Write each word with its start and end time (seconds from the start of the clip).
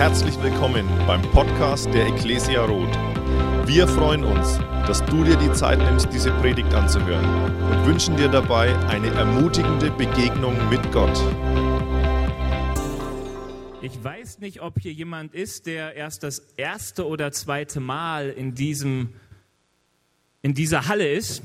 Herzlich 0.00 0.42
willkommen 0.42 0.88
beim 1.06 1.20
Podcast 1.20 1.92
der 1.92 2.06
Ecclesia 2.06 2.64
Roth. 2.64 2.96
Wir 3.66 3.86
freuen 3.86 4.24
uns, 4.24 4.56
dass 4.86 5.04
du 5.04 5.24
dir 5.24 5.36
die 5.36 5.52
Zeit 5.52 5.78
nimmst, 5.78 6.10
diese 6.10 6.30
Predigt 6.40 6.72
anzuhören 6.72 7.22
und 7.70 7.84
wünschen 7.86 8.16
dir 8.16 8.28
dabei 8.28 8.74
eine 8.86 9.08
ermutigende 9.08 9.90
Begegnung 9.90 10.56
mit 10.70 10.90
Gott. 10.90 11.14
Ich 13.82 14.02
weiß 14.02 14.38
nicht, 14.38 14.62
ob 14.62 14.80
hier 14.80 14.94
jemand 14.94 15.34
ist, 15.34 15.66
der 15.66 15.94
erst 15.94 16.22
das 16.22 16.38
erste 16.56 17.06
oder 17.06 17.30
zweite 17.30 17.80
Mal 17.80 18.30
in, 18.30 18.54
diesem, 18.54 19.10
in 20.40 20.54
dieser 20.54 20.88
Halle 20.88 21.12
ist. 21.12 21.42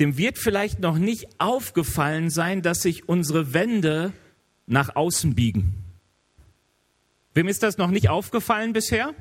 Dem 0.00 0.16
wird 0.16 0.38
vielleicht 0.38 0.80
noch 0.80 0.96
nicht 0.96 1.26
aufgefallen 1.36 2.30
sein, 2.30 2.62
dass 2.62 2.80
sich 2.80 3.06
unsere 3.06 3.52
Wände 3.52 4.14
nach 4.66 4.96
außen 4.96 5.34
biegen. 5.34 5.85
Wem 7.36 7.48
ist 7.48 7.62
das 7.62 7.76
noch 7.76 7.90
nicht 7.90 8.08
aufgefallen 8.08 8.72
bisher? 8.72 9.14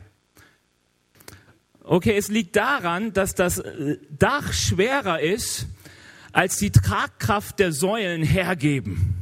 Okay, 1.84 2.16
es 2.16 2.30
liegt 2.30 2.55
daran, 2.55 3.12
dass 3.12 3.35
das 3.35 3.59
äh, 3.59 3.98
Dach 4.09 4.53
schwerer 4.53 5.20
ist, 5.20 5.67
als 6.31 6.55
die 6.55 6.72
Tragkraft 6.72 7.59
der 7.59 7.73
Säulen 7.73 8.23
hergeben. 8.23 9.16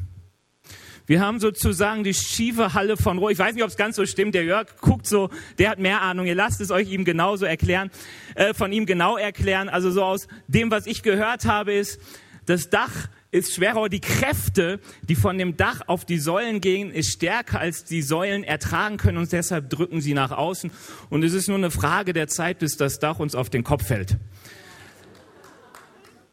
Wir 1.08 1.22
haben 1.22 1.40
sozusagen 1.40 2.04
die 2.04 2.14
schiefe 2.14 2.76
Halle 2.76 2.96
von 2.96 3.18
Rohr. 3.18 3.32
Ich 3.32 3.40
weiß 3.40 3.56
nicht, 3.56 3.64
ob 3.64 3.72
es 3.72 3.78
ganz 3.78 3.96
so 3.96 4.06
stimmt. 4.06 4.36
Der 4.36 4.44
Jörg 4.44 4.68
guckt 4.80 5.08
so, 5.08 5.32
der 5.58 5.72
hat 5.72 5.80
mehr 5.80 6.04
Ahnung. 6.04 6.28
Ihr 6.28 6.36
lasst 6.36 6.62
es 6.62 6.70
euch 6.70 6.92
ihm 6.92 7.04
genauso 7.04 7.46
erklären, 7.46 7.90
äh, 8.36 8.54
von 8.54 8.72
ihm 8.72 8.86
genau 8.86 9.18
erklären. 9.18 9.70
Also 9.70 9.90
so 9.90 10.04
aus 10.04 10.28
dem, 10.48 10.70
was 10.70 10.86
ich 10.86 11.02
gehört 11.02 11.46
habe, 11.46 11.74
ist, 11.74 12.00
das 12.46 12.70
Dach 12.70 13.08
ist 13.34 13.56
schwerer, 13.56 13.90
die 13.90 14.00
Kräfte, 14.00 14.80
die 15.02 15.16
von 15.16 15.38
dem 15.38 15.58
Dach 15.58 15.82
auf 15.88 16.06
die 16.06 16.20
Säulen 16.20 16.62
gehen, 16.62 16.92
ist 16.92 17.12
stärker 17.12 17.60
als 17.60 17.84
die 17.84 18.04
Säulen 18.04 18.44
ertragen 18.44 18.98
können 18.98 19.18
und 19.18 19.32
deshalb 19.32 19.70
drücken 19.72 20.02
sie 20.02 20.14
nach 20.14 20.32
außen. 20.32 20.72
Und 21.10 21.24
es 21.24 21.34
ist 21.34 21.48
nur 21.48 21.58
eine 21.58 21.72
Frage 21.72 22.14
der 22.14 22.28
Zeit, 22.28 22.60
bis 22.60 22.78
das 22.78 23.00
Dach 23.00 23.20
uns 23.20 23.34
auf 23.34 23.50
den 23.50 23.64
Kopf 23.64 23.88
fällt. 23.88 24.18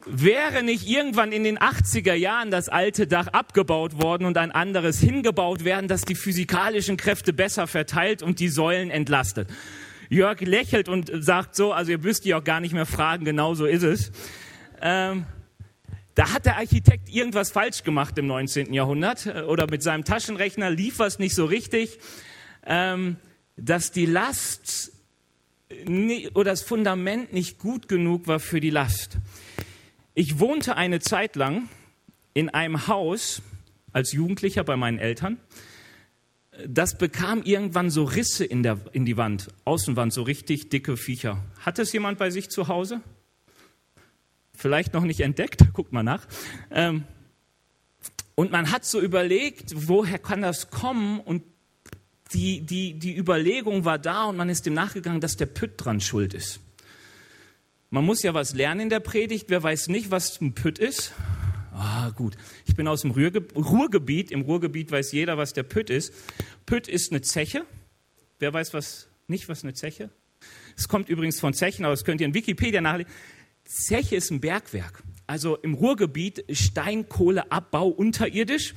Wäre 0.05 0.63
nicht 0.63 0.89
irgendwann 0.89 1.33
in 1.33 1.45
den 1.45 1.59
80er 1.59 2.15
Jahren 2.15 2.51
das 2.51 2.69
alte 2.69 3.07
Dach 3.07 3.29
abgebaut 3.29 4.03
worden 4.03 4.27
und 4.27 4.37
ein 4.37 4.51
anderes 4.51 5.01
hingebaut 5.01 5.65
werden, 5.65 5.89
das 5.89 6.03
die 6.03 6.15
physikalischen 6.15 6.97
Kräfte 6.97 7.33
besser 7.33 7.67
verteilt 7.67 8.23
und 8.23 8.41
die 8.41 8.49
Säulen 8.49 8.91
entlastet? 8.91 9.49
Jörg 10.11 10.41
lächelt 10.41 10.89
und 10.89 11.11
sagt 11.15 11.55
so, 11.55 11.73
also 11.73 11.93
ihr 11.93 11.99
müsst 11.99 12.25
die 12.25 12.35
auch 12.35 12.45
gar 12.45 12.61
nicht 12.61 12.75
mehr 12.75 12.87
fragen, 12.87 13.25
genau 13.25 13.55
so 13.55 13.65
ist 13.65 13.85
es. 13.85 14.11
Ähm, 14.83 15.25
da 16.15 16.33
hat 16.33 16.47
der 16.47 16.57
Architekt 16.57 17.09
irgendwas 17.09 17.51
falsch 17.51 17.83
gemacht 17.83 18.19
im 18.19 18.27
19. 18.27 18.73
Jahrhundert 18.73 19.27
äh, 19.27 19.43
oder 19.43 19.69
mit 19.71 19.83
seinem 19.83 20.05
Taschenrechner 20.05 20.71
lief 20.71 20.99
was 20.99 21.19
nicht 21.19 21.35
so 21.35 21.45
richtig, 21.45 21.99
ähm, 22.67 23.17
dass 23.57 23.93
die 23.93 24.07
Last 24.07 24.93
oder 26.35 26.51
das 26.51 26.63
Fundament 26.63 27.33
nicht 27.33 27.59
gut 27.59 27.87
genug 27.87 28.27
war 28.27 28.41
für 28.41 28.61
die 28.61 28.71
Last. 28.71 29.19
Ich 30.15 30.41
wohnte 30.41 30.77
eine 30.77 30.99
Zeit 30.99 31.37
lang 31.37 31.69
in 32.35 32.49
einem 32.49 32.89
Haus 32.89 33.43
als 33.93 34.13
Jugendlicher 34.13 34.65
bei 34.65 34.77
meinen 34.77 34.99
Eltern. 34.99 35.39
Das 36.67 36.99
bekam 36.99 37.43
irgendwann 37.43 37.91
so 37.91 38.05
Risse 38.05 38.45
in, 38.45 38.63
der, 38.63 38.79
in 38.93 39.07
die 39.07 39.17
Wand, 39.17 39.49
Außenwand, 39.65 40.13
so 40.13 40.23
richtig 40.23 40.69
dicke 40.69 40.97
Viecher. 40.97 41.43
Hat 41.61 41.79
es 41.79 41.93
jemand 41.93 42.19
bei 42.19 42.31
sich 42.31 42.51
zu 42.51 42.69
Hause? 42.69 43.01
Vielleicht 44.61 44.93
noch 44.93 45.05
nicht 45.05 45.21
entdeckt, 45.21 45.65
guckt 45.73 45.93
mal 45.93 46.03
nach. 46.03 46.27
Ähm, 46.71 47.05
und 48.35 48.53
man 48.53 48.71
hat 48.71 48.85
so 48.85 49.01
überlegt, 49.01 49.73
woher 49.75 50.19
kann 50.19 50.43
das 50.43 50.71
kommen? 50.71 51.21
Und 51.21 51.43
die, 52.33 52.61
die, 52.61 52.99
die 52.99 53.17
Überlegung 53.17 53.85
war 53.85 53.99
da 53.99 54.25
und 54.25 54.37
man 54.37 54.49
ist 54.49 54.67
dem 54.67 54.75
nachgegangen, 54.75 55.21
dass 55.21 55.37
der 55.37 55.47
Pütt 55.47 55.73
dran 55.77 56.01
schuld 56.01 56.33
ist. 56.33 56.61
Man 57.91 58.05
muss 58.05 58.23
ja 58.23 58.35
was 58.35 58.55
lernen 58.55 58.83
in 58.83 58.89
der 58.89 59.01
Predigt. 59.01 59.47
Wer 59.49 59.63
weiß 59.63 59.89
nicht, 59.89 60.13
was 60.13 60.41
ein 60.41 60.55
Pütt 60.55 60.79
ist? 60.79 61.13
Ah, 61.73 62.11
gut. 62.11 62.37
Ich 62.67 62.77
bin 62.77 62.87
aus 62.87 63.03
dem 63.03 63.11
Ruhrgebiet. 63.11 64.31
Im 64.31 64.43
Ruhrgebiet 64.43 64.93
weiß 64.93 65.11
jeder, 65.13 65.39
was 65.39 65.55
der 65.55 65.65
Pütt 65.65 65.91
ist. 65.91 66.15
Pütt 66.67 66.87
ist 66.87 67.11
eine 67.11 67.21
Zeche. 67.23 67.65
Wer 68.39 68.55
weiß 68.55 68.75
was, 68.75 69.09
nicht, 69.27 69.49
was 69.49 69.65
eine 69.65 69.75
Zeche? 69.75 70.11
Es 70.77 70.89
kommt 70.89 71.09
übrigens 71.09 71.41
von 71.41 71.53
Zechen, 71.53 71.85
aber 71.85 71.93
das 71.93 72.05
könnt 72.05 72.21
ihr 72.21 72.27
in 72.29 72.35
Wikipedia 72.35 72.81
nachlesen. 72.81 73.13
Zeche 73.71 74.17
ist 74.17 74.31
ein 74.31 74.41
Bergwerk. 74.41 75.03
Also 75.27 75.57
im 75.57 75.75
Ruhrgebiet 75.75 76.45
Steinkohleabbau 76.51 77.87
unterirdisch. 77.87 78.75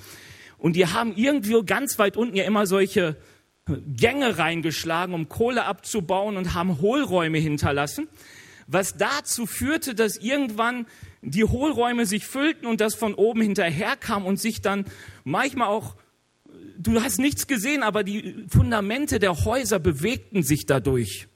Und 0.57 0.75
die 0.75 0.85
haben 0.85 1.15
irgendwo 1.15 1.63
ganz 1.63 1.97
weit 1.97 2.15
unten 2.15 2.35
ja 2.37 2.43
immer 2.45 2.67
solche 2.67 3.17
Gänge 3.65 4.37
reingeschlagen, 4.37 5.15
um 5.15 5.29
Kohle 5.29 5.65
abzubauen 5.65 6.37
und 6.37 6.53
haben 6.53 6.79
Hohlräume 6.79 7.39
hinterlassen. 7.39 8.07
Was 8.67 8.95
dazu 8.95 9.45
führte, 9.45 9.95
dass 9.95 10.17
irgendwann 10.17 10.85
die 11.21 11.43
Hohlräume 11.43 12.05
sich 12.05 12.25
füllten 12.25 12.65
und 12.67 12.79
das 12.79 12.95
von 12.95 13.13
oben 13.15 13.41
hinterher 13.41 13.95
kam 13.95 14.25
und 14.25 14.39
sich 14.39 14.61
dann 14.61 14.85
manchmal 15.23 15.69
auch, 15.69 15.95
du 16.77 17.01
hast 17.01 17.19
nichts 17.19 17.47
gesehen, 17.47 17.83
aber 17.83 18.03
die 18.03 18.45
Fundamente 18.47 19.19
der 19.19 19.43
Häuser 19.43 19.79
bewegten 19.79 20.43
sich 20.43 20.65
dadurch 20.65 21.27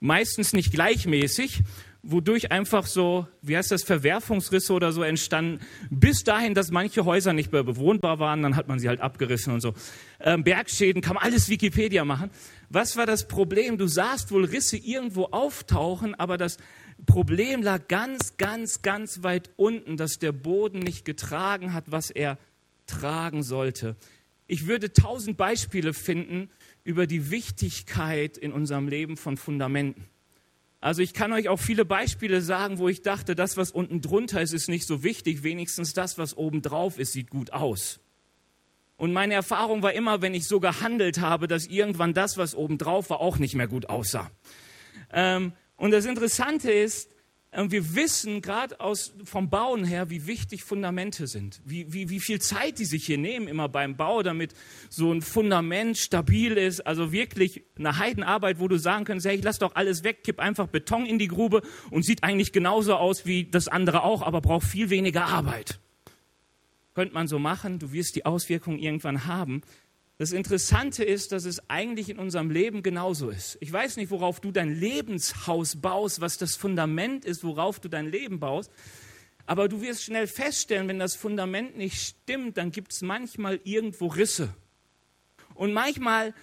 meistens 0.00 0.52
nicht 0.52 0.72
gleichmäßig, 0.72 1.62
wodurch 2.02 2.52
einfach 2.52 2.86
so, 2.86 3.26
wie 3.42 3.56
heißt 3.56 3.70
das, 3.70 3.82
Verwerfungsrisse 3.82 4.72
oder 4.72 4.92
so 4.92 5.02
entstanden, 5.02 5.60
bis 5.90 6.24
dahin, 6.24 6.54
dass 6.54 6.70
manche 6.70 7.04
Häuser 7.04 7.32
nicht 7.32 7.52
mehr 7.52 7.64
bewohnbar 7.64 8.18
waren, 8.18 8.42
dann 8.42 8.56
hat 8.56 8.68
man 8.68 8.78
sie 8.78 8.88
halt 8.88 9.00
abgerissen 9.00 9.52
und 9.52 9.60
so. 9.60 9.74
Ähm, 10.20 10.44
Bergschäden, 10.44 11.02
kann 11.02 11.14
man 11.14 11.24
alles 11.24 11.48
Wikipedia 11.48 12.04
machen. 12.04 12.30
Was 12.70 12.96
war 12.96 13.06
das 13.06 13.26
Problem? 13.26 13.78
Du 13.78 13.86
sahst 13.86 14.30
wohl 14.30 14.44
Risse 14.44 14.76
irgendwo 14.76 15.24
auftauchen, 15.26 16.14
aber 16.14 16.38
das 16.38 16.58
Problem 17.06 17.62
lag 17.62 17.88
ganz, 17.88 18.36
ganz, 18.36 18.82
ganz 18.82 19.22
weit 19.22 19.50
unten, 19.56 19.96
dass 19.96 20.18
der 20.18 20.32
Boden 20.32 20.78
nicht 20.78 21.04
getragen 21.04 21.74
hat, 21.74 21.84
was 21.88 22.10
er 22.10 22.38
tragen 22.86 23.42
sollte. 23.42 23.96
Ich 24.46 24.66
würde 24.66 24.92
tausend 24.92 25.36
Beispiele 25.36 25.92
finden, 25.92 26.48
über 26.88 27.06
die 27.06 27.30
Wichtigkeit 27.30 28.38
in 28.38 28.50
unserem 28.50 28.88
Leben 28.88 29.18
von 29.18 29.36
Fundamenten. 29.36 30.06
Also 30.80 31.02
ich 31.02 31.12
kann 31.12 31.34
euch 31.34 31.50
auch 31.50 31.60
viele 31.60 31.84
Beispiele 31.84 32.40
sagen, 32.40 32.78
wo 32.78 32.88
ich 32.88 33.02
dachte, 33.02 33.34
das, 33.34 33.58
was 33.58 33.70
unten 33.70 34.00
drunter 34.00 34.40
ist, 34.40 34.54
ist 34.54 34.70
nicht 34.70 34.86
so 34.86 35.02
wichtig. 35.02 35.42
Wenigstens 35.42 35.92
das, 35.92 36.16
was 36.16 36.34
oben 36.34 36.62
drauf 36.62 36.98
ist, 36.98 37.12
sieht 37.12 37.28
gut 37.28 37.52
aus. 37.52 38.00
Und 38.96 39.12
meine 39.12 39.34
Erfahrung 39.34 39.82
war 39.82 39.92
immer, 39.92 40.22
wenn 40.22 40.32
ich 40.32 40.48
so 40.48 40.60
gehandelt 40.60 41.20
habe, 41.20 41.46
dass 41.46 41.66
irgendwann 41.66 42.14
das, 42.14 42.38
was 42.38 42.54
oben 42.54 42.78
drauf 42.78 43.10
war, 43.10 43.20
auch 43.20 43.36
nicht 43.36 43.54
mehr 43.54 43.68
gut 43.68 43.90
aussah. 43.90 44.30
Ähm, 45.12 45.52
und 45.76 45.90
das 45.90 46.06
Interessante 46.06 46.72
ist, 46.72 47.10
und 47.50 47.72
wir 47.72 47.94
wissen 47.94 48.42
gerade 48.42 48.76
vom 49.24 49.48
Bauen 49.48 49.84
her, 49.84 50.10
wie 50.10 50.26
wichtig 50.26 50.64
Fundamente 50.64 51.26
sind, 51.26 51.62
wie, 51.64 51.90
wie, 51.92 52.10
wie 52.10 52.20
viel 52.20 52.40
Zeit 52.40 52.78
die 52.78 52.84
sich 52.84 53.06
hier 53.06 53.16
nehmen 53.16 53.48
immer 53.48 53.70
beim 53.70 53.96
Bau, 53.96 54.22
damit 54.22 54.52
so 54.90 55.10
ein 55.10 55.22
Fundament 55.22 55.96
stabil 55.96 56.58
ist. 56.58 56.86
Also 56.86 57.10
wirklich 57.10 57.64
eine 57.78 57.98
Heidenarbeit, 57.98 58.60
wo 58.60 58.68
du 58.68 58.76
sagen 58.76 59.06
kannst, 59.06 59.26
hey, 59.26 59.36
ich 59.36 59.42
lass 59.42 59.58
doch 59.58 59.74
alles 59.76 60.04
weg, 60.04 60.24
kipp 60.24 60.40
einfach 60.40 60.66
Beton 60.66 61.06
in 61.06 61.18
die 61.18 61.28
Grube 61.28 61.62
und 61.90 62.04
sieht 62.04 62.22
eigentlich 62.22 62.52
genauso 62.52 62.96
aus 62.96 63.24
wie 63.24 63.44
das 63.44 63.66
andere 63.66 64.02
auch, 64.02 64.20
aber 64.20 64.42
braucht 64.42 64.66
viel 64.66 64.90
weniger 64.90 65.24
Arbeit. 65.24 65.80
Könnte 66.94 67.14
man 67.14 67.28
so 67.28 67.38
machen, 67.38 67.78
du 67.78 67.92
wirst 67.92 68.14
die 68.16 68.26
Auswirkungen 68.26 68.78
irgendwann 68.78 69.24
haben. 69.24 69.62
Das 70.18 70.32
Interessante 70.32 71.04
ist, 71.04 71.30
dass 71.30 71.44
es 71.44 71.70
eigentlich 71.70 72.10
in 72.10 72.18
unserem 72.18 72.50
Leben 72.50 72.82
genauso 72.82 73.30
ist. 73.30 73.56
Ich 73.60 73.72
weiß 73.72 73.96
nicht, 73.96 74.10
worauf 74.10 74.40
du 74.40 74.50
dein 74.50 74.74
Lebenshaus 74.74 75.76
baust, 75.76 76.20
was 76.20 76.38
das 76.38 76.56
Fundament 76.56 77.24
ist, 77.24 77.44
worauf 77.44 77.78
du 77.78 77.88
dein 77.88 78.10
Leben 78.10 78.40
baust. 78.40 78.72
Aber 79.46 79.68
du 79.68 79.80
wirst 79.80 80.02
schnell 80.02 80.26
feststellen, 80.26 80.88
wenn 80.88 80.98
das 80.98 81.14
Fundament 81.14 81.76
nicht 81.76 82.02
stimmt, 82.02 82.56
dann 82.56 82.72
gibt 82.72 82.92
es 82.92 83.00
manchmal 83.00 83.60
irgendwo 83.62 84.08
Risse. 84.08 84.52
Und 85.54 85.72
manchmal 85.72 86.34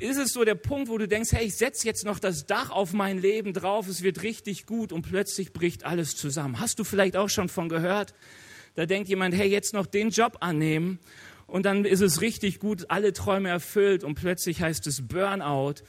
ist 0.00 0.16
es 0.16 0.32
so 0.32 0.44
der 0.44 0.54
Punkt, 0.54 0.88
wo 0.88 0.96
du 0.96 1.06
denkst, 1.06 1.32
hey, 1.32 1.46
ich 1.46 1.56
setze 1.56 1.86
jetzt 1.86 2.06
noch 2.06 2.18
das 2.18 2.46
Dach 2.46 2.70
auf 2.70 2.94
mein 2.94 3.20
Leben 3.20 3.52
drauf, 3.52 3.88
es 3.88 4.02
wird 4.02 4.22
richtig 4.22 4.64
gut 4.64 4.90
und 4.90 5.02
plötzlich 5.02 5.52
bricht 5.52 5.84
alles 5.84 6.16
zusammen. 6.16 6.60
Hast 6.60 6.78
du 6.78 6.84
vielleicht 6.84 7.16
auch 7.16 7.28
schon 7.28 7.50
von 7.50 7.68
gehört? 7.68 8.14
Da 8.74 8.86
denkt 8.86 9.10
jemand, 9.10 9.34
hey, 9.34 9.48
jetzt 9.48 9.74
noch 9.74 9.86
den 9.86 10.08
Job 10.08 10.38
annehmen 10.40 10.98
und 11.48 11.64
dann 11.64 11.84
ist 11.84 12.02
es 12.02 12.20
richtig 12.20 12.60
gut, 12.60 12.90
alle 12.90 13.12
Träume 13.12 13.48
erfüllt 13.48 14.04
und 14.04 14.14
plötzlich 14.14 14.60
heißt 14.60 14.86
es 14.86 15.08
Burnout 15.08 15.82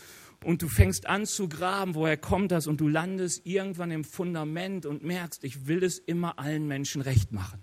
und 0.43 0.61
du 0.61 0.69
fängst 0.69 1.05
an 1.05 1.25
zu 1.25 1.49
graben, 1.49 1.95
woher 1.95 2.15
kommt 2.15 2.51
das 2.51 2.65
und 2.65 2.79
du 2.79 2.87
landest 2.87 3.45
irgendwann 3.45 3.91
im 3.91 4.05
Fundament 4.05 4.85
und 4.85 5.03
merkst, 5.03 5.43
ich 5.43 5.67
will 5.67 5.83
es 5.83 5.99
immer 5.99 6.39
allen 6.39 6.65
Menschen 6.65 7.01
recht 7.01 7.33
machen. 7.33 7.61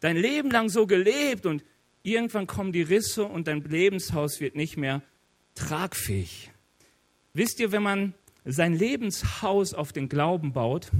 Dein 0.00 0.16
Leben 0.16 0.50
lang 0.50 0.68
so 0.68 0.86
gelebt 0.86 1.46
und 1.46 1.64
irgendwann 2.02 2.46
kommen 2.46 2.72
die 2.72 2.82
Risse 2.82 3.24
und 3.24 3.48
dein 3.48 3.62
Lebenshaus 3.62 4.40
wird 4.40 4.56
nicht 4.56 4.76
mehr 4.76 5.02
tragfähig. 5.54 6.50
Wisst 7.32 7.60
ihr, 7.60 7.72
wenn 7.72 7.82
man 7.82 8.14
sein 8.44 8.74
Lebenshaus 8.74 9.72
auf 9.72 9.92
den 9.92 10.10
Glauben 10.10 10.52
baut, 10.52 10.90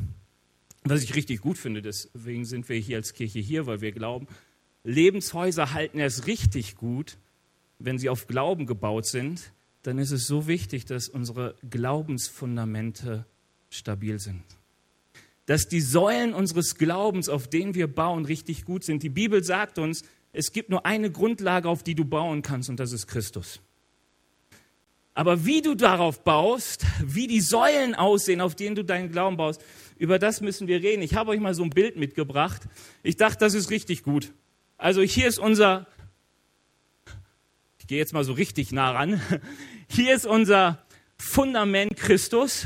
was 0.82 1.02
ich 1.02 1.14
richtig 1.14 1.42
gut 1.42 1.58
finde, 1.58 1.82
deswegen 1.82 2.46
sind 2.46 2.70
wir 2.70 2.76
hier 2.76 2.96
als 2.96 3.12
Kirche 3.12 3.38
hier, 3.38 3.66
weil 3.66 3.82
wir 3.82 3.92
glauben, 3.92 4.26
Lebenshäuser 4.84 5.72
halten 5.72 5.98
erst 5.98 6.26
richtig 6.26 6.76
gut, 6.76 7.18
wenn 7.78 7.98
sie 7.98 8.08
auf 8.08 8.26
Glauben 8.26 8.66
gebaut 8.66 9.06
sind, 9.06 9.52
dann 9.82 9.98
ist 9.98 10.10
es 10.10 10.26
so 10.26 10.46
wichtig, 10.46 10.84
dass 10.84 11.08
unsere 11.08 11.54
Glaubensfundamente 11.68 13.24
stabil 13.70 14.18
sind. 14.18 14.42
Dass 15.46 15.68
die 15.68 15.80
Säulen 15.80 16.34
unseres 16.34 16.76
Glaubens, 16.76 17.28
auf 17.28 17.48
denen 17.48 17.74
wir 17.74 17.86
bauen, 17.86 18.24
richtig 18.24 18.64
gut 18.64 18.84
sind. 18.84 19.02
Die 19.02 19.08
Bibel 19.08 19.42
sagt 19.42 19.78
uns, 19.78 20.02
es 20.32 20.52
gibt 20.52 20.70
nur 20.70 20.86
eine 20.86 21.10
Grundlage, 21.10 21.68
auf 21.68 21.82
die 21.82 21.94
du 21.94 22.04
bauen 22.04 22.42
kannst, 22.42 22.68
und 22.68 22.78
das 22.78 22.92
ist 22.92 23.06
Christus. 23.06 23.60
Aber 25.14 25.44
wie 25.44 25.60
du 25.60 25.74
darauf 25.74 26.22
baust, 26.22 26.86
wie 27.02 27.26
die 27.26 27.40
Säulen 27.40 27.94
aussehen, 27.94 28.40
auf 28.40 28.54
denen 28.54 28.76
du 28.76 28.84
deinen 28.84 29.10
Glauben 29.10 29.36
baust, 29.36 29.60
über 29.98 30.18
das 30.18 30.40
müssen 30.40 30.68
wir 30.68 30.82
reden. 30.82 31.02
Ich 31.02 31.14
habe 31.14 31.30
euch 31.30 31.40
mal 31.40 31.54
so 31.54 31.64
ein 31.64 31.70
Bild 31.70 31.96
mitgebracht. 31.96 32.62
Ich 33.02 33.16
dachte, 33.16 33.38
das 33.40 33.54
ist 33.54 33.70
richtig 33.70 34.02
gut. 34.02 34.32
Also 34.80 35.02
hier 35.02 35.28
ist 35.28 35.38
unser, 35.38 35.86
ich 37.78 37.86
gehe 37.86 37.98
jetzt 37.98 38.14
mal 38.14 38.24
so 38.24 38.32
richtig 38.32 38.72
nah 38.72 38.92
ran, 38.92 39.20
hier 39.88 40.14
ist 40.14 40.24
unser 40.24 40.82
Fundament 41.18 41.96
Christus, 41.96 42.64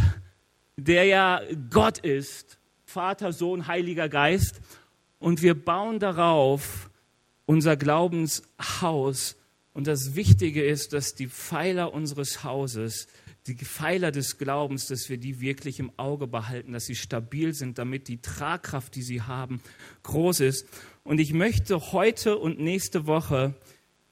der 0.76 1.06
ja 1.06 1.40
Gott 1.70 1.98
ist, 1.98 2.60
Vater, 2.84 3.32
Sohn, 3.32 3.66
Heiliger 3.66 4.08
Geist. 4.08 4.60
Und 5.18 5.42
wir 5.42 5.56
bauen 5.56 5.98
darauf 5.98 6.88
unser 7.46 7.76
Glaubenshaus. 7.76 9.34
Und 9.72 9.88
das 9.88 10.14
Wichtige 10.14 10.64
ist, 10.64 10.92
dass 10.92 11.16
die 11.16 11.26
Pfeiler 11.26 11.92
unseres 11.92 12.44
Hauses, 12.44 13.08
die 13.46 13.56
Pfeiler 13.56 14.10
des 14.10 14.38
Glaubens, 14.38 14.86
dass 14.86 15.08
wir 15.10 15.18
die 15.18 15.40
wirklich 15.40 15.78
im 15.78 15.92
Auge 15.98 16.26
behalten, 16.26 16.72
dass 16.72 16.86
sie 16.86 16.94
stabil 16.94 17.52
sind, 17.52 17.78
damit 17.78 18.08
die 18.08 18.22
Tragkraft, 18.22 18.94
die 18.94 19.02
sie 19.02 19.22
haben, 19.22 19.60
groß 20.02 20.40
ist. 20.40 20.66
Und 21.02 21.18
ich 21.18 21.34
möchte 21.34 21.92
heute 21.92 22.38
und 22.38 22.58
nächste 22.58 23.06
Woche 23.06 23.54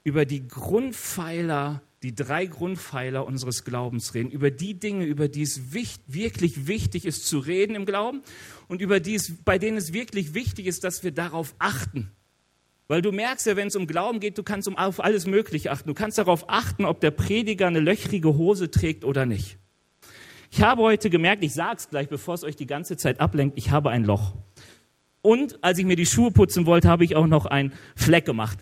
über 0.03 0.25
die 0.25 0.47
Grundpfeiler, 0.47 1.81
die 2.03 2.13
drei 2.13 2.45
Grundpfeiler 2.45 3.25
unseres 3.25 3.63
Glaubens 3.63 4.13
reden, 4.13 4.29
über 4.29 4.51
die 4.51 4.79
Dinge, 4.79 5.05
über 5.05 5.27
die 5.27 5.41
es 5.41 5.73
wirklich 5.73 6.67
wichtig 6.67 7.05
ist 7.05 7.25
zu 7.25 7.39
reden 7.39 7.75
im 7.75 7.85
Glauben 7.85 8.21
und 8.67 8.81
über 8.81 8.99
die 8.99 9.15
es, 9.15 9.33
bei 9.43 9.57
denen 9.57 9.77
es 9.77 9.93
wirklich 9.93 10.35
wichtig 10.35 10.67
ist, 10.67 10.83
dass 10.83 11.03
wir 11.03 11.11
darauf 11.11 11.55
achten. 11.57 12.11
Weil 12.87 13.01
du 13.01 13.11
merkst 13.11 13.45
ja, 13.47 13.55
wenn 13.55 13.67
es 13.67 13.75
um 13.75 13.87
Glauben 13.87 14.19
geht, 14.19 14.37
du 14.37 14.43
kannst 14.43 14.67
um 14.67 14.77
auf 14.77 15.03
alles 15.03 15.25
Mögliche 15.25 15.71
achten. 15.71 15.87
Du 15.87 15.93
kannst 15.93 16.17
darauf 16.17 16.49
achten, 16.49 16.85
ob 16.85 16.99
der 16.99 17.11
Prediger 17.11 17.67
eine 17.67 17.79
löchrige 17.79 18.35
Hose 18.35 18.69
trägt 18.69 19.05
oder 19.05 19.25
nicht. 19.25 19.57
Ich 20.51 20.61
habe 20.61 20.83
heute 20.83 21.09
gemerkt, 21.09 21.43
ich 21.43 21.53
sage 21.53 21.77
es 21.77 21.89
gleich, 21.89 22.09
bevor 22.09 22.35
es 22.35 22.43
euch 22.43 22.55
die 22.55 22.67
ganze 22.67 22.97
Zeit 22.97 23.19
ablenkt, 23.19 23.57
ich 23.57 23.71
habe 23.71 23.89
ein 23.89 24.03
Loch. 24.03 24.35
Und 25.21 25.63
als 25.63 25.79
ich 25.79 25.85
mir 25.85 25.95
die 25.95 26.05
Schuhe 26.05 26.31
putzen 26.31 26.65
wollte, 26.65 26.89
habe 26.89 27.05
ich 27.05 27.15
auch 27.15 27.27
noch 27.27 27.45
einen 27.45 27.73
Fleck 27.95 28.25
gemacht. 28.25 28.59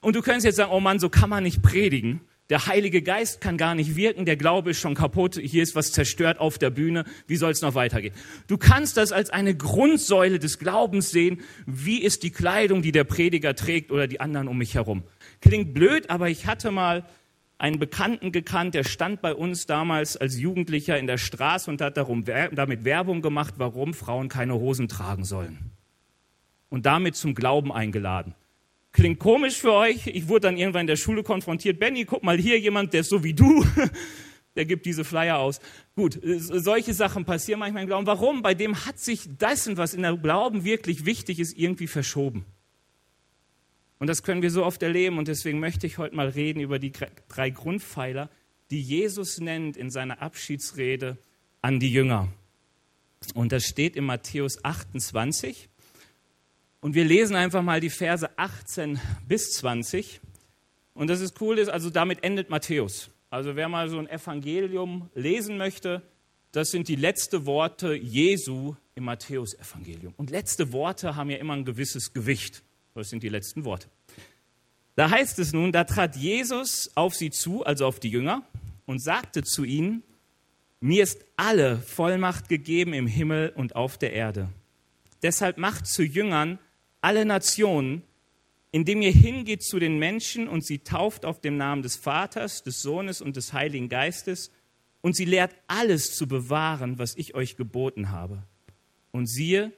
Und 0.00 0.16
du 0.16 0.22
könntest 0.22 0.44
jetzt 0.44 0.56
sagen, 0.56 0.72
oh 0.72 0.80
Mann, 0.80 0.98
so 0.98 1.08
kann 1.08 1.30
man 1.30 1.44
nicht 1.44 1.62
predigen. 1.62 2.20
Der 2.50 2.66
Heilige 2.66 3.00
Geist 3.00 3.40
kann 3.40 3.56
gar 3.56 3.76
nicht 3.76 3.94
wirken, 3.94 4.24
der 4.24 4.36
Glaube 4.36 4.72
ist 4.72 4.80
schon 4.80 4.96
kaputt, 4.96 5.38
hier 5.40 5.62
ist 5.62 5.76
was 5.76 5.92
zerstört 5.92 6.38
auf 6.40 6.58
der 6.58 6.70
Bühne, 6.70 7.04
wie 7.28 7.36
soll 7.36 7.52
es 7.52 7.62
noch 7.62 7.76
weitergehen? 7.76 8.12
Du 8.48 8.58
kannst 8.58 8.96
das 8.96 9.12
als 9.12 9.30
eine 9.30 9.56
Grundsäule 9.56 10.40
des 10.40 10.58
Glaubens 10.58 11.10
sehen, 11.10 11.40
wie 11.66 12.02
ist 12.02 12.24
die 12.24 12.30
Kleidung, 12.30 12.82
die 12.82 12.90
der 12.90 13.04
Prediger 13.04 13.54
trägt 13.54 13.92
oder 13.92 14.08
die 14.08 14.20
anderen 14.20 14.48
um 14.48 14.58
mich 14.58 14.74
herum. 14.74 15.04
Klingt 15.40 15.72
blöd, 15.72 16.10
aber 16.10 16.28
ich 16.28 16.46
hatte 16.46 16.72
mal 16.72 17.04
einen 17.56 17.78
Bekannten 17.78 18.32
gekannt, 18.32 18.74
der 18.74 18.82
stand 18.84 19.20
bei 19.20 19.32
uns 19.32 19.66
damals 19.66 20.16
als 20.16 20.36
Jugendlicher 20.36 20.98
in 20.98 21.06
der 21.06 21.18
Straße 21.18 21.70
und 21.70 21.80
hat 21.80 21.96
darum, 21.96 22.24
damit 22.24 22.84
Werbung 22.84 23.22
gemacht, 23.22 23.54
warum 23.58 23.94
Frauen 23.94 24.28
keine 24.28 24.54
Hosen 24.54 24.88
tragen 24.88 25.24
sollen. 25.24 25.70
Und 26.68 26.84
damit 26.86 27.14
zum 27.14 27.34
Glauben 27.34 27.70
eingeladen. 27.70 28.34
Klingt 28.92 29.20
komisch 29.20 29.56
für 29.56 29.72
euch. 29.72 30.08
Ich 30.08 30.28
wurde 30.28 30.48
dann 30.48 30.56
irgendwann 30.56 30.82
in 30.82 30.86
der 30.88 30.96
Schule 30.96 31.22
konfrontiert. 31.22 31.78
Benny, 31.78 32.04
guck 32.04 32.22
mal 32.22 32.38
hier 32.38 32.58
jemand, 32.58 32.92
der 32.92 33.02
ist 33.02 33.10
so 33.10 33.22
wie 33.22 33.34
du. 33.34 33.64
Der 34.56 34.64
gibt 34.64 34.84
diese 34.84 35.04
Flyer 35.04 35.38
aus. 35.38 35.60
Gut, 35.94 36.18
solche 36.22 36.92
Sachen 36.92 37.24
passieren 37.24 37.60
manchmal 37.60 37.84
im 37.84 37.86
Glauben. 37.86 38.06
Warum? 38.08 38.42
Bei 38.42 38.52
dem 38.52 38.84
hat 38.84 38.98
sich 38.98 39.28
dessen, 39.38 39.76
was 39.76 39.94
in 39.94 40.02
der 40.02 40.16
Glauben 40.16 40.64
wirklich 40.64 41.06
wichtig 41.06 41.38
ist, 41.38 41.56
irgendwie 41.56 41.86
verschoben. 41.86 42.44
Und 44.00 44.08
das 44.08 44.24
können 44.24 44.42
wir 44.42 44.50
so 44.50 44.64
oft 44.64 44.82
erleben. 44.82 45.18
Und 45.18 45.28
deswegen 45.28 45.60
möchte 45.60 45.86
ich 45.86 45.98
heute 45.98 46.16
mal 46.16 46.28
reden 46.28 46.58
über 46.58 46.80
die 46.80 46.92
drei 47.28 47.50
Grundpfeiler, 47.50 48.28
die 48.72 48.82
Jesus 48.82 49.38
nennt 49.38 49.76
in 49.76 49.90
seiner 49.90 50.20
Abschiedsrede 50.20 51.16
an 51.62 51.78
die 51.78 51.92
Jünger. 51.92 52.28
Und 53.34 53.52
das 53.52 53.64
steht 53.64 53.96
in 53.96 54.04
Matthäus 54.04 54.64
28. 54.64 55.68
Und 56.80 56.94
wir 56.94 57.04
lesen 57.04 57.36
einfach 57.36 57.62
mal 57.62 57.80
die 57.80 57.90
Verse 57.90 58.28
18 58.36 58.98
bis 59.28 59.52
20. 59.52 60.20
Und 60.94 61.08
das 61.08 61.20
ist 61.20 61.40
cool, 61.40 61.58
ist, 61.58 61.68
also 61.68 61.90
damit 61.90 62.24
endet 62.24 62.50
Matthäus. 62.50 63.10
Also 63.28 63.54
wer 63.54 63.68
mal 63.68 63.88
so 63.88 63.98
ein 63.98 64.08
Evangelium 64.08 65.10
lesen 65.14 65.56
möchte, 65.56 66.02
das 66.52 66.70
sind 66.70 66.88
die 66.88 66.96
letzten 66.96 67.46
Worte 67.46 67.94
Jesu 67.94 68.74
im 68.94 69.04
Matthäusevangelium. 69.04 70.14
Und 70.16 70.30
letzte 70.30 70.72
Worte 70.72 71.14
haben 71.14 71.30
ja 71.30 71.36
immer 71.36 71.54
ein 71.54 71.64
gewisses 71.64 72.12
Gewicht. 72.12 72.62
Das 72.94 73.08
sind 73.08 73.22
die 73.22 73.28
letzten 73.28 73.64
Worte. 73.64 73.88
Da 74.96 75.10
heißt 75.10 75.38
es 75.38 75.52
nun, 75.52 75.70
da 75.70 75.84
trat 75.84 76.16
Jesus 76.16 76.90
auf 76.96 77.14
sie 77.14 77.30
zu, 77.30 77.64
also 77.64 77.86
auf 77.86 78.00
die 78.00 78.10
Jünger, 78.10 78.42
und 78.84 79.00
sagte 79.00 79.44
zu 79.44 79.64
ihnen, 79.64 80.02
mir 80.80 81.04
ist 81.04 81.24
alle 81.36 81.78
Vollmacht 81.78 82.48
gegeben 82.48 82.94
im 82.94 83.06
Himmel 83.06 83.52
und 83.54 83.76
auf 83.76 83.96
der 83.96 84.12
Erde. 84.12 84.48
Deshalb 85.22 85.58
macht 85.58 85.86
zu 85.86 86.02
Jüngern 86.02 86.58
alle 87.00 87.24
Nationen, 87.24 88.02
indem 88.72 89.02
ihr 89.02 89.12
hingeht 89.12 89.62
zu 89.62 89.78
den 89.78 89.98
Menschen 89.98 90.48
und 90.48 90.64
sie 90.64 90.80
tauft 90.80 91.24
auf 91.24 91.40
dem 91.40 91.56
Namen 91.56 91.82
des 91.82 91.96
Vaters, 91.96 92.62
des 92.62 92.82
Sohnes 92.82 93.20
und 93.20 93.36
des 93.36 93.52
Heiligen 93.52 93.88
Geistes 93.88 94.50
und 95.00 95.16
sie 95.16 95.24
lehrt 95.24 95.54
alles 95.66 96.14
zu 96.14 96.28
bewahren, 96.28 96.98
was 96.98 97.16
ich 97.16 97.34
euch 97.34 97.56
geboten 97.56 98.10
habe. 98.10 98.42
Und 99.12 99.26
siehe, 99.26 99.72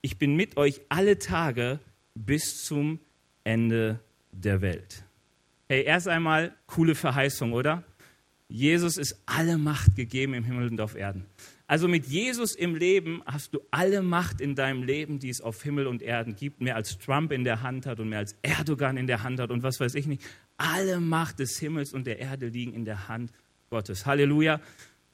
ich 0.00 0.16
bin 0.16 0.36
mit 0.36 0.56
euch 0.56 0.80
alle 0.88 1.18
Tage 1.18 1.80
bis 2.14 2.64
zum 2.64 3.00
Ende 3.44 4.00
der 4.32 4.60
Welt. 4.60 5.04
Hey, 5.68 5.84
erst 5.84 6.08
einmal 6.08 6.54
coole 6.66 6.94
Verheißung, 6.94 7.52
oder? 7.52 7.84
Jesus 8.48 8.96
ist 8.96 9.16
alle 9.26 9.58
Macht 9.58 9.94
gegeben 9.94 10.34
im 10.34 10.44
Himmel 10.44 10.68
und 10.68 10.80
auf 10.80 10.96
Erden. 10.96 11.26
Also 11.70 11.86
mit 11.86 12.08
Jesus 12.08 12.56
im 12.56 12.74
Leben 12.74 13.22
hast 13.26 13.54
du 13.54 13.60
alle 13.70 14.02
Macht 14.02 14.40
in 14.40 14.56
deinem 14.56 14.82
Leben, 14.82 15.20
die 15.20 15.28
es 15.28 15.40
auf 15.40 15.62
Himmel 15.62 15.86
und 15.86 16.02
Erden 16.02 16.34
gibt, 16.34 16.60
mehr 16.60 16.74
als 16.74 16.98
Trump 16.98 17.30
in 17.30 17.44
der 17.44 17.62
Hand 17.62 17.86
hat 17.86 18.00
und 18.00 18.08
mehr 18.08 18.18
als 18.18 18.34
Erdogan 18.42 18.96
in 18.96 19.06
der 19.06 19.22
Hand 19.22 19.38
hat 19.38 19.52
und 19.52 19.62
was 19.62 19.78
weiß 19.78 19.94
ich 19.94 20.08
nicht. 20.08 20.20
Alle 20.56 20.98
Macht 20.98 21.38
des 21.38 21.60
Himmels 21.60 21.92
und 21.92 22.08
der 22.08 22.18
Erde 22.18 22.48
liegen 22.48 22.72
in 22.74 22.84
der 22.84 23.06
Hand 23.06 23.30
Gottes. 23.70 24.04
Halleluja. 24.04 24.60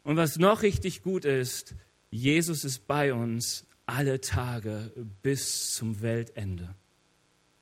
Und 0.02 0.16
was 0.16 0.38
noch 0.38 0.62
richtig 0.62 1.02
gut 1.02 1.26
ist, 1.26 1.74
Jesus 2.08 2.64
ist 2.64 2.86
bei 2.86 3.12
uns 3.12 3.66
alle 3.84 4.22
Tage 4.22 4.90
bis 5.22 5.74
zum 5.74 6.00
Weltende. 6.00 6.74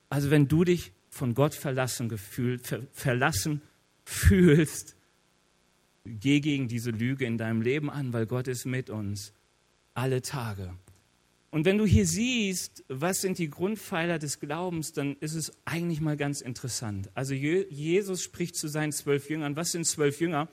Also 0.07 0.31
wenn 0.31 0.47
du 0.47 0.63
dich 0.63 0.93
von 1.09 1.33
Gott 1.33 1.53
verlassen 1.53 2.07
gefühlt, 2.07 2.65
ver 2.65 2.83
verlassen 2.93 3.61
fühlst, 4.05 4.95
Geh 6.05 6.39
gegen 6.39 6.67
diese 6.67 6.91
Lüge 6.91 7.25
in 7.25 7.37
deinem 7.37 7.61
Leben 7.61 7.89
an, 7.89 8.13
weil 8.13 8.25
Gott 8.25 8.47
ist 8.47 8.65
mit 8.65 8.89
uns 8.89 9.33
alle 9.93 10.21
Tage. 10.21 10.73
Und 11.51 11.63
wenn 11.63 11.77
du 11.77 11.85
hier 11.85 12.05
siehst, 12.05 12.83
was 12.89 13.21
sind 13.21 13.37
die 13.37 13.49
Grundpfeiler 13.49 14.19
des 14.19 14.39
Glaubens, 14.39 14.91
dann 14.91 15.15
ist 15.21 15.35
es 15.35 15.53
eigentlich 15.63 16.01
mal 16.01 16.17
ganz 16.17 16.41
interessant. 16.41 17.09
Also 17.13 17.33
Jesus 17.33 18.21
spricht 18.21 18.55
zu 18.57 18.67
seinen 18.67 18.91
zwölf 18.91 19.29
Jüngern. 19.29 19.55
Was 19.55 19.71
sind 19.71 19.87
zwölf 19.87 20.19
Jünger? 20.19 20.49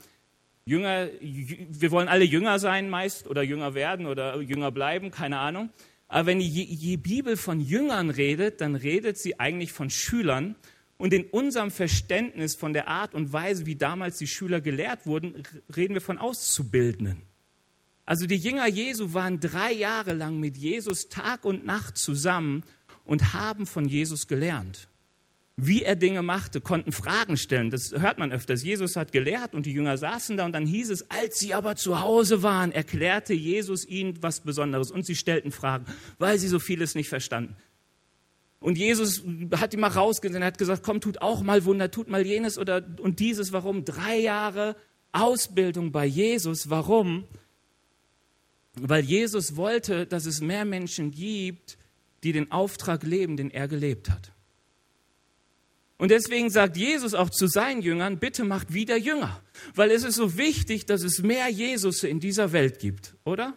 Jünger, 0.65 1.09
wir 1.21 1.91
wollen 1.91 2.07
alle 2.07 2.25
Jünger 2.25 2.61
sein 2.61 2.89
meist 2.89 3.27
oder 3.27 3.43
Jünger 3.43 3.75
werden 3.75 4.07
oder 4.07 4.41
Jünger 4.41 4.71
bleiben, 4.71 5.11
keine 5.11 5.39
Ahnung. 5.39 5.71
Aber 6.07 6.27
wenn 6.27 6.39
die, 6.39 6.97
Bibel 6.99 7.37
von 7.37 7.59
Jüngern 7.59 8.11
redet, 8.11 8.61
dann 8.61 8.77
redet 8.77 9.19
sie 9.19 9.41
eigentlich 9.41 9.73
von 9.73 9.91
Schülern. 9.91 10.55
Und 11.03 11.13
in 11.13 11.25
unserem 11.25 11.73
Verständnis 11.73 12.55
von 12.55 12.73
der 12.73 12.87
Art 12.87 13.13
und 13.13 13.33
Weise, 13.33 13.67
wie 13.67 13.75
damals 13.75 14.19
die 14.19 14.29
Schüler 14.29 14.61
gelehrt 14.61 15.05
wurden, 15.05 15.43
reden 15.75 15.95
wir 15.95 16.01
von 16.01 16.17
Auszubildenden. 16.17 17.23
Also 18.05 18.27
die 18.27 18.37
Jünger 18.37 18.69
Jesu 18.69 19.13
waren 19.13 19.41
drei 19.41 19.73
Jahre 19.73 20.13
lang 20.13 20.39
mit 20.39 20.57
Jesus 20.57 21.09
Tag 21.09 21.45
und 21.45 21.67
Nacht 21.67 21.99
zusammen 21.99 22.63
und 23.05 23.33
haben 23.33 23.67
von 23.67 23.89
Jesus 23.89 24.29
gelernt. 24.29 24.87
Wie 25.57 25.83
er 25.83 25.97
Dinge 25.97 26.23
machte, 26.23 26.61
konnten 26.61 26.93
Fragen 26.93 27.37
stellen. 27.37 27.71
Das 27.71 27.91
hört 27.91 28.19
man 28.19 28.31
öfters. 28.31 28.63
Jesus 28.63 28.95
hat 28.95 29.11
gelehrt 29.11 29.55
und 29.55 29.67
die 29.67 29.73
Jünger 29.73 29.99
saßen 29.99 30.37
da 30.37 30.47
und 30.47 30.53
dann 30.53 30.67
hieß 30.67 30.89
es, 30.91 31.11
als 31.11 31.41
sie 31.41 31.53
aber 31.53 31.75
zu 31.75 32.01
Hause 32.01 32.45
waren, 32.45 32.71
erklärte 32.71 33.35
Jesus 33.35 33.85
ihnen 33.85 34.23
was 34.23 34.39
Besonderes 34.39 34.93
und 34.93 35.05
sie 35.05 35.17
stellten 35.17 35.51
Fragen, 35.51 35.85
weil 36.21 36.39
sie 36.39 36.47
so 36.47 36.61
vieles 36.61 36.95
nicht 36.95 37.09
verstanden. 37.09 37.57
Und 38.63 38.79
Jesus 38.79 39.25
hat 39.57 39.73
die 39.73 39.77
mal 39.77 39.89
rausgesendet, 39.89 40.47
hat 40.47 40.59
gesagt, 40.59 40.85
komm, 40.85 41.01
tut 41.01 41.21
auch 41.21 41.43
mal 41.43 41.65
Wunder, 41.65 41.91
tut 41.91 42.09
mal 42.09 42.25
jenes 42.25 42.59
oder 42.59 42.87
und 43.01 43.19
dieses. 43.19 43.53
Warum? 43.53 43.85
Drei 43.85 44.19
Jahre 44.19 44.77
Ausbildung 45.11 45.91
bei 45.91 46.07
Jesus. 46.07 46.71
Warum? 46.71 47.25
Weil 48.75 49.05
Jesus 49.05 49.57
wollte, 49.57 50.07
dass 50.07 50.27
es 50.27 50.41
mehr 50.41 50.65
Menschen 50.65 51.11
gibt, 51.11 51.77
die 52.23 52.33
den 52.33 52.53
Auftrag 52.53 53.03
leben, 53.03 53.37
den 53.37 53.51
er 53.51 53.67
gelebt 53.67 54.09
hat. 54.09 54.33
Und 55.99 56.11
deswegen 56.11 56.49
sagt 56.49 56.77
Jesus 56.77 57.15
auch 57.15 57.31
zu 57.31 57.49
seinen 57.49 57.83
Jüngern, 57.83 58.19
bitte 58.19 58.45
macht 58.45 58.73
wieder 58.73 58.97
Jünger. 58.97 59.43
Weil 59.75 59.91
es 59.91 60.05
ist 60.05 60.17
so 60.17 60.37
wichtig, 60.37 60.87
dass 60.87 61.03
es 61.03 61.23
mehr 61.23 61.49
Jesus 61.49 62.05
in 62.05 62.21
dieser 62.21 62.53
Welt 62.53 62.79
gibt, 62.79 63.15
oder? 63.25 63.57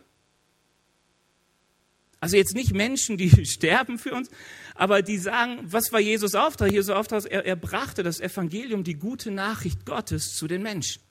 Also 2.19 2.37
jetzt 2.37 2.55
nicht 2.55 2.73
Menschen, 2.73 3.17
die 3.17 3.45
sterben 3.45 3.99
für 3.99 4.13
uns, 4.13 4.29
aber 4.75 5.01
die 5.01 5.17
sagen, 5.17 5.59
was 5.63 5.91
war 5.91 6.01
Jesus 6.01 6.35
Auftrag? 6.35 6.71
Jesus 6.71 6.93
Auftrag, 6.93 7.25
er, 7.29 7.45
er 7.45 7.55
brachte 7.55 8.03
das 8.03 8.19
Evangelium, 8.19 8.83
die 8.83 8.95
gute 8.95 9.31
Nachricht 9.31 9.85
Gottes 9.85 10.35
zu 10.35 10.47
den 10.47 10.61
Menschen. 10.61 11.01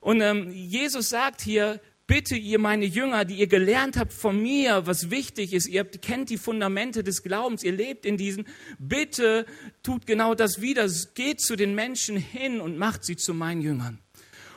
Und 0.00 0.20
ähm, 0.20 0.50
Jesus 0.50 1.08
sagt 1.08 1.40
hier, 1.40 1.80
bitte 2.08 2.34
ihr 2.34 2.58
meine 2.58 2.84
Jünger, 2.84 3.24
die 3.24 3.36
ihr 3.36 3.46
gelernt 3.46 3.96
habt 3.96 4.12
von 4.12 4.42
mir, 4.42 4.86
was 4.86 5.10
wichtig 5.10 5.52
ist, 5.52 5.68
ihr 5.68 5.84
kennt 5.84 6.30
die 6.30 6.36
Fundamente 6.36 7.04
des 7.04 7.22
Glaubens, 7.22 7.62
ihr 7.62 7.72
lebt 7.72 8.04
in 8.04 8.16
diesen, 8.16 8.46
bitte 8.80 9.46
tut 9.84 10.06
genau 10.06 10.34
das 10.34 10.60
wieder, 10.60 10.88
geht 11.14 11.40
zu 11.40 11.54
den 11.54 11.76
Menschen 11.76 12.16
hin 12.16 12.60
und 12.60 12.76
macht 12.76 13.04
sie 13.04 13.16
zu 13.16 13.32
meinen 13.32 13.62
Jüngern. 13.62 14.00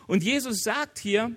Und 0.07 0.23
Jesus 0.23 0.63
sagt 0.63 0.97
hier, 0.97 1.31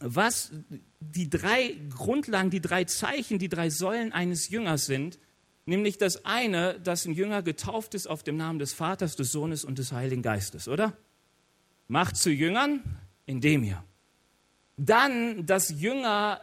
was 0.00 0.52
die 1.00 1.30
drei 1.30 1.76
Grundlagen, 1.88 2.50
die 2.50 2.60
drei 2.60 2.84
Zeichen, 2.84 3.38
die 3.38 3.48
drei 3.48 3.70
Säulen 3.70 4.12
eines 4.12 4.50
Jüngers 4.50 4.84
sind, 4.84 5.18
nämlich 5.66 5.98
das 5.98 6.24
eine, 6.24 6.80
dass 6.80 7.04
ein 7.04 7.12
Jünger 7.12 7.42
getauft 7.42 7.94
ist 7.94 8.06
auf 8.06 8.22
dem 8.22 8.36
Namen 8.36 8.58
des 8.58 8.72
Vaters, 8.72 9.16
des 9.16 9.32
Sohnes 9.32 9.64
und 9.64 9.78
des 9.78 9.92
Heiligen 9.92 10.22
Geistes, 10.22 10.68
oder? 10.68 10.96
Macht 11.88 12.16
zu 12.16 12.30
Jüngern, 12.30 12.82
indem 13.26 13.64
ihr. 13.64 13.82
Dann, 14.76 15.46
dass 15.46 15.70
Jünger 15.70 16.40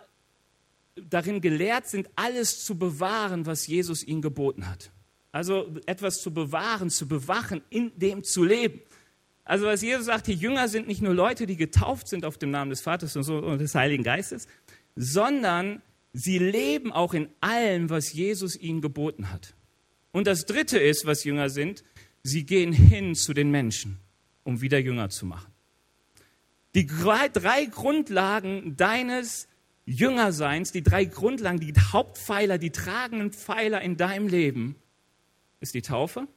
darin 0.95 1.41
gelehrt 1.41 1.87
sind, 1.87 2.09
alles 2.15 2.63
zu 2.63 2.77
bewahren, 2.77 3.45
was 3.45 3.67
Jesus 3.67 4.03
ihnen 4.03 4.21
geboten 4.21 4.69
hat. 4.69 4.91
Also 5.31 5.75
etwas 5.87 6.21
zu 6.21 6.33
bewahren, 6.33 6.89
zu 6.89 7.07
bewachen, 7.07 7.61
in 7.69 7.97
dem 7.97 8.23
zu 8.23 8.43
leben. 8.43 8.81
Also 9.43 9.65
was 9.65 9.81
Jesus 9.81 10.05
sagt, 10.05 10.27
die 10.27 10.33
Jünger 10.33 10.67
sind 10.67 10.87
nicht 10.87 11.01
nur 11.01 11.13
Leute, 11.13 11.47
die 11.47 11.57
getauft 11.57 12.07
sind 12.07 12.23
auf 12.23 12.37
dem 12.37 12.51
Namen 12.51 12.69
des 12.69 12.81
Vaters 12.81 13.15
und 13.15 13.59
des 13.59 13.75
Heiligen 13.75 14.03
Geistes, 14.03 14.47
sondern 14.95 15.81
sie 16.13 16.37
leben 16.37 16.91
auch 16.91 17.13
in 17.13 17.29
allem, 17.41 17.89
was 17.89 18.13
Jesus 18.13 18.55
ihnen 18.55 18.81
geboten 18.81 19.31
hat. 19.31 19.55
Und 20.11 20.27
das 20.27 20.45
Dritte 20.45 20.77
ist, 20.77 21.05
was 21.05 21.23
Jünger 21.23 21.49
sind, 21.49 21.83
sie 22.21 22.45
gehen 22.45 22.71
hin 22.71 23.15
zu 23.15 23.33
den 23.33 23.51
Menschen, 23.51 23.99
um 24.43 24.61
wieder 24.61 24.79
Jünger 24.79 25.09
zu 25.09 25.25
machen. 25.25 25.51
Die 26.75 26.87
drei 26.87 27.65
Grundlagen 27.65 28.77
deines 28.77 29.47
Jüngerseins, 29.85 30.71
die 30.71 30.81
drei 30.81 31.05
Grundlagen, 31.05 31.59
die 31.59 31.73
Hauptpfeiler, 31.73 32.57
die 32.57 32.71
tragenden 32.71 33.31
Pfeiler 33.31 33.81
in 33.81 33.97
deinem 33.97 34.27
Leben, 34.27 34.75
ist 35.59 35.73
die 35.73 35.81
Taufe, 35.81 36.27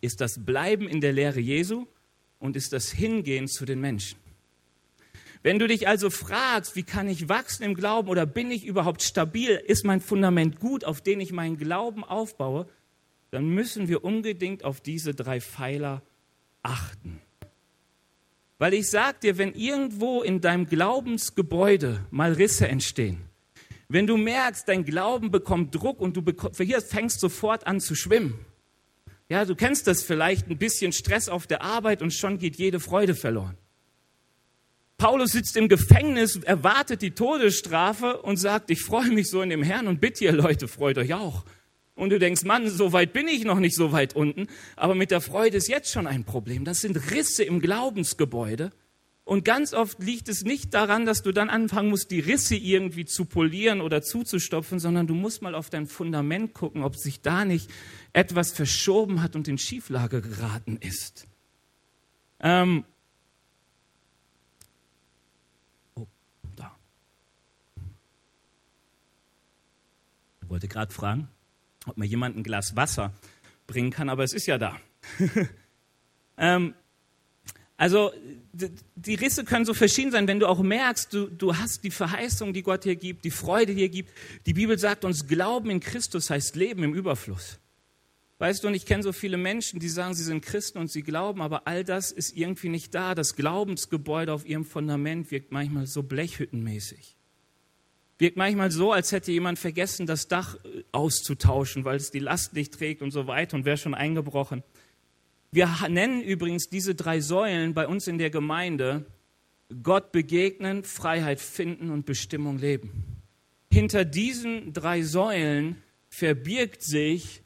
ist 0.00 0.20
das 0.20 0.44
Bleiben 0.44 0.88
in 0.88 1.00
der 1.00 1.12
Lehre 1.12 1.40
Jesu 1.40 1.86
und 2.38 2.56
ist 2.56 2.72
das 2.72 2.90
Hingehen 2.90 3.48
zu 3.48 3.64
den 3.64 3.80
Menschen. 3.80 4.18
Wenn 5.44 5.58
du 5.58 5.68
dich 5.68 5.86
also 5.86 6.08
fragst, 6.08 6.74
wie 6.74 6.84
kann 6.84 7.06
ich 7.06 7.28
wachsen 7.28 7.64
im 7.64 7.74
Glauben 7.74 8.08
oder 8.08 8.24
bin 8.24 8.50
ich 8.50 8.64
überhaupt 8.64 9.02
stabil, 9.02 9.50
ist 9.50 9.84
mein 9.84 10.00
Fundament 10.00 10.58
gut, 10.58 10.86
auf 10.86 11.02
den 11.02 11.20
ich 11.20 11.32
meinen 11.32 11.58
Glauben 11.58 12.02
aufbaue, 12.02 12.66
dann 13.30 13.50
müssen 13.50 13.86
wir 13.86 14.04
unbedingt 14.04 14.64
auf 14.64 14.80
diese 14.80 15.14
drei 15.14 15.42
Pfeiler 15.42 16.00
achten. 16.62 17.20
Weil 18.58 18.72
ich 18.72 18.88
sag 18.88 19.20
dir, 19.20 19.36
wenn 19.36 19.52
irgendwo 19.52 20.22
in 20.22 20.40
deinem 20.40 20.66
Glaubensgebäude 20.66 22.06
mal 22.10 22.32
Risse 22.32 22.66
entstehen, 22.66 23.20
wenn 23.90 24.06
du 24.06 24.16
merkst, 24.16 24.66
dein 24.66 24.86
Glauben 24.86 25.30
bekommt 25.30 25.74
Druck 25.74 26.00
und 26.00 26.16
du 26.16 26.24
hier 26.64 26.80
fängst 26.80 27.20
sofort 27.20 27.66
an 27.66 27.80
zu 27.80 27.94
schwimmen. 27.94 28.38
Ja, 29.28 29.44
du 29.44 29.54
kennst 29.54 29.88
das 29.88 30.02
vielleicht, 30.02 30.48
ein 30.48 30.56
bisschen 30.56 30.92
Stress 30.92 31.28
auf 31.28 31.46
der 31.46 31.60
Arbeit 31.60 32.00
und 32.00 32.14
schon 32.14 32.38
geht 32.38 32.56
jede 32.56 32.80
Freude 32.80 33.14
verloren. 33.14 33.58
Paulus 34.96 35.32
sitzt 35.32 35.56
im 35.56 35.68
Gefängnis, 35.68 36.36
erwartet 36.36 37.02
die 37.02 37.10
Todesstrafe 37.10 38.22
und 38.22 38.36
sagt, 38.36 38.70
ich 38.70 38.82
freue 38.82 39.10
mich 39.10 39.28
so 39.28 39.42
in 39.42 39.50
dem 39.50 39.62
Herrn 39.62 39.88
und 39.88 40.00
bitte 40.00 40.24
ihr 40.24 40.32
Leute, 40.32 40.68
freut 40.68 40.98
euch 40.98 41.14
auch. 41.14 41.44
Und 41.96 42.10
du 42.10 42.18
denkst, 42.18 42.44
Mann, 42.44 42.68
so 42.68 42.92
weit 42.92 43.12
bin 43.12 43.28
ich 43.28 43.44
noch 43.44 43.60
nicht 43.60 43.76
so 43.76 43.92
weit 43.92 44.16
unten, 44.16 44.48
aber 44.76 44.94
mit 44.94 45.10
der 45.10 45.20
Freude 45.20 45.56
ist 45.56 45.68
jetzt 45.68 45.92
schon 45.92 46.06
ein 46.06 46.24
Problem. 46.24 46.64
Das 46.64 46.80
sind 46.80 47.10
Risse 47.12 47.44
im 47.44 47.60
Glaubensgebäude. 47.60 48.70
Und 49.24 49.46
ganz 49.46 49.72
oft 49.72 50.00
liegt 50.00 50.28
es 50.28 50.42
nicht 50.42 50.74
daran, 50.74 51.06
dass 51.06 51.22
du 51.22 51.32
dann 51.32 51.48
anfangen 51.48 51.88
musst, 51.88 52.10
die 52.10 52.20
Risse 52.20 52.56
irgendwie 52.56 53.06
zu 53.06 53.24
polieren 53.24 53.80
oder 53.80 54.02
zuzustopfen, 54.02 54.78
sondern 54.78 55.06
du 55.06 55.14
musst 55.14 55.40
mal 55.40 55.54
auf 55.54 55.70
dein 55.70 55.86
Fundament 55.86 56.52
gucken, 56.52 56.82
ob 56.82 56.96
sich 56.96 57.22
da 57.22 57.46
nicht 57.46 57.70
etwas 58.12 58.52
verschoben 58.52 59.22
hat 59.22 59.34
und 59.34 59.48
in 59.48 59.56
Schieflage 59.56 60.20
geraten 60.20 60.76
ist. 60.76 61.26
Ähm 62.40 62.84
oh, 65.94 66.06
da. 66.56 66.76
Ich 70.36 70.42
wollte 70.54 70.68
gerade 70.68 70.94
fragen 70.94 71.28
ob 71.86 71.96
mir 71.96 72.06
jemand 72.06 72.36
ein 72.36 72.42
Glas 72.42 72.76
Wasser 72.76 73.12
bringen 73.66 73.90
kann, 73.90 74.08
aber 74.08 74.24
es 74.24 74.32
ist 74.32 74.46
ja 74.46 74.58
da. 74.58 74.78
ähm, 76.38 76.74
also 77.76 78.12
die 78.94 79.14
Risse 79.14 79.44
können 79.44 79.64
so 79.64 79.74
verschieden 79.74 80.12
sein, 80.12 80.28
wenn 80.28 80.38
du 80.38 80.46
auch 80.46 80.62
merkst, 80.62 81.12
du, 81.12 81.26
du 81.26 81.56
hast 81.56 81.82
die 81.82 81.90
Verheißung, 81.90 82.52
die 82.52 82.62
Gott 82.62 82.84
dir 82.84 82.96
gibt, 82.96 83.24
die 83.24 83.30
Freude 83.30 83.74
dir 83.74 83.88
gibt. 83.88 84.10
Die 84.46 84.54
Bibel 84.54 84.78
sagt 84.78 85.04
uns, 85.04 85.26
Glauben 85.26 85.70
in 85.70 85.80
Christus 85.80 86.30
heißt 86.30 86.54
Leben 86.56 86.84
im 86.84 86.94
Überfluss. 86.94 87.58
Weißt 88.38 88.62
du, 88.62 88.68
und 88.68 88.74
ich 88.74 88.86
kenne 88.86 89.02
so 89.02 89.12
viele 89.12 89.36
Menschen, 89.36 89.80
die 89.80 89.88
sagen, 89.88 90.14
sie 90.14 90.24
sind 90.24 90.44
Christen 90.44 90.78
und 90.78 90.90
sie 90.90 91.02
glauben, 91.02 91.40
aber 91.40 91.66
all 91.66 91.84
das 91.84 92.12
ist 92.12 92.36
irgendwie 92.36 92.68
nicht 92.68 92.94
da. 92.94 93.14
Das 93.14 93.36
Glaubensgebäude 93.36 94.32
auf 94.32 94.46
ihrem 94.46 94.64
Fundament 94.64 95.30
wirkt 95.30 95.52
manchmal 95.52 95.86
so 95.86 96.02
blechhüttenmäßig. 96.02 97.16
Wirkt 98.18 98.36
manchmal 98.36 98.70
so, 98.70 98.92
als 98.92 99.10
hätte 99.12 99.32
jemand 99.32 99.58
vergessen, 99.58 100.06
das 100.06 100.28
Dach 100.28 100.56
äh, 100.64 100.84
auszutauschen, 100.92 101.84
weil 101.84 101.96
es 101.96 102.10
die 102.10 102.20
Last 102.20 102.54
nicht 102.54 102.74
trägt 102.74 103.02
und 103.02 103.10
so 103.10 103.26
weiter 103.26 103.56
und 103.56 103.64
wäre 103.64 103.76
schon 103.76 103.94
eingebrochen. 103.94 104.62
Wir 105.50 105.68
nennen 105.88 106.22
übrigens 106.22 106.68
diese 106.68 106.94
drei 106.94 107.20
Säulen 107.20 107.74
bei 107.74 107.86
uns 107.86 108.06
in 108.06 108.18
der 108.18 108.30
Gemeinde 108.30 109.06
Gott 109.82 110.12
begegnen, 110.12 110.84
Freiheit 110.84 111.40
finden 111.40 111.90
und 111.90 112.06
Bestimmung 112.06 112.58
leben. 112.58 113.22
Hinter 113.70 114.04
diesen 114.04 114.72
drei 114.72 115.02
Säulen 115.02 115.82
verbirgt 116.08 116.82
sich 116.82 117.42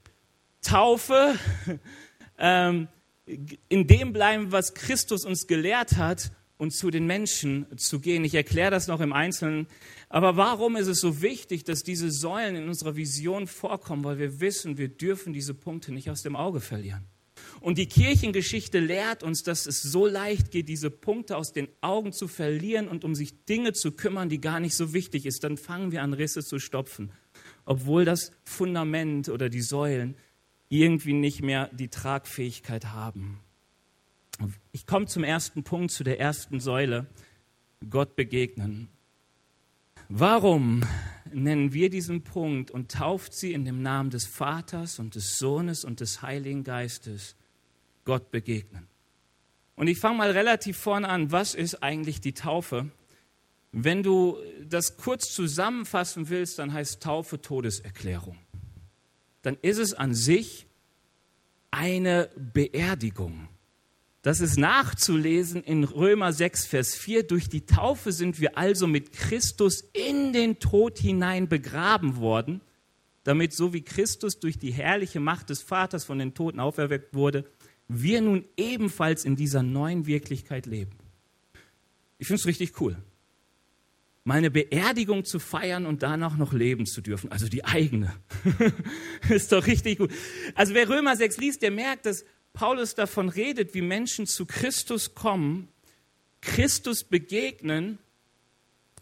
Taufe, 0.61 1.37
ähm, 2.39 2.89
in 3.69 3.87
dem 3.87 4.13
bleiben, 4.13 4.53
was 4.53 4.75
Christus 4.75 5.25
uns 5.25 5.47
gelehrt 5.47 5.97
hat 5.97 6.31
und 6.59 6.73
zu 6.73 6.91
den 6.91 7.07
Menschen 7.07 7.67
zu 7.77 8.01
gehen. 8.01 8.25
Ich 8.25 8.35
erkläre 8.35 8.71
das 8.71 8.89
noch 8.89 9.01
im 9.01 9.13
Einzelnen. 9.13 9.69
Aber 10.09 10.37
warum 10.37 10.77
ist 10.77 10.89
es 10.89 11.01
so 11.01 11.23
wichtig, 11.23 11.65
dass 11.65 11.85
diese 11.85 12.11
Säulen 12.11 12.57
in 12.57 12.69
unserer 12.69 12.97
Vision 12.97 13.47
vorkommen? 13.47 14.05
Weil 14.05 14.19
wir 14.19 14.41
wissen, 14.41 14.77
wir 14.77 14.89
dürfen 14.89 15.33
diese 15.33 15.55
Punkte 15.55 15.93
nicht 15.93 16.11
aus 16.11 16.23
dem 16.23 16.37
Auge 16.37 16.61
verlieren. 16.61 17.07
Und 17.61 17.79
die 17.79 17.87
Kirchengeschichte 17.87 18.81
lehrt 18.81 19.23
uns, 19.23 19.43
dass 19.43 19.67
es 19.67 19.83
so 19.83 20.07
leicht 20.07 20.51
geht, 20.51 20.69
diese 20.69 20.91
Punkte 20.91 21.37
aus 21.37 21.53
den 21.53 21.69
Augen 21.81 22.13
zu 22.13 22.27
verlieren 22.27 22.89
und 22.89 23.05
um 23.05 23.15
sich 23.15 23.45
Dinge 23.45 23.73
zu 23.73 23.93
kümmern, 23.93 24.29
die 24.29 24.41
gar 24.41 24.59
nicht 24.59 24.75
so 24.75 24.93
wichtig 24.93 25.27
ist. 25.27 25.45
Dann 25.45 25.57
fangen 25.57 25.93
wir 25.93 26.03
an, 26.03 26.13
Risse 26.13 26.45
zu 26.45 26.59
stopfen, 26.59 27.13
obwohl 27.65 28.05
das 28.05 28.33
Fundament 28.45 29.29
oder 29.29 29.49
die 29.49 29.61
Säulen 29.61 30.17
irgendwie 30.69 31.15
nicht 31.15 31.43
mehr 31.43 31.71
die 31.73 31.89
Tragfähigkeit 31.89 32.87
haben. 32.87 33.41
Ich 34.73 34.87
komme 34.87 35.07
zum 35.07 35.25
ersten 35.25 35.65
Punkt, 35.65 35.91
zu 35.91 36.05
der 36.05 36.21
ersten 36.21 36.61
Säule, 36.61 37.07
Gott 37.91 38.17
begegnen. 38.17 38.89
Warum 40.09 40.83
nennen 41.33 41.73
wir 41.73 41.91
diesen 41.91 42.23
Punkt 42.23 42.71
und 42.71 42.91
tauft 42.91 43.35
sie 43.35 43.53
in 43.53 43.65
dem 43.65 43.83
Namen 43.83 44.11
des 44.11 44.27
Vaters 44.27 44.99
und 44.99 45.15
des 45.15 45.39
Sohnes 45.39 45.85
und 45.85 46.01
des 46.01 46.23
Heiligen 46.23 46.65
Geistes 46.65 47.37
Gott 48.05 48.31
begegnen? 48.31 48.87
Und 49.77 49.87
ich 49.87 49.99
fange 49.99 50.19
mal 50.19 50.31
relativ 50.31 50.77
vorne 50.77 51.09
an. 51.09 51.31
Was 51.31 51.55
ist 51.55 51.83
eigentlich 51.83 52.21
die 52.21 52.33
Taufe? 52.33 52.91
Wenn 53.71 54.03
du 54.03 54.39
das 54.65 54.97
kurz 54.97 55.33
zusammenfassen 55.33 56.31
willst, 56.31 56.59
dann 56.59 56.73
heißt 56.73 57.03
Taufe 57.03 57.41
Todeserklärung. 57.41 58.39
Dann 59.43 59.57
ist 59.63 59.79
es 59.79 59.95
an 59.95 60.15
sich 60.15 60.67
eine 61.71 62.31
Beerdigung. 62.37 63.49
Das 64.29 64.43
ist 64.43 64.59
nachzulesen 64.59 65.65
in 65.65 65.85
Römer 65.85 66.35
6, 66.35 66.67
Vers 66.67 66.95
4. 66.95 67.23
Durch 67.23 67.49
die 67.49 67.65
Taufe 67.65 68.13
sind 68.13 68.39
wir 68.39 68.59
also 68.59 68.87
mit 68.87 69.13
Christus 69.13 69.89
in 69.95 70.35
den 70.35 70.59
Tod 70.59 70.99
hinein 70.99 71.49
begraben 71.49 72.17
worden, 72.17 72.61
damit 73.25 73.55
so 73.55 73.73
wie 73.73 73.81
Christus 73.81 74.39
durch 74.39 74.59
die 74.59 74.71
herrliche 74.71 75.19
Macht 75.19 75.49
des 75.49 75.63
Vaters 75.63 76.05
von 76.05 76.19
den 76.19 76.35
Toten 76.35 76.61
auferweckt 76.61 77.15
wurde, 77.15 77.47
wir 77.89 78.21
nun 78.21 78.45
ebenfalls 78.59 79.25
in 79.25 79.35
dieser 79.35 79.63
neuen 79.63 80.05
Wirklichkeit 80.05 80.67
leben. 80.67 80.99
Ich 82.19 82.27
finde 82.27 82.41
es 82.41 82.47
richtig 82.47 82.79
cool. 82.83 82.99
meine 84.25 84.51
Beerdigung 84.51 85.25
zu 85.25 85.39
feiern 85.39 85.87
und 85.87 86.03
danach 86.03 86.37
noch 86.37 86.53
leben 86.53 86.85
zu 86.85 87.01
dürfen. 87.01 87.33
Also 87.33 87.49
die 87.49 87.65
eigene. 87.65 88.13
ist 89.31 89.53
doch 89.53 89.67
richtig 89.67 89.97
gut. 89.97 90.13
Also 90.55 90.75
wer 90.75 90.87
Römer 90.87 91.17
6 91.17 91.39
liest, 91.39 91.63
der 91.63 91.71
merkt, 91.71 92.05
dass 92.05 92.27
Paulus 92.53 92.95
davon 92.95 93.29
redet, 93.29 93.75
wie 93.75 93.83
Menschen 93.83 94.27
zu 94.27 94.47
Christus 94.47 95.15
kommen, 95.15 95.69
Christus 96.41 97.05
begegnen 97.05 97.99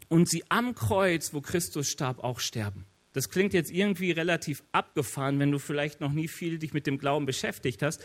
und 0.08 0.28
sie 0.28 0.44
am 0.48 0.74
Kreuz, 0.74 1.32
wo 1.32 1.40
Christus 1.40 1.88
starb, 1.88 2.22
auch 2.22 2.40
sterben. 2.40 2.86
Das 3.12 3.30
klingt 3.30 3.54
jetzt 3.54 3.70
irgendwie 3.70 4.10
relativ 4.10 4.62
abgefahren, 4.72 5.38
wenn 5.38 5.50
du 5.50 5.58
vielleicht 5.58 6.00
noch 6.00 6.12
nie 6.12 6.28
viel 6.28 6.58
dich 6.58 6.74
mit 6.74 6.86
dem 6.86 6.98
Glauben 6.98 7.24
beschäftigt 7.24 7.82
hast. 7.82 8.02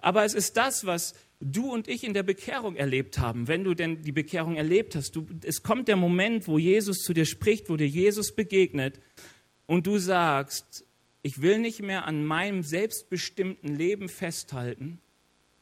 Aber 0.00 0.24
es 0.24 0.34
ist 0.34 0.56
das, 0.56 0.84
was 0.84 1.14
du 1.40 1.72
und 1.72 1.88
ich 1.88 2.04
in 2.04 2.12
der 2.12 2.22
Bekehrung 2.22 2.76
erlebt 2.76 3.18
haben, 3.18 3.48
wenn 3.48 3.64
du 3.64 3.74
denn 3.74 4.02
die 4.02 4.12
Bekehrung 4.12 4.56
erlebt 4.56 4.94
hast. 4.94 5.16
Du, 5.16 5.26
es 5.44 5.62
kommt 5.62 5.88
der 5.88 5.96
Moment, 5.96 6.48
wo 6.48 6.58
Jesus 6.58 6.98
zu 6.98 7.14
dir 7.14 7.24
spricht, 7.24 7.70
wo 7.70 7.76
dir 7.76 7.88
Jesus 7.88 8.34
begegnet 8.34 9.00
und 9.66 9.86
du 9.86 9.98
sagst, 9.98 10.84
ich 11.22 11.40
will 11.40 11.58
nicht 11.58 11.80
mehr 11.80 12.06
an 12.06 12.24
meinem 12.24 12.62
selbstbestimmten 12.62 13.76
Leben 13.76 14.08
festhalten, 14.08 15.00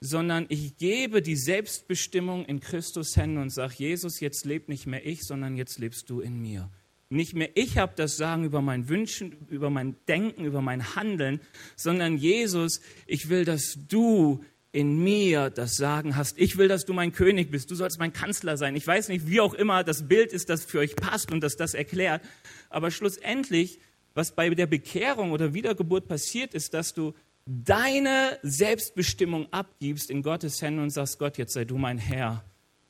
sondern 0.01 0.47
ich 0.49 0.79
gebe 0.79 1.21
die 1.21 1.37
Selbstbestimmung 1.37 2.47
in 2.47 2.61
Christus 2.61 3.17
Hände 3.17 3.43
und 3.43 3.51
sage, 3.51 3.75
Jesus, 3.77 4.21
jetzt 4.21 4.47
lebt 4.47 4.71
nicht 4.71 4.87
mehr 4.87 5.07
ich, 5.07 5.23
sondern 5.23 5.57
jetzt 5.57 5.79
lebst 5.79 6.09
du 6.09 6.21
in 6.21 6.41
mir. 6.41 6.71
Nicht 7.11 7.35
mehr 7.35 7.51
ich 7.55 7.77
habe 7.77 7.93
das 7.97 8.17
Sagen 8.17 8.45
über 8.45 8.63
mein 8.63 8.89
Wünschen, 8.89 9.37
über 9.51 9.69
mein 9.69 9.97
Denken, 10.07 10.45
über 10.45 10.63
mein 10.63 10.95
Handeln, 10.95 11.41
sondern 11.77 12.17
Jesus, 12.17 12.81
ich 13.07 13.29
will, 13.29 13.45
dass 13.45 13.77
du 13.89 14.43
in 14.73 15.03
mir 15.03 15.51
das 15.51 15.75
Sagen 15.75 16.17
hast. 16.17 16.39
Ich 16.39 16.57
will, 16.57 16.69
dass 16.69 16.85
du 16.85 16.93
mein 16.93 17.13
König 17.13 17.51
bist. 17.51 17.71
Du 17.71 17.75
sollst 17.75 17.99
mein 17.99 18.13
Kanzler 18.13 18.57
sein. 18.57 18.77
Ich 18.77 18.87
weiß 18.87 19.09
nicht, 19.09 19.27
wie 19.27 19.41
auch 19.41 19.55
immer 19.55 19.83
das 19.83 20.07
Bild 20.07 20.33
ist, 20.33 20.49
das 20.49 20.65
für 20.65 20.79
euch 20.79 20.95
passt 20.95 21.33
und 21.33 21.41
das 21.41 21.57
das 21.57 21.75
erklärt. 21.75 22.23
Aber 22.69 22.93
schlussendlich 22.93 23.81
was 24.15 24.35
bei 24.35 24.51
der 24.51 24.67
Bekehrung 24.67 25.33
oder 25.33 25.55
Wiedergeburt 25.55 26.09
passiert, 26.09 26.55
ist, 26.55 26.75
dass 26.75 26.95
du 26.95 27.15
deine 27.47 28.39
Selbstbestimmung 28.43 29.53
abgibst 29.53 30.11
in 30.11 30.23
Gottes 30.23 30.61
Hände 30.63 30.83
und 30.83 30.91
sagst, 30.91 31.19
Gott, 31.19 31.39
jetzt 31.39 31.53
sei 31.53 31.65
du 31.65 31.79
mein 31.79 31.99
Herr. 31.99 32.45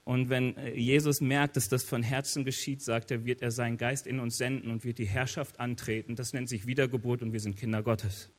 Und 0.04 0.28
wenn 0.28 0.56
äh, 0.56 0.74
Jesus 0.74 1.20
merkt, 1.20 1.56
dass 1.56 1.68
das 1.68 1.84
von 1.84 2.02
Herzen 2.02 2.44
geschieht, 2.44 2.82
sagt 2.82 3.10
er, 3.10 3.24
wird 3.24 3.42
er 3.42 3.50
seinen 3.50 3.76
Geist 3.76 4.06
in 4.06 4.18
uns 4.18 4.38
senden 4.38 4.70
und 4.70 4.84
wird 4.84 4.98
die 4.98 5.06
Herrschaft 5.06 5.60
antreten. 5.60 6.16
Das 6.16 6.32
nennt 6.32 6.48
sich 6.48 6.66
Wiedergeburt 6.66 7.22
und 7.22 7.32
wir 7.32 7.40
sind 7.40 7.56
Kinder 7.56 7.82
Gottes. 7.82 8.30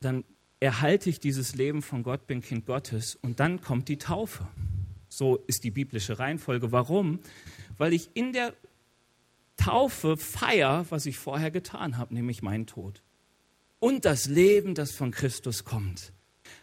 Dann 0.00 0.24
erhalte 0.60 1.10
ich 1.10 1.20
dieses 1.20 1.54
Leben 1.54 1.82
von 1.82 2.02
Gott, 2.02 2.26
bin 2.26 2.40
Kind 2.40 2.66
Gottes 2.66 3.16
und 3.16 3.40
dann 3.40 3.60
kommt 3.60 3.88
die 3.88 3.98
Taufe. 3.98 4.48
So 5.08 5.36
ist 5.46 5.64
die 5.64 5.70
biblische 5.70 6.18
Reihenfolge. 6.18 6.72
Warum? 6.72 7.20
Weil 7.78 7.92
ich 7.92 8.10
in 8.14 8.32
der 8.32 8.52
Taufe 9.56 10.16
feier, 10.16 10.86
was 10.90 11.06
ich 11.06 11.18
vorher 11.18 11.50
getan 11.50 11.96
habe, 11.96 12.14
nämlich 12.14 12.42
meinen 12.42 12.66
Tod. 12.66 13.02
Und 13.80 14.04
das 14.04 14.26
Leben, 14.26 14.74
das 14.74 14.92
von 14.92 15.10
Christus 15.10 15.64
kommt. 15.64 16.12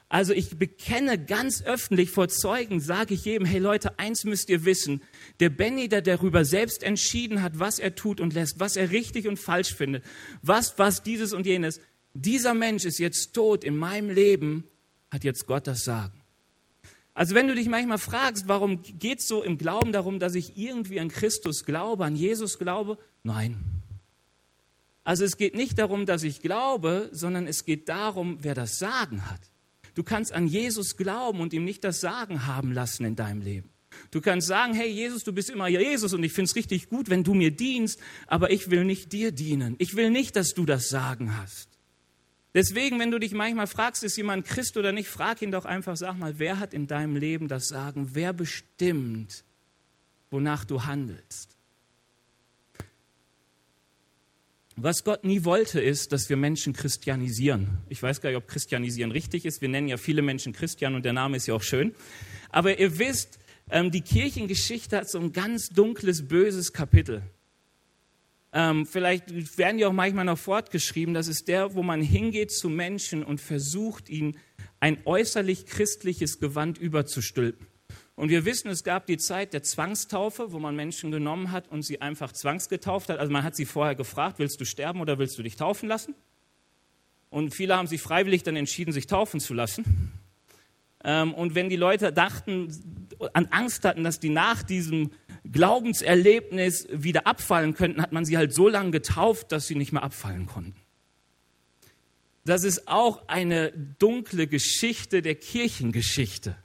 Also 0.08 0.34
ich 0.34 0.58
bekenne 0.58 1.24
ganz 1.24 1.64
öffentlich 1.64 2.12
vor 2.12 2.28
Zeugen, 2.28 2.80
sage 2.80 3.14
ich 3.14 3.26
jedem, 3.26 3.46
hey 3.46 3.60
Leute, 3.60 3.98
eins 4.00 4.24
müsst 4.24 4.50
ihr 4.50 4.64
wissen, 4.64 5.02
der 5.40 5.50
Benny, 5.50 5.90
der 5.90 6.02
darüber 6.02 6.46
selbst 6.46 6.84
entschieden 6.84 7.42
hat, 7.42 7.60
was 7.60 7.80
er 7.80 7.96
tut 7.96 8.22
und 8.22 8.34
lässt, 8.34 8.60
was 8.60 8.76
er 8.76 8.92
richtig 8.92 9.28
und 9.28 9.38
falsch 9.38 9.74
findet, 9.74 10.04
was, 10.42 10.78
was 10.78 11.04
dieses 11.04 11.34
und 11.34 11.46
jenes, 11.46 11.82
dieser 12.14 12.54
Mensch 12.54 12.86
ist 12.86 13.00
jetzt 13.00 13.34
tot 13.34 13.64
in 13.64 13.76
meinem 13.76 14.10
Leben, 14.10 14.64
hat 15.12 15.24
jetzt 15.24 15.48
Gott 15.48 15.68
das 15.68 15.84
Sagen. 15.84 16.22
Also 17.16 17.34
wenn 17.34 17.48
du 17.48 17.56
dich 17.56 17.70
manchmal 17.70 17.98
fragst, 17.98 18.50
warum 18.50 18.84
geht 18.84 19.20
es 19.20 19.28
so 19.28 19.42
im 19.42 19.58
Glauben 19.58 19.94
darum, 19.94 20.20
dass 20.20 20.36
ich 20.36 20.58
irgendwie 20.58 21.00
an 21.00 21.08
Christus 21.08 21.66
glaube, 21.66 22.04
an 22.04 22.18
Jesus 22.18 22.60
glaube? 22.60 22.98
Nein. 23.24 23.58
Also 25.06 25.24
es 25.24 25.38
geht 25.38 25.56
nicht 25.56 25.80
darum, 25.80 26.06
dass 26.06 26.24
ich 26.24 26.42
glaube, 26.42 27.10
sondern 27.14 27.48
es 27.48 27.64
geht 27.64 27.88
darum, 27.88 28.40
wer 28.42 28.54
das 28.54 28.80
Sagen 28.80 29.32
hat. 29.32 29.40
Du 29.94 30.04
kannst 30.04 30.34
an 30.34 30.46
Jesus 30.46 30.98
glauben 30.98 31.40
und 31.40 31.54
ihm 31.54 31.64
nicht 31.64 31.86
das 31.86 32.02
Sagen 32.02 32.48
haben 32.48 32.74
lassen 32.74 33.06
in 33.06 33.16
deinem 33.16 33.42
Leben. 33.42 33.70
Du 34.12 34.20
kannst 34.20 34.48
sagen, 34.48 34.74
hey 34.74 34.90
Jesus, 34.90 35.24
du 35.24 35.32
bist 35.32 35.50
immer 35.50 35.70
Jesus 35.70 36.14
und 36.14 36.22
ich 36.22 36.34
finde 36.34 36.50
es 36.50 36.56
richtig 36.58 36.90
gut, 36.90 37.10
wenn 37.10 37.24
du 37.24 37.34
mir 37.34 37.52
dienst, 37.52 37.98
aber 38.28 38.52
ich 38.52 38.70
will 38.70 38.84
nicht 38.84 39.14
dir 39.14 39.32
dienen. 39.32 39.76
Ich 39.78 39.96
will 39.96 40.10
nicht, 40.10 40.36
dass 40.36 40.54
du 40.54 40.66
das 40.66 40.90
Sagen 40.90 41.38
hast. 41.38 41.75
Deswegen, 42.56 43.00
wenn 43.00 43.12
du 43.12 43.20
dich 43.20 43.34
manchmal 43.34 43.68
fragst, 43.68 44.02
ist 44.06 44.16
jemand 44.16 44.48
Christ 44.48 44.78
oder 44.78 44.94
nicht, 44.94 45.10
frag 45.10 45.42
ihn 45.42 45.52
doch 45.52 45.66
einfach, 45.66 45.98
sag 45.98 46.18
mal, 46.18 46.40
wer 46.40 46.58
hat 46.58 46.74
in 46.74 46.88
deinem 46.88 47.18
Leben 47.18 47.50
das 47.50 47.68
Sagen? 47.68 48.12
Wer 48.14 48.32
bestimmt, 48.32 49.44
wonach 50.32 50.64
du 50.64 50.86
handelst? 50.86 51.50
Was 54.78 55.04
Gott 55.04 55.26
nie 55.26 55.44
wollte, 55.44 55.82
ist, 55.82 56.14
dass 56.14 56.30
wir 56.30 56.38
Menschen 56.38 56.72
christianisieren. 56.72 57.80
Ich 57.90 58.02
weiß 58.02 58.22
gar 58.22 58.30
nicht, 58.30 58.38
ob 58.38 58.48
christianisieren 58.48 59.12
richtig 59.12 59.44
ist. 59.46 59.62
Wir 59.62 59.70
nennen 59.70 59.90
ja 59.90 59.98
viele 59.98 60.22
Menschen 60.22 60.54
Christian 60.54 60.96
und 60.96 61.04
der 61.04 61.14
Name 61.14 61.36
ist 61.36 61.48
ja 61.48 61.56
auch 61.56 61.64
schön. 61.64 61.94
Aber 62.52 62.80
ihr 62.80 62.98
wisst, 63.00 63.38
ähm, 63.70 63.92
die 63.92 64.02
Kirchengeschichte 64.02 64.96
hat 64.96 65.10
so 65.10 65.20
ein 65.20 65.34
ganz 65.34 65.68
dunkles, 65.70 66.26
böses 66.26 66.72
Kapitel. 66.72 67.22
Ähm, 68.58 68.86
vielleicht 68.86 69.58
werden 69.58 69.80
die 69.80 69.86
auch 69.86 69.92
manchmal 69.92 70.24
noch 70.24 70.38
fortgeschrieben. 70.38 71.14
Das 71.14 71.28
ist 71.28 71.50
der, 71.50 71.76
wo 71.76 71.84
man 71.84 72.02
hingeht 72.02 72.52
zu 72.52 72.70
Menschen 72.70 73.22
und 73.22 73.42
versucht, 73.42 74.10
ihnen 74.10 74.38
ein 74.80 74.98
äußerlich 75.04 75.66
christliches 75.66 76.40
Gewand 76.40 76.78
überzustülpen. 76.78 77.68
Und 78.16 78.30
wir 78.30 78.46
wissen, 78.46 78.70
es 78.70 78.86
gab 78.86 79.08
die 79.08 79.18
Zeit 79.18 79.52
der 79.52 79.62
Zwangstaufe, 79.62 80.54
wo 80.54 80.60
man 80.60 80.74
Menschen 80.74 81.12
genommen 81.12 81.52
hat 81.52 81.68
und 81.68 81.82
sie 81.82 82.00
einfach 82.00 82.32
zwangsgetauft 82.32 83.10
hat. 83.10 83.20
Also 83.20 83.30
man 83.30 83.44
hat 83.44 83.58
sie 83.58 83.66
vorher 83.66 83.94
gefragt, 83.94 84.40
willst 84.40 84.62
du 84.62 84.66
sterben 84.66 85.02
oder 85.02 85.20
willst 85.20 85.38
du 85.38 85.44
dich 85.44 85.58
taufen 85.58 85.90
lassen? 85.90 86.16
Und 87.30 87.54
viele 87.54 87.76
haben 87.76 87.88
sich 87.88 88.02
freiwillig 88.02 88.44
dann 88.44 88.56
entschieden, 88.56 88.94
sich 88.94 89.08
taufen 89.08 89.42
zu 89.42 89.54
lassen. 89.54 90.14
Ähm, 91.04 91.34
und 91.34 91.56
wenn 91.56 91.68
die 91.68 91.76
Leute 91.76 92.14
dachten, 92.14 92.70
an 93.34 93.48
Angst 93.52 93.84
hatten, 93.84 94.06
dass 94.06 94.22
die 94.22 94.30
nach 94.30 94.64
diesem 94.64 95.12
Glaubenserlebnis 95.52 96.88
wieder 96.92 97.28
abfallen 97.28 97.74
könnten, 97.74 98.02
hat 98.02 98.12
man 98.12 98.26
sie 98.26 98.38
halt 98.38 98.54
so 98.54 98.68
lange 98.68 98.92
getauft, 98.92 99.52
dass 99.52 99.68
sie 99.68 99.76
nicht 99.76 99.92
mehr 99.92 100.04
abfallen 100.04 100.48
konnten. 100.48 100.76
Das 102.46 102.64
ist 102.64 102.88
auch 102.88 103.28
eine 103.28 103.72
dunkle 104.00 104.48
Geschichte 104.48 105.22
der 105.22 105.36
Kirchengeschichte. 105.36 106.56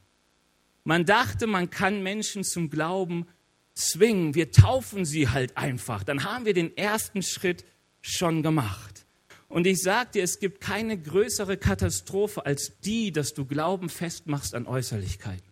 Man 0.84 1.04
dachte, 1.04 1.46
man 1.46 1.70
kann 1.70 2.02
Menschen 2.02 2.44
zum 2.44 2.70
Glauben 2.70 3.26
zwingen. 3.74 4.34
Wir 4.34 4.50
taufen 4.50 5.04
sie 5.04 5.28
halt 5.28 5.56
einfach. 5.56 6.04
Dann 6.04 6.24
haben 6.24 6.44
wir 6.44 6.54
den 6.54 6.76
ersten 6.76 7.22
Schritt 7.22 7.64
schon 8.02 8.42
gemacht. 8.42 9.06
Und 9.48 9.66
ich 9.66 9.82
sage 9.82 10.10
dir, 10.14 10.22
es 10.22 10.38
gibt 10.38 10.60
keine 10.60 10.98
größere 10.98 11.56
Katastrophe 11.56 12.46
als 12.46 12.78
die, 12.84 13.10
dass 13.10 13.34
du 13.34 13.44
Glauben 13.46 13.88
festmachst 13.88 14.54
an 14.54 14.66
Äußerlichkeiten 14.66 15.49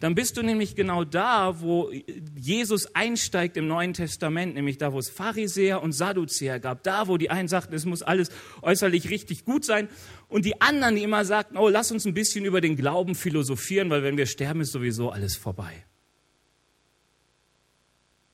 dann 0.00 0.14
bist 0.14 0.36
du 0.36 0.42
nämlich 0.42 0.74
genau 0.74 1.04
da, 1.04 1.60
wo 1.60 1.92
Jesus 2.36 2.94
einsteigt 2.94 3.56
im 3.56 3.66
Neuen 3.66 3.94
Testament, 3.94 4.54
nämlich 4.54 4.78
da, 4.78 4.92
wo 4.92 4.98
es 4.98 5.10
Pharisäer 5.10 5.82
und 5.82 5.92
Sadduzäer 5.92 6.60
gab. 6.60 6.82
Da, 6.82 7.08
wo 7.08 7.16
die 7.16 7.30
einen 7.30 7.48
sagten, 7.48 7.74
es 7.74 7.84
muss 7.84 8.02
alles 8.02 8.30
äußerlich 8.62 9.10
richtig 9.10 9.44
gut 9.44 9.64
sein 9.64 9.88
und 10.28 10.44
die 10.44 10.60
anderen, 10.60 10.96
die 10.96 11.02
immer 11.02 11.24
sagten, 11.24 11.56
oh, 11.56 11.68
lass 11.68 11.92
uns 11.92 12.04
ein 12.04 12.14
bisschen 12.14 12.44
über 12.44 12.60
den 12.60 12.76
Glauben 12.76 13.14
philosophieren, 13.14 13.90
weil 13.90 14.02
wenn 14.02 14.16
wir 14.16 14.26
sterben, 14.26 14.60
ist 14.60 14.72
sowieso 14.72 15.10
alles 15.10 15.36
vorbei. 15.36 15.84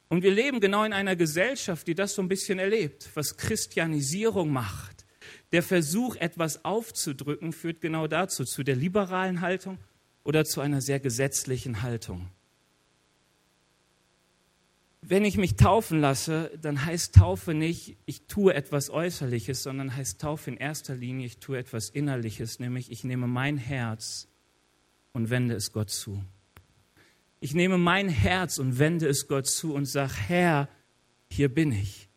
Und 0.09 0.23
wir 0.23 0.31
leben 0.31 0.61
genau 0.61 0.85
in 0.85 0.93
einer 0.93 1.17
Gesellschaft, 1.17 1.87
die 1.87 1.95
das 1.95 2.15
so 2.15 2.23
ein 2.23 2.29
bisschen 2.29 2.59
erlebt, 2.59 3.11
was 3.15 3.37
Christianisierung 3.37 4.51
macht. 4.51 5.05
Der 5.53 5.63
Versuch, 5.63 6.17
etwas 6.17 6.65
aufzudrücken, 6.65 7.53
führt 7.53 7.81
genau 7.81 8.07
dazu, 8.07 8.45
zu 8.45 8.63
der 8.63 8.77
liberalen 8.77 9.41
Haltung 9.41 9.79
oder 10.29 10.45
zu 10.45 10.61
einer 10.61 10.83
sehr 10.83 11.01
gesetzlichen 11.01 11.81
Haltung. 11.81 12.29
Wenn 15.01 15.25
ich 15.25 15.39
mich 15.39 15.57
taufen 15.57 16.03
lasse, 16.03 16.51
dann 16.61 16.85
heißt 16.85 17.15
Taufe 17.15 17.55
nicht, 17.55 17.97
ich 18.05 18.27
tue 18.27 18.53
etwas 18.53 18.91
Äußerliches, 18.91 19.63
sondern 19.63 19.97
heißt 19.97 20.21
Taufe 20.21 20.51
in 20.51 20.59
erster 20.59 20.95
Linie, 20.95 21.25
ich 21.25 21.39
tue 21.39 21.57
etwas 21.57 21.89
Innerliches, 21.89 22.59
nämlich 22.59 22.93
ich 22.93 23.05
nehme 23.05 23.27
mein 23.27 23.57
Herz 23.57 24.29
und 25.15 25.31
wende 25.31 25.55
es 25.55 25.73
Gott 25.73 25.89
zu. 25.89 26.23
Ich 27.41 27.55
nehme 27.55 27.79
mein 27.79 28.11
Herz 28.11 28.59
und 28.59 28.79
wende 28.79 29.09
es 29.09 29.29
Gott 29.29 29.47
zu 29.47 29.73
und 29.73 29.87
sage, 29.87 30.13
Herr, 30.27 30.69
hier 31.31 31.49
bin 31.49 31.73
ich. 31.73 32.11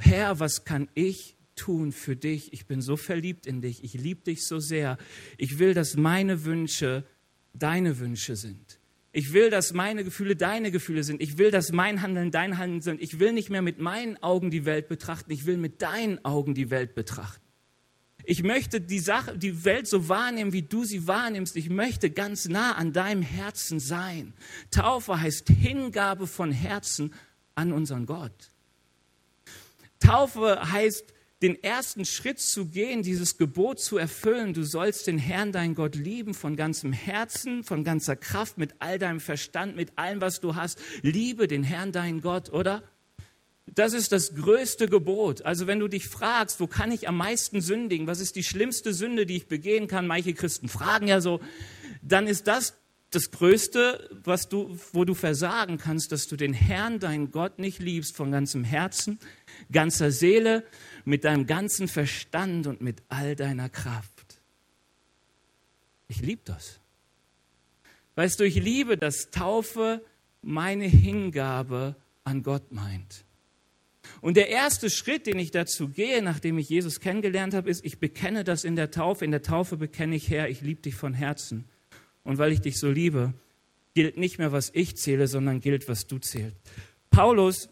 Herr, 0.00 0.40
was 0.40 0.64
kann 0.64 0.88
ich 0.94 1.36
tun 1.54 1.92
für 1.92 2.16
dich? 2.16 2.52
Ich 2.52 2.66
bin 2.66 2.82
so 2.82 2.96
verliebt 2.96 3.46
in 3.46 3.60
dich, 3.60 3.84
ich 3.84 3.94
liebe 3.94 4.22
dich 4.22 4.48
so 4.48 4.58
sehr. 4.58 4.98
Ich 5.38 5.60
will, 5.60 5.74
dass 5.74 5.96
meine 5.96 6.44
Wünsche 6.44 7.04
deine 7.54 7.98
Wünsche 7.98 8.36
sind. 8.36 8.78
Ich 9.12 9.34
will, 9.34 9.50
dass 9.50 9.74
meine 9.74 10.04
Gefühle 10.04 10.36
deine 10.36 10.70
Gefühle 10.70 11.04
sind. 11.04 11.20
Ich 11.20 11.36
will, 11.36 11.50
dass 11.50 11.70
mein 11.70 12.00
Handeln 12.00 12.30
dein 12.30 12.56
Handeln 12.56 12.80
sind. 12.80 13.02
Ich 13.02 13.18
will 13.18 13.32
nicht 13.32 13.50
mehr 13.50 13.60
mit 13.60 13.78
meinen 13.78 14.22
Augen 14.22 14.50
die 14.50 14.64
Welt 14.64 14.88
betrachten. 14.88 15.30
Ich 15.30 15.44
will 15.44 15.58
mit 15.58 15.82
deinen 15.82 16.24
Augen 16.24 16.54
die 16.54 16.70
Welt 16.70 16.94
betrachten. 16.94 17.42
Ich 18.24 18.42
möchte 18.42 18.80
die 18.80 19.00
Sache, 19.00 19.36
die 19.36 19.64
Welt 19.64 19.86
so 19.86 20.08
wahrnehmen, 20.08 20.52
wie 20.52 20.62
du 20.62 20.84
sie 20.84 21.06
wahrnimmst. 21.06 21.56
Ich 21.56 21.68
möchte 21.68 22.10
ganz 22.10 22.48
nah 22.48 22.76
an 22.76 22.92
deinem 22.92 23.22
Herzen 23.22 23.80
sein. 23.80 24.32
Taufe 24.70 25.20
heißt 25.20 25.48
Hingabe 25.48 26.26
von 26.26 26.52
Herzen 26.52 27.12
an 27.54 27.72
unseren 27.72 28.06
Gott. 28.06 28.50
Taufe 29.98 30.72
heißt, 30.72 31.12
den 31.42 31.62
ersten 31.62 32.04
Schritt 32.04 32.38
zu 32.38 32.66
gehen, 32.66 33.02
dieses 33.02 33.36
Gebot 33.36 33.80
zu 33.80 33.98
erfüllen. 33.98 34.54
Du 34.54 34.62
sollst 34.62 35.08
den 35.08 35.18
Herrn, 35.18 35.50
dein 35.50 35.74
Gott, 35.74 35.96
lieben 35.96 36.34
von 36.34 36.54
ganzem 36.54 36.92
Herzen, 36.92 37.64
von 37.64 37.82
ganzer 37.82 38.14
Kraft, 38.14 38.58
mit 38.58 38.76
all 38.78 39.00
deinem 39.00 39.18
Verstand, 39.18 39.74
mit 39.74 39.98
allem, 39.98 40.20
was 40.20 40.40
du 40.40 40.54
hast. 40.54 40.80
Liebe 41.02 41.48
den 41.48 41.64
Herrn, 41.64 41.90
dein 41.90 42.20
Gott, 42.20 42.52
oder? 42.52 42.84
Das 43.66 43.92
ist 43.92 44.12
das 44.12 44.34
größte 44.34 44.88
Gebot. 44.88 45.42
Also 45.42 45.66
wenn 45.66 45.80
du 45.80 45.88
dich 45.88 46.06
fragst, 46.06 46.60
wo 46.60 46.68
kann 46.68 46.92
ich 46.92 47.08
am 47.08 47.16
meisten 47.16 47.60
sündigen? 47.60 48.06
Was 48.06 48.20
ist 48.20 48.36
die 48.36 48.44
schlimmste 48.44 48.94
Sünde, 48.94 49.26
die 49.26 49.36
ich 49.36 49.48
begehen 49.48 49.88
kann? 49.88 50.06
Manche 50.06 50.34
Christen 50.34 50.68
fragen 50.68 51.08
ja 51.08 51.20
so. 51.20 51.40
Dann 52.02 52.26
ist 52.28 52.46
das 52.46 52.74
das 53.14 53.30
Größte, 53.30 54.08
was 54.24 54.48
du, 54.48 54.78
wo 54.92 55.04
du 55.04 55.14
versagen 55.14 55.76
kannst, 55.76 56.12
dass 56.12 56.28
du 56.28 56.36
den 56.36 56.54
Herrn, 56.54 56.98
deinen 56.98 57.30
Gott, 57.30 57.58
nicht 57.58 57.78
liebst 57.78 58.16
von 58.16 58.32
ganzem 58.32 58.64
Herzen, 58.64 59.18
ganzer 59.70 60.10
Seele, 60.10 60.64
mit 61.04 61.24
deinem 61.24 61.46
ganzen 61.46 61.88
Verstand 61.88 62.66
und 62.66 62.80
mit 62.80 63.02
all 63.08 63.36
deiner 63.36 63.68
Kraft. 63.68 64.40
Ich 66.08 66.20
liebe 66.20 66.42
das. 66.44 66.80
Weißt 68.14 68.38
du, 68.38 68.44
ich 68.44 68.56
liebe, 68.56 68.96
dass 68.96 69.30
Taufe 69.30 70.04
meine 70.42 70.84
Hingabe 70.84 71.96
an 72.24 72.42
Gott 72.42 72.72
meint. 72.72 73.24
Und 74.20 74.36
der 74.36 74.48
erste 74.48 74.90
Schritt, 74.90 75.26
den 75.26 75.38
ich 75.38 75.50
dazu 75.50 75.88
gehe, 75.88 76.22
nachdem 76.22 76.58
ich 76.58 76.68
Jesus 76.68 77.00
kennengelernt 77.00 77.54
habe, 77.54 77.70
ist, 77.70 77.84
ich 77.84 77.98
bekenne 77.98 78.44
das 78.44 78.64
in 78.64 78.76
der 78.76 78.90
Taufe. 78.90 79.24
In 79.24 79.30
der 79.30 79.42
Taufe 79.42 79.76
bekenne 79.76 80.16
ich, 80.16 80.28
Herr, 80.28 80.48
ich 80.48 80.60
liebe 80.60 80.82
dich 80.82 80.94
von 80.94 81.14
Herzen. 81.14 81.68
Und 82.24 82.38
weil 82.38 82.52
ich 82.52 82.60
dich 82.60 82.78
so 82.78 82.90
liebe, 82.90 83.32
gilt 83.94 84.16
nicht 84.16 84.38
mehr, 84.38 84.52
was 84.52 84.70
ich 84.74 84.96
zähle, 84.96 85.26
sondern 85.26 85.60
gilt, 85.60 85.88
was 85.88 86.06
du 86.06 86.18
zählst. 86.18 86.56
Paulus 87.10 87.68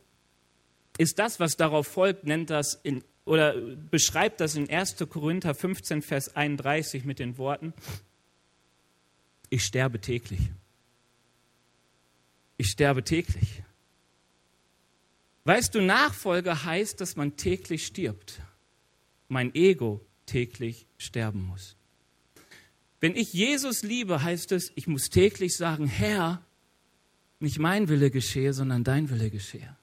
ist 0.99 1.19
das, 1.19 1.41
was 1.41 1.57
darauf 1.57 1.87
folgt, 1.87 2.25
nennt 2.25 2.51
das 2.51 2.75
in, 2.83 3.03
oder 3.25 3.55
beschreibt 3.91 4.41
das 4.41 4.55
in 4.55 4.69
1. 4.69 4.97
Korinther 5.09 5.55
15, 5.55 6.03
Vers 6.03 6.35
31 6.35 7.05
mit 7.05 7.19
den 7.19 7.39
Worten, 7.39 7.75
ich 9.51 9.65
sterbe 9.65 10.01
täglich. 10.01 10.41
Ich 12.57 12.71
sterbe 12.71 13.03
täglich. 13.03 13.63
Weißt 15.45 15.75
du, 15.75 15.81
Nachfolge 15.81 16.65
heißt, 16.65 17.01
dass 17.01 17.17
man 17.17 17.37
täglich 17.37 17.87
stirbt. 17.87 18.41
Mein 19.29 19.55
Ego 19.55 20.01
täglich 20.27 20.87
sterben 20.99 21.43
muss. 21.47 21.77
Wenn 23.01 23.17
ich 23.17 23.33
Jesus 23.33 23.83
liebe, 23.83 24.23
heißt 24.23 24.53
es, 24.53 24.71
ich 24.75 24.87
muss 24.87 25.09
täglich 25.09 25.57
sagen, 25.57 25.87
Herr, 25.87 26.45
nicht 27.41 27.59
mein 27.59 27.89
Wille 27.89 28.11
geschehe, 28.11 28.53
sondern 28.53 28.85
dein 28.85 29.09
Wille 29.09 29.31
geschehe. 29.31 29.77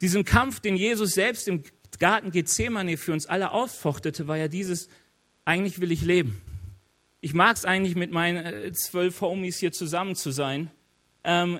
Diesen 0.00 0.24
Kampf, 0.24 0.60
den 0.60 0.76
Jesus 0.76 1.14
selbst 1.14 1.46
im 1.48 1.62
Garten 1.98 2.30
Gethsemane 2.30 2.96
für 2.96 3.12
uns 3.12 3.26
alle 3.26 3.52
ausfochtete, 3.52 4.28
war 4.28 4.36
ja 4.36 4.48
dieses, 4.48 4.88
eigentlich 5.44 5.80
will 5.80 5.92
ich 5.92 6.02
leben. 6.02 6.40
Ich 7.20 7.34
mag 7.34 7.56
es 7.56 7.64
eigentlich, 7.64 7.96
mit 7.96 8.12
meinen 8.12 8.44
äh, 8.44 8.72
zwölf 8.72 9.20
Homies 9.20 9.58
hier 9.58 9.72
zusammen 9.72 10.14
zu 10.14 10.30
sein. 10.30 10.70
Ähm, 11.24 11.58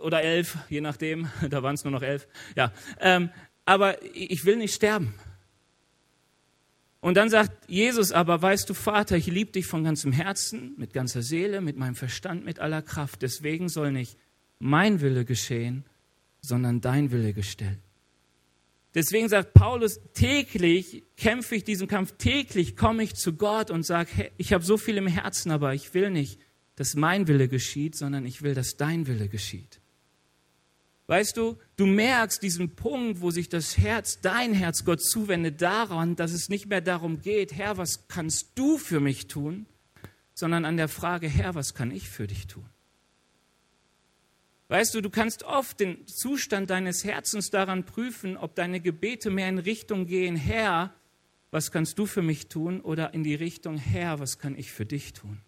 oder 0.00 0.22
elf, 0.22 0.58
je 0.68 0.80
nachdem. 0.80 1.28
Da 1.50 1.62
waren 1.62 1.74
es 1.74 1.84
nur 1.84 1.92
noch 1.92 2.02
elf. 2.02 2.28
Ja, 2.54 2.72
ähm, 3.00 3.30
aber 3.64 4.02
ich 4.14 4.44
will 4.44 4.56
nicht 4.56 4.74
sterben. 4.74 5.14
Und 7.00 7.16
dann 7.16 7.30
sagt 7.30 7.68
Jesus 7.68 8.10
aber, 8.12 8.42
weißt 8.42 8.68
du, 8.68 8.74
Vater, 8.74 9.16
ich 9.16 9.26
liebe 9.26 9.52
dich 9.52 9.66
von 9.66 9.84
ganzem 9.84 10.12
Herzen, 10.12 10.74
mit 10.76 10.92
ganzer 10.92 11.22
Seele, 11.22 11.60
mit 11.60 11.76
meinem 11.76 11.94
Verstand, 11.94 12.44
mit 12.44 12.58
aller 12.58 12.82
Kraft. 12.82 13.22
Deswegen 13.22 13.68
soll 13.68 13.92
nicht 13.92 14.16
mein 14.58 15.00
Wille 15.00 15.24
geschehen, 15.24 15.84
sondern 16.40 16.80
dein 16.80 17.10
Wille 17.12 17.32
gestellt. 17.32 17.78
Deswegen 18.96 19.28
sagt 19.28 19.52
Paulus, 19.52 20.00
täglich 20.14 21.04
kämpfe 21.18 21.54
ich 21.54 21.64
diesen 21.64 21.86
Kampf, 21.86 22.12
täglich 22.16 22.76
komme 22.76 23.02
ich 23.02 23.14
zu 23.14 23.34
Gott 23.34 23.70
und 23.70 23.84
sage, 23.84 24.08
hey, 24.10 24.32
ich 24.38 24.54
habe 24.54 24.64
so 24.64 24.78
viel 24.78 24.96
im 24.96 25.06
Herzen, 25.06 25.50
aber 25.50 25.74
ich 25.74 25.92
will 25.92 26.08
nicht, 26.08 26.40
dass 26.76 26.94
mein 26.94 27.28
Wille 27.28 27.46
geschieht, 27.46 27.94
sondern 27.94 28.24
ich 28.24 28.40
will, 28.40 28.54
dass 28.54 28.78
dein 28.78 29.06
Wille 29.06 29.28
geschieht. 29.28 29.80
Weißt 31.08 31.36
du, 31.36 31.58
du 31.76 31.84
merkst 31.84 32.42
diesen 32.42 32.74
Punkt, 32.74 33.20
wo 33.20 33.30
sich 33.30 33.50
das 33.50 33.76
Herz, 33.76 34.20
dein 34.22 34.54
Herz 34.54 34.86
Gott 34.86 35.02
zuwendet, 35.02 35.60
daran, 35.60 36.16
dass 36.16 36.32
es 36.32 36.48
nicht 36.48 36.66
mehr 36.66 36.80
darum 36.80 37.20
geht, 37.20 37.52
Herr, 37.52 37.76
was 37.76 38.08
kannst 38.08 38.52
du 38.54 38.78
für 38.78 39.00
mich 39.00 39.26
tun, 39.26 39.66
sondern 40.32 40.64
an 40.64 40.78
der 40.78 40.88
Frage, 40.88 41.28
Herr, 41.28 41.54
was 41.54 41.74
kann 41.74 41.90
ich 41.90 42.08
für 42.08 42.26
dich 42.26 42.46
tun? 42.46 42.64
Weißt 44.68 44.94
du, 44.94 45.00
du 45.00 45.10
kannst 45.10 45.44
oft 45.44 45.78
den 45.78 46.06
Zustand 46.08 46.70
deines 46.70 47.04
Herzens 47.04 47.50
daran 47.50 47.84
prüfen, 47.84 48.36
ob 48.36 48.54
deine 48.56 48.80
Gebete 48.80 49.30
mehr 49.30 49.48
in 49.48 49.58
Richtung 49.58 50.06
gehen, 50.06 50.36
Herr, 50.36 50.92
was 51.52 51.70
kannst 51.70 51.98
du 51.98 52.06
für 52.06 52.22
mich 52.22 52.48
tun, 52.48 52.80
oder 52.80 53.14
in 53.14 53.22
die 53.22 53.36
Richtung, 53.36 53.76
Herr, 53.76 54.18
was 54.18 54.38
kann 54.38 54.56
ich 54.58 54.72
für 54.72 54.84
dich 54.84 55.12
tun? 55.12 55.40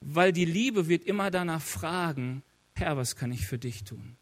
Weil 0.00 0.32
die 0.32 0.46
Liebe 0.46 0.88
wird 0.88 1.04
immer 1.04 1.30
danach 1.30 1.60
fragen, 1.60 2.42
Herr, 2.74 2.96
was 2.96 3.16
kann 3.16 3.30
ich 3.30 3.46
für 3.46 3.58
dich 3.58 3.84
tun? 3.84 4.16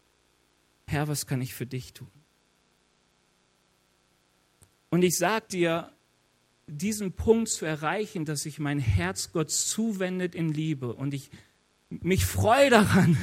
Herr, 0.87 1.07
was 1.07 1.25
kann 1.25 1.41
ich 1.41 1.53
für 1.53 1.65
dich 1.65 1.93
tun? 1.93 2.11
Und 4.89 5.03
ich 5.03 5.17
sage 5.17 5.45
dir, 5.51 5.91
diesen 6.67 7.13
Punkt 7.13 7.49
zu 7.49 7.65
erreichen, 7.65 8.25
dass 8.25 8.41
sich 8.43 8.59
mein 8.59 8.79
Herz 8.79 9.31
Gott 9.31 9.51
zuwendet 9.51 10.35
in 10.35 10.51
Liebe 10.51 10.93
und 10.93 11.13
ich 11.13 11.29
mich 11.89 12.25
freue 12.25 12.69
daran, 12.69 13.17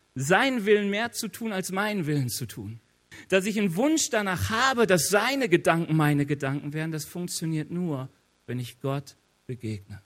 seinen 0.14 0.66
Willen 0.66 0.90
mehr 0.90 1.12
zu 1.12 1.28
tun, 1.28 1.52
als 1.52 1.72
meinen 1.72 2.06
Willen 2.06 2.28
zu 2.28 2.46
tun. 2.46 2.80
Dass 3.28 3.46
ich 3.46 3.58
einen 3.58 3.76
Wunsch 3.76 4.10
danach 4.10 4.50
habe, 4.50 4.86
dass 4.86 5.08
seine 5.08 5.48
Gedanken 5.48 5.96
meine 5.96 6.26
Gedanken 6.26 6.72
werden, 6.72 6.92
das 6.92 7.04
funktioniert 7.04 7.70
nur, 7.70 8.08
wenn 8.46 8.58
ich 8.58 8.80
Gott 8.80 9.16
begegne. 9.46 10.00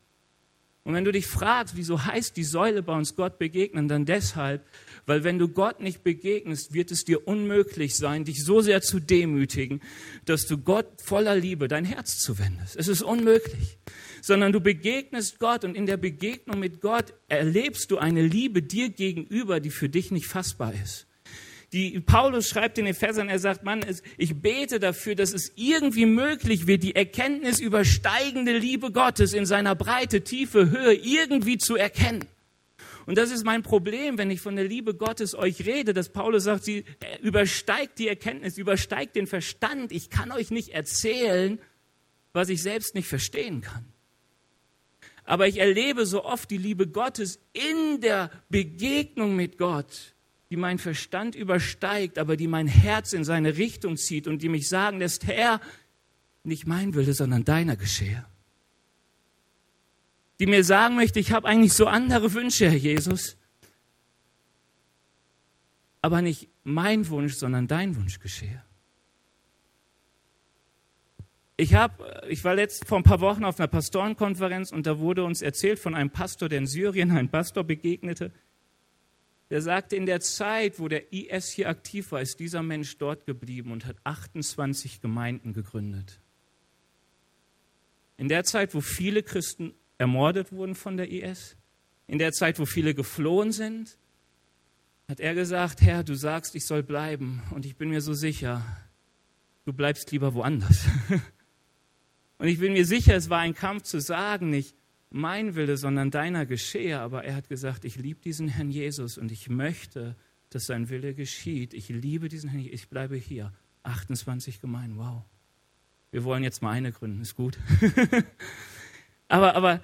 Und 0.85 0.93
wenn 0.93 1.05
du 1.05 1.13
dich 1.13 1.27
fragst, 1.27 1.77
wieso 1.77 2.05
heißt 2.05 2.37
die 2.37 2.45
Säule 2.45 2.83
bei 2.83 2.95
uns 2.95 3.17
Gott 3.17 3.39
begegnen, 3.39 3.89
dann 3.89 4.05
deshalb, 4.05 4.67
weil 5.07 5.25
wenn 5.25 5.39
du 5.39 5.49
Gott 5.49 5.81
nicht 5.81 6.03
begegnest, 6.03 6.73
wird 6.73 6.91
es 6.91 7.05
dir 7.05 7.27
unmöglich 7.27 7.97
sein, 7.97 8.25
dich 8.25 8.43
so 8.45 8.61
sehr 8.61 8.81
zu 8.81 9.01
demütigen, 9.01 9.81
dass 10.25 10.47
du 10.47 10.59
Gott 10.59 10.87
voller 11.05 11.37
Liebe 11.37 11.69
dein 11.69 11.85
Herz 11.85 12.19
zuwendest. 12.19 12.77
Es 12.77 12.89
ist 12.89 13.03
unmöglich. 13.03 13.79
Sondern 14.23 14.53
du 14.53 14.61
begegnest 14.61 15.39
Gott 15.39 15.65
und 15.65 15.77
in 15.77 15.85
der 15.85 15.99
Begegnung 15.99 16.59
mit 16.59 16.81
Gott 16.81 17.13
erlebst 17.29 17.91
du 17.91 17.99
eine 17.99 18.23
Liebe 18.23 18.63
dir 18.63 18.89
gegenüber, 18.89 19.61
die 19.61 19.71
für 19.71 19.91
dich 19.91 20.11
nicht 20.11 20.27
fassbar 20.27 20.73
ist. 20.73 21.07
Die, 21.75 21.99
Paulus 21.99 22.49
schreibt 22.49 22.79
in 22.79 22.87
Ephesern, 22.87 23.29
er 23.29 23.41
sagt, 23.41 23.65
Mann, 23.65 23.85
ich 24.17 24.41
bete 24.41 24.79
dafür, 24.79 25.17
dass 25.17 25.35
es 25.35 25.53
irgendwie 25.57 26.07
möglich 26.07 26.69
wird, 26.69 26.85
die 26.85 26.95
Erkenntnis 26.95 27.59
übersteigende 27.59 28.57
Liebe 28.57 28.93
Gottes 28.93 29.33
in 29.33 29.45
seiner 29.45 29.75
Breite, 29.75 30.23
Tiefe, 30.23 30.71
Höhe 30.71 30.95
irgendwie 30.95 31.59
zu 31.59 31.75
erkennen. 31.75 32.27
Und 33.07 33.19
das 33.19 33.31
ist 33.31 33.45
mein 33.45 33.63
Problem, 33.63 34.19
wenn 34.19 34.31
ich 34.31 34.41
von 34.41 34.57
der 34.57 34.65
Liebe 34.65 34.95
Gottes 34.95 35.35
euch 35.35 35.67
rede, 35.67 35.93
dass 35.93 36.09
Paulus 36.09 36.45
sagt, 36.45 36.65
sie 36.65 36.85
übersteigt 37.21 37.99
die 37.99 38.09
Erkenntnis, 38.09 38.59
übersteigt 38.59 39.17
den 39.17 39.27
Verstand. 39.27 39.93
Ich 39.93 40.11
kann 40.11 40.33
euch 40.33 40.51
nicht 40.51 40.71
erzählen, 40.71 41.59
was 42.33 42.49
ich 42.49 42.63
selbst 42.63 42.95
nicht 42.95 43.09
verstehen 43.09 43.61
kann. 43.61 43.85
Aber 45.25 45.49
ich 45.49 45.59
erlebe 45.59 46.07
so 46.07 46.25
oft 46.25 46.51
die 46.51 46.59
Liebe 46.59 46.87
Gottes 46.87 47.41
in 47.53 48.01
der 48.01 48.31
Begegnung 48.49 49.37
mit 49.37 49.59
Gott 49.59 50.15
die 50.55 50.61
mein 50.61 50.79
Verstand 50.79 51.35
übersteigt, 51.35 52.17
aber 52.17 52.37
die 52.37 52.47
mein 52.47 52.69
Herz 52.69 53.13
in 53.13 53.25
seine 53.25 53.57
Richtung 53.57 53.97
zieht 53.97 54.29
und 54.29 54.41
die 54.41 54.49
mich 54.49 54.69
sagen 54.69 55.01
lässt, 55.01 55.27
Herr, 55.27 55.61
nicht 56.45 56.67
mein 56.67 56.95
Wille, 56.95 57.13
sondern 57.13 57.45
deiner 57.45 57.75
geschehe. 57.75 58.25
Die 60.41 60.47
mir 60.47 60.65
sagen 60.65 60.97
möchte, 60.97 61.21
ich 61.21 61.33
habe 61.33 61.47
eigentlich 61.47 61.75
so 61.75 61.87
andere 61.87 62.33
Wünsche, 62.33 62.69
Herr 62.69 62.77
Jesus, 62.77 63.37
aber 66.03 66.23
nicht 66.23 66.49
mein 66.65 67.09
Wunsch, 67.09 67.35
sondern 67.35 67.67
dein 67.67 67.97
Wunsch 67.97 68.19
geschehe. 68.21 68.63
Ich, 71.57 71.75
hab, 71.75 72.03
ich 72.29 72.43
war 72.43 72.57
letzt 72.57 72.87
vor 72.87 72.99
ein 72.99 73.05
paar 73.05 73.21
Wochen 73.21 73.45
auf 73.45 73.61
einer 73.61 73.69
Pastorenkonferenz 73.69 74.73
und 74.73 74.87
da 74.87 74.99
wurde 74.99 75.25
uns 75.25 75.41
erzählt 75.41 75.79
von 75.79 75.95
einem 75.95 76.11
Pastor, 76.11 76.49
der 76.49 76.59
in 76.59 76.67
Syrien 76.67 77.13
einem 77.13 77.29
Pastor 77.29 77.63
begegnete, 77.63 78.33
der 79.51 79.63
sagte, 79.63 79.95
in 79.95 80.07
der 80.07 80.21
Zeit, 80.21 80.81
wo 80.81 80.89
der 80.89 81.13
IS 81.13 81.51
hier 81.51 81.69
aktiv 81.69 82.11
war, 82.11 82.21
ist 82.21 82.41
dieser 82.41 82.63
Mensch 82.63 82.99
dort 82.99 83.25
geblieben 83.25 83.71
und 83.71 83.87
hat 83.87 83.97
28 84.03 85.01
Gemeinden 85.01 85.53
gegründet. 85.53 86.19
In 88.17 88.29
der 88.29 88.45
Zeit, 88.45 88.75
wo 88.75 88.81
viele 88.81 89.23
Christen 89.23 89.75
ermordet 89.99 90.53
wurden 90.53 90.75
von 90.75 90.97
der 90.97 91.11
IS, 91.11 91.57
in 92.07 92.19
der 92.19 92.33
Zeit, 92.33 92.59
wo 92.59 92.67
viele 92.67 92.95
geflohen 92.95 93.53
sind, 93.53 93.97
hat 95.09 95.21
er 95.21 95.35
gesagt, 95.35 95.83
Herr, 95.83 96.03
du 96.05 96.15
sagst, 96.15 96.55
ich 96.55 96.67
soll 96.67 96.83
bleiben 96.83 97.43
und 97.51 97.67
ich 97.67 97.77
bin 97.77 97.91
mir 97.91 98.01
so 98.01 98.15
sicher, 98.15 98.65
du 99.65 99.73
bleibst 99.73 100.11
lieber 100.13 100.35
woanders. 100.35 100.87
Und 102.37 102.49
ich 102.49 102.59
bin 102.59 102.73
mir 102.73 102.85
sicher, 102.85 103.15
es 103.15 103.31
war 103.31 103.39
ein 103.39 103.55
Kampf 103.55 103.85
zu 103.85 104.01
sagen, 104.01 104.51
nicht 104.51 104.75
mein 105.09 105.55
Wille, 105.55 105.77
sondern 105.77 106.11
deiner 106.11 106.47
geschehe. 106.47 106.99
Aber 107.01 107.25
er 107.25 107.37
hat 107.37 107.49
gesagt, 107.49 107.85
ich 107.85 107.97
liebe 107.97 108.21
diesen 108.21 108.49
Herrn 108.49 108.71
Jesus 108.71 109.17
und 109.17 109.31
ich 109.31 109.49
möchte, 109.49 110.17
dass 110.51 110.67
sein 110.67 110.89
Wille 110.89 111.15
geschieht. 111.15 111.73
Ich 111.73 111.89
liebe 111.89 112.29
diesen 112.29 112.51
Herrn, 112.51 112.67
ich 112.71 112.89
bleibe 112.89 113.17
hier. 113.17 113.53
28 113.85 114.61
Gemeinden, 114.61 114.99
wow. 114.99 115.23
Wir 116.11 116.25
wollen 116.25 116.43
jetzt 116.43 116.61
mal 116.63 116.73
eine 116.73 116.91
gründen, 116.91 117.23
ist 117.23 117.37
gut. 117.37 117.59
aber, 119.29 119.55
aber 119.55 119.83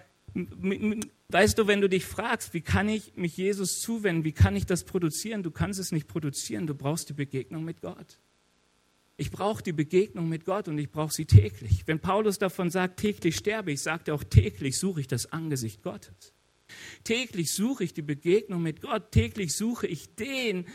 weißt 1.29 1.59
du, 1.59 1.67
wenn 1.67 1.81
du 1.81 1.89
dich 1.89 2.05
fragst, 2.05 2.55
wie 2.55 2.61
kann 2.61 2.89
ich 2.89 3.17
mich 3.17 3.37
Jesus 3.37 3.81
zuwenden, 3.81 4.25
wie 4.25 4.33
kann 4.33 4.57
ich 4.57 4.67
das 4.67 4.85
produzieren? 4.85 5.43
Du 5.43 5.51
kannst 5.51 5.81
es 5.81 5.93
nicht 5.93 6.09
produzieren, 6.09 6.67
du 6.67 6.75
brauchst 6.75 7.09
die 7.09 7.15
Begegnung 7.15 7.65
mit 7.65 7.81
Gott. 7.81 8.19
Ich 9.17 9.31
brauche 9.31 9.63
die 9.63 9.73
Begegnung 9.73 10.29
mit 10.29 10.47
Gott 10.47 10.69
und 10.69 10.79
ich 10.79 10.91
brauche 10.91 11.13
sie 11.13 11.27
täglich. 11.27 11.83
Wenn 11.87 12.01
Paulus 12.01 12.39
davon 12.39 12.71
sagt, 12.71 13.01
täglich 13.01 13.37
sterbe 13.37 13.73
ich, 13.73 13.83
sagt 13.83 14.09
er 14.09 14.15
auch, 14.15 14.25
täglich 14.25 14.79
suche 14.79 15.01
ich 15.01 15.09
das 15.09 15.31
Angesicht 15.31 15.83
Gottes. 15.83 16.33
Täglich 17.05 17.53
suche 17.53 17.85
ich 17.85 17.93
die 17.93 18.03
Begegnung 18.03 18.63
mit 18.63 18.81
Gott. 18.81 19.13
Täglich 19.13 19.55
suche 19.55 19.87
ich 19.87 20.15
den, 20.15 20.67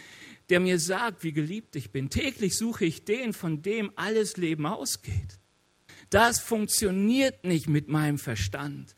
der 0.50 0.60
mir 0.60 0.78
sagt, 0.78 1.24
wie 1.24 1.34
geliebt 1.34 1.76
ich 1.76 1.92
bin. 1.92 2.10
Täglich 2.10 2.56
suche 2.56 2.86
ich 2.86 3.04
den, 3.06 3.34
von 3.34 3.62
dem 3.62 3.92
alles 3.96 4.38
Leben 4.38 4.66
ausgeht. 4.66 5.40
Das 6.10 6.40
funktioniert 6.40 7.44
nicht 7.44 7.68
mit 7.68 7.88
meinem 7.88 8.18
Verstand. 8.18 8.96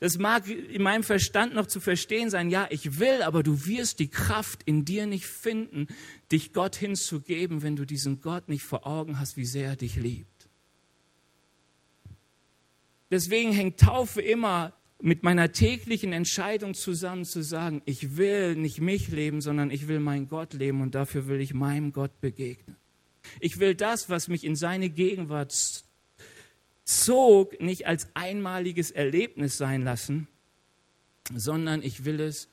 Das 0.00 0.18
mag 0.18 0.48
in 0.48 0.82
meinem 0.82 1.02
Verstand 1.02 1.54
noch 1.54 1.66
zu 1.66 1.78
verstehen 1.78 2.30
sein, 2.30 2.48
ja, 2.48 2.66
ich 2.70 2.98
will, 2.98 3.22
aber 3.22 3.42
du 3.42 3.66
wirst 3.66 3.98
die 3.98 4.08
Kraft 4.08 4.62
in 4.64 4.86
dir 4.86 5.06
nicht 5.06 5.26
finden, 5.26 5.88
dich 6.32 6.54
Gott 6.54 6.74
hinzugeben, 6.74 7.62
wenn 7.62 7.76
du 7.76 7.84
diesen 7.84 8.22
Gott 8.22 8.48
nicht 8.48 8.62
vor 8.62 8.86
Augen 8.86 9.20
hast, 9.20 9.36
wie 9.36 9.44
sehr 9.44 9.68
er 9.68 9.76
dich 9.76 9.96
liebt. 9.96 10.48
Deswegen 13.10 13.52
hängt 13.52 13.78
Taufe 13.78 14.22
immer 14.22 14.72
mit 15.02 15.22
meiner 15.22 15.52
täglichen 15.52 16.12
Entscheidung 16.12 16.74
zusammen 16.74 17.24
zu 17.24 17.42
sagen, 17.42 17.82
ich 17.84 18.16
will 18.16 18.54
nicht 18.54 18.80
mich 18.80 19.08
leben, 19.08 19.40
sondern 19.40 19.70
ich 19.70 19.88
will 19.88 20.00
meinen 20.00 20.28
Gott 20.28 20.54
leben 20.54 20.80
und 20.80 20.94
dafür 20.94 21.26
will 21.26 21.40
ich 21.40 21.52
meinem 21.52 21.92
Gott 21.92 22.20
begegnen. 22.20 22.76
Ich 23.38 23.58
will 23.58 23.74
das, 23.74 24.08
was 24.08 24.28
mich 24.28 24.44
in 24.44 24.56
seine 24.56 24.88
Gegenwart 24.88 25.52
zog, 26.90 27.60
nicht 27.60 27.86
als 27.86 28.08
einmaliges 28.14 28.90
Erlebnis 28.90 29.56
sein 29.56 29.82
lassen, 29.82 30.28
sondern 31.34 31.82
ich 31.82 32.04
will 32.04 32.20
es 32.20 32.48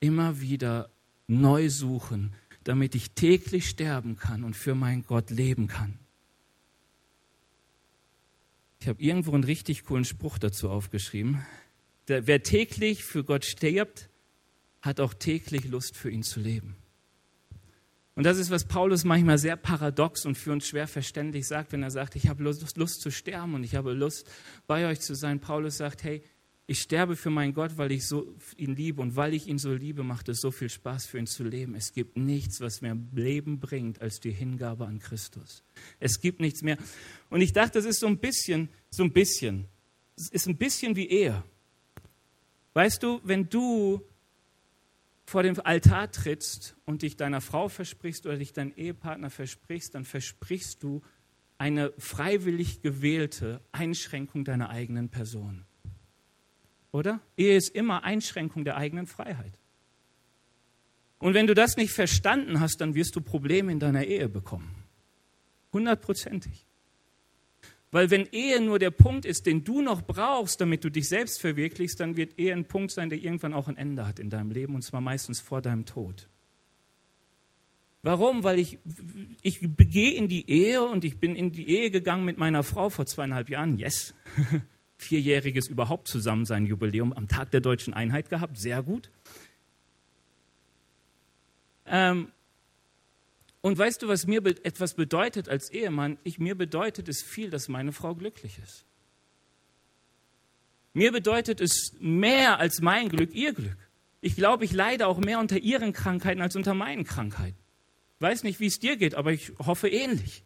immer 0.00 0.40
wieder 0.40 0.90
neu 1.26 1.70
suchen, 1.70 2.34
damit 2.64 2.94
ich 2.94 3.12
täglich 3.12 3.68
sterben 3.68 4.16
kann 4.16 4.44
und 4.44 4.54
für 4.54 4.74
meinen 4.74 5.04
Gott 5.04 5.30
leben 5.30 5.66
kann. 5.66 5.98
Ich 8.80 8.88
habe 8.88 9.02
irgendwo 9.02 9.32
einen 9.32 9.44
richtig 9.44 9.84
coolen 9.84 10.04
Spruch 10.04 10.38
dazu 10.38 10.70
aufgeschrieben. 10.70 11.44
Der, 12.08 12.26
wer 12.26 12.42
täglich 12.42 13.04
für 13.04 13.24
Gott 13.24 13.44
stirbt, 13.44 14.08
hat 14.80 15.00
auch 15.00 15.14
täglich 15.14 15.66
Lust 15.66 15.96
für 15.96 16.10
ihn 16.10 16.22
zu 16.22 16.40
leben. 16.40 16.76
Und 18.20 18.24
das 18.24 18.36
ist, 18.36 18.50
was 18.50 18.66
Paulus 18.66 19.04
manchmal 19.04 19.38
sehr 19.38 19.56
paradox 19.56 20.26
und 20.26 20.36
für 20.36 20.52
uns 20.52 20.66
schwer 20.66 20.86
verständlich 20.86 21.46
sagt, 21.46 21.72
wenn 21.72 21.82
er 21.82 21.90
sagt, 21.90 22.16
ich 22.16 22.28
habe 22.28 22.42
Lust, 22.42 22.76
Lust 22.76 23.00
zu 23.00 23.10
sterben 23.10 23.54
und 23.54 23.64
ich 23.64 23.76
habe 23.76 23.94
Lust, 23.94 24.28
bei 24.66 24.86
euch 24.86 25.00
zu 25.00 25.14
sein. 25.14 25.40
Paulus 25.40 25.78
sagt, 25.78 26.04
hey, 26.04 26.22
ich 26.66 26.80
sterbe 26.80 27.16
für 27.16 27.30
meinen 27.30 27.54
Gott, 27.54 27.78
weil 27.78 27.90
ich 27.92 28.06
so 28.06 28.36
ihn 28.58 28.76
liebe 28.76 29.00
und 29.00 29.16
weil 29.16 29.32
ich 29.32 29.46
ihn 29.46 29.56
so 29.56 29.72
liebe, 29.72 30.02
macht 30.02 30.28
es 30.28 30.42
so 30.42 30.50
viel 30.50 30.68
Spaß 30.68 31.06
für 31.06 31.16
ihn 31.16 31.26
zu 31.26 31.44
leben. 31.44 31.74
Es 31.74 31.94
gibt 31.94 32.18
nichts, 32.18 32.60
was 32.60 32.82
mehr 32.82 32.94
Leben 33.14 33.58
bringt 33.58 34.02
als 34.02 34.20
die 34.20 34.32
Hingabe 34.32 34.84
an 34.84 34.98
Christus. 34.98 35.64
Es 35.98 36.20
gibt 36.20 36.40
nichts 36.40 36.60
mehr. 36.60 36.76
Und 37.30 37.40
ich 37.40 37.54
dachte, 37.54 37.78
das 37.78 37.86
ist 37.86 38.00
so 38.00 38.06
ein 38.06 38.18
bisschen, 38.18 38.68
so 38.90 39.02
ein 39.02 39.14
bisschen, 39.14 39.64
es 40.14 40.28
ist 40.28 40.46
ein 40.46 40.58
bisschen 40.58 40.94
wie 40.94 41.08
Ehe. 41.08 41.42
Weißt 42.74 43.02
du, 43.02 43.22
wenn 43.24 43.48
du 43.48 44.02
vor 45.30 45.44
dem 45.44 45.54
Altar 45.62 46.10
trittst 46.10 46.74
und 46.86 47.02
dich 47.02 47.16
deiner 47.16 47.40
Frau 47.40 47.68
versprichst 47.68 48.26
oder 48.26 48.36
dich 48.36 48.52
deinem 48.52 48.72
Ehepartner 48.74 49.30
versprichst, 49.30 49.94
dann 49.94 50.04
versprichst 50.04 50.82
du 50.82 51.02
eine 51.56 51.92
freiwillig 51.98 52.82
gewählte 52.82 53.60
Einschränkung 53.70 54.44
deiner 54.44 54.70
eigenen 54.70 55.08
Person. 55.08 55.66
Oder? 56.90 57.20
Ehe 57.36 57.56
ist 57.56 57.68
immer 57.68 58.02
Einschränkung 58.02 58.64
der 58.64 58.76
eigenen 58.76 59.06
Freiheit. 59.06 59.56
Und 61.20 61.34
wenn 61.34 61.46
du 61.46 61.54
das 61.54 61.76
nicht 61.76 61.92
verstanden 61.92 62.58
hast, 62.58 62.80
dann 62.80 62.96
wirst 62.96 63.14
du 63.14 63.20
Probleme 63.20 63.70
in 63.70 63.78
deiner 63.78 64.02
Ehe 64.02 64.28
bekommen. 64.28 64.82
Hundertprozentig. 65.72 66.66
Weil 67.92 68.10
wenn 68.10 68.26
Ehe 68.30 68.60
nur 68.60 68.78
der 68.78 68.90
Punkt 68.90 69.24
ist, 69.24 69.46
den 69.46 69.64
du 69.64 69.82
noch 69.82 70.02
brauchst, 70.02 70.60
damit 70.60 70.84
du 70.84 70.90
dich 70.90 71.08
selbst 71.08 71.40
verwirklichst, 71.40 71.98
dann 71.98 72.16
wird 72.16 72.38
Ehe 72.38 72.52
ein 72.52 72.64
Punkt 72.64 72.92
sein, 72.92 73.10
der 73.10 73.18
irgendwann 73.18 73.52
auch 73.52 73.66
ein 73.66 73.76
Ende 73.76 74.06
hat 74.06 74.18
in 74.20 74.30
deinem 74.30 74.50
Leben, 74.50 74.74
und 74.74 74.82
zwar 74.82 75.00
meistens 75.00 75.40
vor 75.40 75.60
deinem 75.60 75.86
Tod. 75.86 76.28
Warum? 78.02 78.44
Weil 78.44 78.58
ich, 78.58 78.78
ich 79.42 79.60
gehe 79.60 80.14
in 80.14 80.28
die 80.28 80.48
Ehe 80.48 80.82
und 80.82 81.04
ich 81.04 81.18
bin 81.18 81.36
in 81.36 81.52
die 81.52 81.68
Ehe 81.68 81.90
gegangen 81.90 82.24
mit 82.24 82.38
meiner 82.38 82.62
Frau 82.62 82.88
vor 82.88 83.06
zweieinhalb 83.06 83.50
Jahren. 83.50 83.76
Yes. 83.76 84.14
Vierjähriges 84.96 85.68
überhaupt 85.68 86.08
zusammen 86.08 86.44
sein 86.44 86.66
Jubiläum 86.66 87.12
am 87.12 87.26
Tag 87.26 87.50
der 87.50 87.60
deutschen 87.60 87.92
Einheit 87.92 88.30
gehabt. 88.30 88.58
Sehr 88.58 88.82
gut. 88.82 89.10
Ähm, 91.86 92.28
und 93.62 93.76
weißt 93.76 94.02
du, 94.02 94.08
was 94.08 94.26
mir 94.26 94.44
etwas 94.64 94.94
bedeutet 94.94 95.48
als 95.48 95.70
Ehemann? 95.70 96.18
Ich, 96.24 96.38
mir 96.38 96.54
bedeutet 96.54 97.08
es 97.08 97.22
viel, 97.22 97.50
dass 97.50 97.68
meine 97.68 97.92
Frau 97.92 98.14
glücklich 98.14 98.58
ist. 98.62 98.84
Mir 100.92 101.12
bedeutet 101.12 101.60
es 101.60 101.92
mehr 102.00 102.58
als 102.58 102.80
mein 102.80 103.08
Glück 103.08 103.34
ihr 103.34 103.52
Glück. 103.52 103.76
Ich 104.22 104.34
glaube, 104.34 104.64
ich 104.64 104.72
leide 104.72 105.06
auch 105.06 105.18
mehr 105.18 105.38
unter 105.38 105.58
ihren 105.58 105.92
Krankheiten 105.92 106.40
als 106.42 106.56
unter 106.56 106.74
meinen 106.74 107.04
Krankheiten. 107.04 107.56
Weiß 108.18 108.42
nicht, 108.42 108.60
wie 108.60 108.66
es 108.66 108.78
dir 108.78 108.96
geht, 108.96 109.14
aber 109.14 109.32
ich 109.32 109.52
hoffe 109.58 109.88
ähnlich 109.88 110.42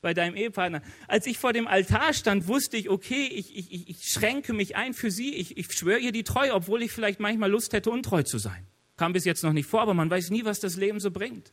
bei 0.00 0.14
deinem 0.14 0.36
Ehepartner. 0.36 0.82
Als 1.06 1.26
ich 1.26 1.38
vor 1.38 1.52
dem 1.52 1.66
Altar 1.66 2.12
stand, 2.12 2.46
wusste 2.48 2.76
ich, 2.76 2.90
okay, 2.90 3.26
ich, 3.26 3.56
ich, 3.56 3.88
ich 3.88 4.04
schränke 4.04 4.52
mich 4.52 4.76
ein 4.76 4.94
für 4.94 5.10
sie, 5.10 5.34
ich, 5.34 5.56
ich 5.56 5.72
schwöre 5.72 5.98
ihr 5.98 6.12
die 6.12 6.24
Treue, 6.24 6.54
obwohl 6.54 6.82
ich 6.82 6.92
vielleicht 6.92 7.20
manchmal 7.20 7.50
Lust 7.50 7.72
hätte, 7.72 7.90
untreu 7.90 8.22
zu 8.22 8.38
sein. 8.38 8.66
Kam 8.96 9.12
bis 9.12 9.24
jetzt 9.24 9.42
noch 9.42 9.52
nicht 9.52 9.66
vor, 9.66 9.80
aber 9.80 9.94
man 9.94 10.10
weiß 10.10 10.30
nie, 10.30 10.44
was 10.44 10.60
das 10.60 10.76
Leben 10.76 11.00
so 11.00 11.10
bringt. 11.10 11.52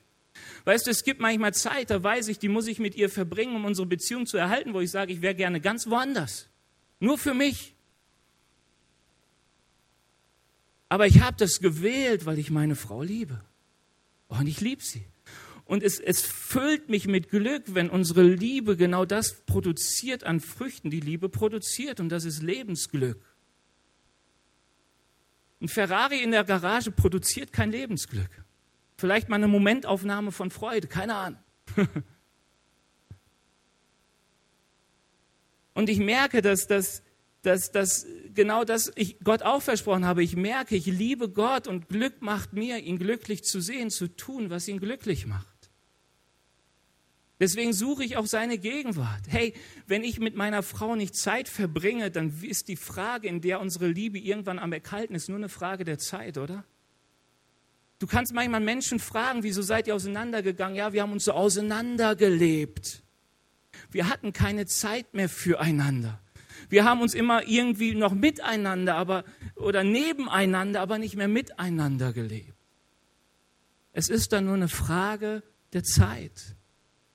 Weißt 0.66 0.88
du, 0.88 0.92
es 0.92 1.04
gibt 1.04 1.20
manchmal 1.20 1.54
Zeit, 1.54 1.90
da 1.90 2.02
weiß 2.02 2.28
ich, 2.28 2.40
die 2.40 2.50
muss 2.50 2.68
ich 2.68 2.80
mit 2.80 2.96
ihr 2.96 3.10
verbringen, 3.10 3.56
um 3.56 3.66
unsere 3.66 3.88
Beziehung 3.88 4.26
zu 4.26 4.38
erhalten, 4.38 4.74
wo 4.74 4.80
ich 4.80 4.92
sage, 4.92 5.12
ich 5.14 5.22
wäre 5.22 5.36
gerne 5.36 5.62
ganz 5.62 5.88
woanders. 5.88 6.50
Nur 7.00 7.18
für 7.18 7.34
mich. 7.34 7.76
Aber 10.90 11.08
ich 11.08 11.22
habe 11.22 11.38
das 11.38 11.60
gewählt, 11.60 12.26
weil 12.26 12.38
ich 12.38 12.52
meine 12.52 12.76
Frau 12.76 13.02
liebe. 13.02 13.42
Und 14.28 14.48
ich 14.48 14.62
liebe 14.62 14.84
sie. 14.84 15.06
Und 15.66 15.84
es, 15.84 16.00
es 16.00 16.22
füllt 16.22 16.90
mich 16.90 17.08
mit 17.08 17.30
Glück, 17.30 17.64
wenn 17.68 17.90
unsere 17.90 18.24
Liebe 18.24 18.76
genau 18.76 19.06
das 19.06 19.46
produziert 19.46 20.26
an 20.26 20.42
Früchten, 20.42 20.90
die 20.90 21.00
Liebe 21.00 21.30
produziert. 21.30 22.02
Und 22.02 22.10
das 22.10 22.26
ist 22.26 22.42
Lebensglück. 22.42 23.24
Ein 25.62 25.70
Ferrari 25.70 26.22
in 26.22 26.32
der 26.32 26.44
Garage 26.44 26.92
produziert 26.92 27.54
kein 27.54 27.72
Lebensglück. 27.72 28.44
Vielleicht 29.02 29.30
mal 29.30 29.38
eine 29.38 29.48
Momentaufnahme 29.48 30.32
von 30.32 30.52
Freude, 30.52 30.86
keine 30.88 31.16
Ahnung. 31.16 31.40
Und 35.74 35.90
ich 35.90 35.98
merke, 35.98 36.44
dass, 36.44 36.68
dass, 36.68 37.02
dass, 37.42 37.72
dass 37.72 38.06
genau 38.36 38.64
das 38.64 38.92
ich 38.94 39.20
Gott 39.22 39.42
auch 39.42 39.64
versprochen 39.64 40.06
habe. 40.06 40.22
Ich 40.22 40.36
merke, 40.36 40.76
ich 40.76 40.86
liebe 40.86 41.30
Gott 41.30 41.68
und 41.68 41.90
Glück 41.90 42.22
macht 42.22 42.54
mir, 42.54 42.78
ihn 42.78 43.00
glücklich 43.00 43.44
zu 43.44 43.60
sehen, 43.60 43.90
zu 43.90 44.08
tun, 44.08 44.52
was 44.52 44.68
ihn 44.68 44.80
glücklich 44.80 45.26
macht. 45.26 45.72
Deswegen 47.40 47.74
suche 47.74 48.04
ich 48.04 48.18
auch 48.18 48.28
seine 48.28 48.60
Gegenwart. 48.60 49.24
Hey, 49.30 49.56
wenn 49.88 50.04
ich 50.04 50.20
mit 50.20 50.36
meiner 50.36 50.62
Frau 50.62 50.96
nicht 50.96 51.16
Zeit 51.16 51.50
verbringe, 51.50 52.12
dann 52.12 52.40
ist 52.44 52.68
die 52.68 52.76
Frage, 52.76 53.28
in 53.28 53.42
der 53.42 53.62
unsere 53.62 53.88
Liebe 53.88 54.20
irgendwann 54.20 54.60
am 54.60 54.72
Erkalten 54.74 55.16
ist, 55.16 55.28
nur 55.28 55.40
eine 55.40 55.50
Frage 55.50 55.86
der 55.86 55.98
Zeit, 55.98 56.38
oder? 56.38 56.66
Du 58.02 58.08
kannst 58.08 58.34
manchmal 58.34 58.62
Menschen 58.62 58.98
fragen, 58.98 59.44
wieso 59.44 59.62
seid 59.62 59.86
ihr 59.86 59.94
auseinandergegangen? 59.94 60.76
Ja, 60.76 60.92
wir 60.92 61.04
haben 61.04 61.12
uns 61.12 61.26
so 61.26 61.34
auseinandergelebt. 61.34 63.04
Wir 63.92 64.10
hatten 64.10 64.34
keine 64.34 64.66
Zeit 64.66 65.14
mehr 65.14 65.30
füreinander. 65.30 66.20
Wir 66.68 66.84
haben 66.84 67.02
uns 67.02 67.14
immer 67.14 67.48
irgendwie 67.48 67.94
noch 67.94 68.14
miteinander, 68.16 68.96
aber 68.96 69.24
oder 69.56 69.84
nebeneinander, 69.84 70.82
aber 70.82 70.98
nicht 70.98 71.16
mehr 71.16 71.28
miteinander 71.28 72.12
gelebt. 72.12 72.58
Es 73.94 74.10
ist 74.10 74.34
dann 74.34 74.46
nur 74.46 74.56
eine 74.56 74.68
Frage 74.68 75.44
der 75.74 75.84
Zeit. 75.84 76.56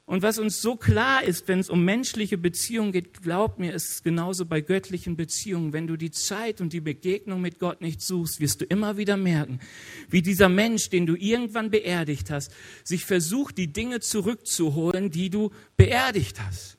Und 0.08 0.22
was 0.22 0.38
uns 0.38 0.62
so 0.62 0.76
klar 0.76 1.24
ist, 1.24 1.48
wenn 1.48 1.58
es 1.58 1.68
um 1.68 1.84
menschliche 1.84 2.38
Beziehungen 2.38 2.92
geht, 2.92 3.22
glaub 3.24 3.58
mir, 3.58 3.74
ist 3.74 3.90
es 3.90 4.02
genauso 4.04 4.46
bei 4.46 4.60
göttlichen 4.60 5.16
Beziehungen. 5.16 5.72
Wenn 5.72 5.88
du 5.88 5.96
die 5.96 6.12
Zeit 6.12 6.60
und 6.60 6.72
die 6.72 6.80
Begegnung 6.80 7.40
mit 7.40 7.58
Gott 7.58 7.80
nicht 7.80 8.00
suchst, 8.00 8.38
wirst 8.38 8.60
du 8.60 8.64
immer 8.66 8.96
wieder 8.96 9.16
merken, 9.16 9.58
wie 10.08 10.22
dieser 10.22 10.48
Mensch, 10.48 10.90
den 10.90 11.06
du 11.06 11.16
irgendwann 11.16 11.72
beerdigt 11.72 12.30
hast, 12.30 12.52
sich 12.84 13.04
versucht, 13.04 13.58
die 13.58 13.72
Dinge 13.72 13.98
zurückzuholen, 13.98 15.10
die 15.10 15.28
du 15.28 15.50
beerdigt 15.76 16.40
hast. 16.40 16.75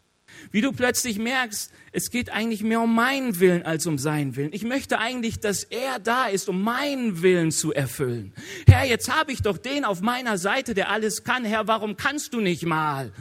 Wie 0.52 0.62
du 0.62 0.72
plötzlich 0.72 1.18
merkst, 1.18 1.72
es 1.92 2.12
geht 2.12 2.30
eigentlich 2.30 2.64
mehr 2.64 2.82
um 2.82 2.94
meinen 2.94 3.40
Willen 3.40 3.64
als 3.64 3.86
um 3.88 3.98
seinen 3.98 4.36
Willen. 4.36 4.54
Ich 4.54 4.64
möchte 4.64 5.00
eigentlich, 5.00 5.40
dass 5.40 5.64
er 5.64 6.00
da 6.00 6.28
ist, 6.28 6.50
um 6.50 6.62
meinen 6.62 7.22
Willen 7.22 7.52
zu 7.52 7.74
erfüllen. 7.74 8.34
Herr, 8.68 8.86
jetzt 8.86 9.14
habe 9.14 9.32
ich 9.32 9.42
doch 9.42 9.58
den 9.58 9.86
auf 9.86 10.02
meiner 10.02 10.38
Seite, 10.38 10.74
der 10.74 10.90
alles 10.90 11.24
kann. 11.24 11.46
Herr, 11.46 11.68
warum 11.68 11.98
kannst 11.98 12.34
du 12.34 12.42
nicht 12.42 12.66
mal 12.66 13.12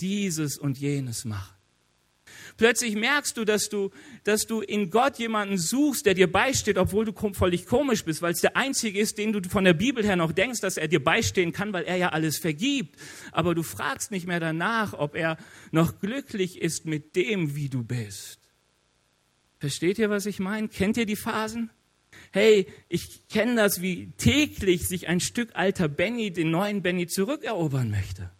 dieses 0.00 0.58
und 0.58 0.78
jenes 0.78 1.24
machen? 1.24 1.51
Plötzlich 2.56 2.94
merkst 2.94 3.36
du, 3.36 3.44
dass 3.44 3.68
du, 3.68 3.90
dass 4.24 4.46
du 4.46 4.60
in 4.60 4.90
Gott 4.90 5.18
jemanden 5.18 5.58
suchst, 5.58 6.06
der 6.06 6.14
dir 6.14 6.30
beisteht, 6.30 6.78
obwohl 6.78 7.04
du 7.04 7.12
völlig 7.32 7.66
komisch 7.66 8.04
bist, 8.04 8.22
weil 8.22 8.32
es 8.32 8.40
der 8.40 8.56
einzige 8.56 8.98
ist, 8.98 9.18
den 9.18 9.32
du 9.32 9.42
von 9.48 9.64
der 9.64 9.72
Bibel 9.72 10.04
her 10.04 10.16
noch 10.16 10.32
denkst, 10.32 10.60
dass 10.60 10.76
er 10.76 10.88
dir 10.88 11.02
beistehen 11.02 11.52
kann, 11.52 11.72
weil 11.72 11.84
er 11.84 11.96
ja 11.96 12.10
alles 12.10 12.38
vergibt. 12.38 12.98
Aber 13.32 13.54
du 13.54 13.62
fragst 13.62 14.10
nicht 14.10 14.26
mehr 14.26 14.40
danach, 14.40 14.92
ob 14.92 15.14
er 15.14 15.36
noch 15.70 16.00
glücklich 16.00 16.60
ist 16.60 16.86
mit 16.86 17.16
dem, 17.16 17.56
wie 17.56 17.68
du 17.68 17.82
bist. 17.82 18.38
Versteht 19.58 19.98
ihr, 19.98 20.10
was 20.10 20.26
ich 20.26 20.40
meine? 20.40 20.68
Kennt 20.68 20.96
ihr 20.96 21.06
die 21.06 21.16
Phasen? 21.16 21.70
Hey, 22.32 22.66
ich 22.88 23.28
kenne 23.28 23.56
das, 23.56 23.80
wie 23.80 24.10
täglich 24.16 24.88
sich 24.88 25.08
ein 25.08 25.20
Stück 25.20 25.50
alter 25.54 25.88
Benny 25.88 26.32
den 26.32 26.50
neuen 26.50 26.82
Benny 26.82 27.06
zurückerobern 27.06 27.90
möchte. 27.90 28.30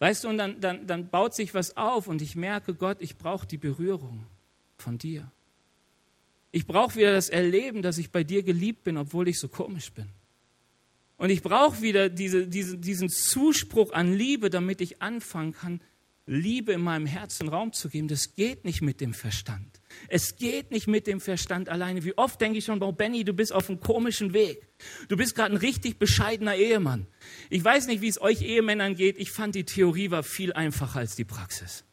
Weißt 0.00 0.24
du, 0.24 0.28
und 0.28 0.38
dann, 0.38 0.60
dann, 0.60 0.86
dann 0.86 1.08
baut 1.10 1.34
sich 1.34 1.52
was 1.54 1.76
auf 1.76 2.08
und 2.08 2.22
ich 2.22 2.34
merke, 2.34 2.74
Gott, 2.74 2.96
ich 3.00 3.16
brauche 3.16 3.46
die 3.46 3.58
Berührung 3.58 4.26
von 4.78 4.96
dir. 4.96 5.30
Ich 6.52 6.66
brauche 6.66 6.96
wieder 6.96 7.12
das 7.12 7.28
Erleben, 7.28 7.82
dass 7.82 7.98
ich 7.98 8.10
bei 8.10 8.24
dir 8.24 8.42
geliebt 8.42 8.82
bin, 8.82 8.96
obwohl 8.96 9.28
ich 9.28 9.38
so 9.38 9.48
komisch 9.48 9.92
bin. 9.92 10.08
Und 11.18 11.28
ich 11.28 11.42
brauche 11.42 11.82
wieder 11.82 12.08
diese, 12.08 12.46
diese, 12.46 12.78
diesen 12.78 13.10
Zuspruch 13.10 13.92
an 13.92 14.14
Liebe, 14.14 14.48
damit 14.48 14.80
ich 14.80 15.02
anfangen 15.02 15.52
kann, 15.52 15.82
Liebe 16.26 16.72
in 16.72 16.80
meinem 16.82 17.06
Herzen 17.06 17.48
Raum 17.48 17.72
zu 17.72 17.88
geben. 17.88 18.08
Das 18.08 18.34
geht 18.34 18.64
nicht 18.64 18.82
mit 18.82 19.00
dem 19.00 19.14
Verstand. 19.14 19.80
Es 20.08 20.36
geht 20.36 20.70
nicht 20.70 20.86
mit 20.86 21.06
dem 21.06 21.20
Verstand 21.20 21.68
alleine. 21.68 22.04
Wie 22.04 22.16
oft 22.16 22.40
denke 22.40 22.58
ich 22.58 22.64
schon, 22.64 22.82
oh 22.82 22.92
Benny, 22.92 23.24
du 23.24 23.32
bist 23.32 23.52
auf 23.52 23.68
einem 23.68 23.80
komischen 23.80 24.32
Weg. 24.32 24.68
Du 25.08 25.16
bist 25.16 25.34
gerade 25.34 25.54
ein 25.54 25.58
richtig 25.58 25.98
bescheidener 25.98 26.54
Ehemann. 26.54 27.06
Ich 27.48 27.64
weiß 27.64 27.86
nicht, 27.86 28.00
wie 28.00 28.08
es 28.08 28.20
euch 28.20 28.42
Ehemännern 28.42 28.94
geht. 28.94 29.18
Ich 29.18 29.30
fand, 29.30 29.54
die 29.54 29.64
Theorie 29.64 30.10
war 30.10 30.22
viel 30.22 30.52
einfacher 30.52 31.00
als 31.00 31.16
die 31.16 31.24
Praxis. 31.24 31.84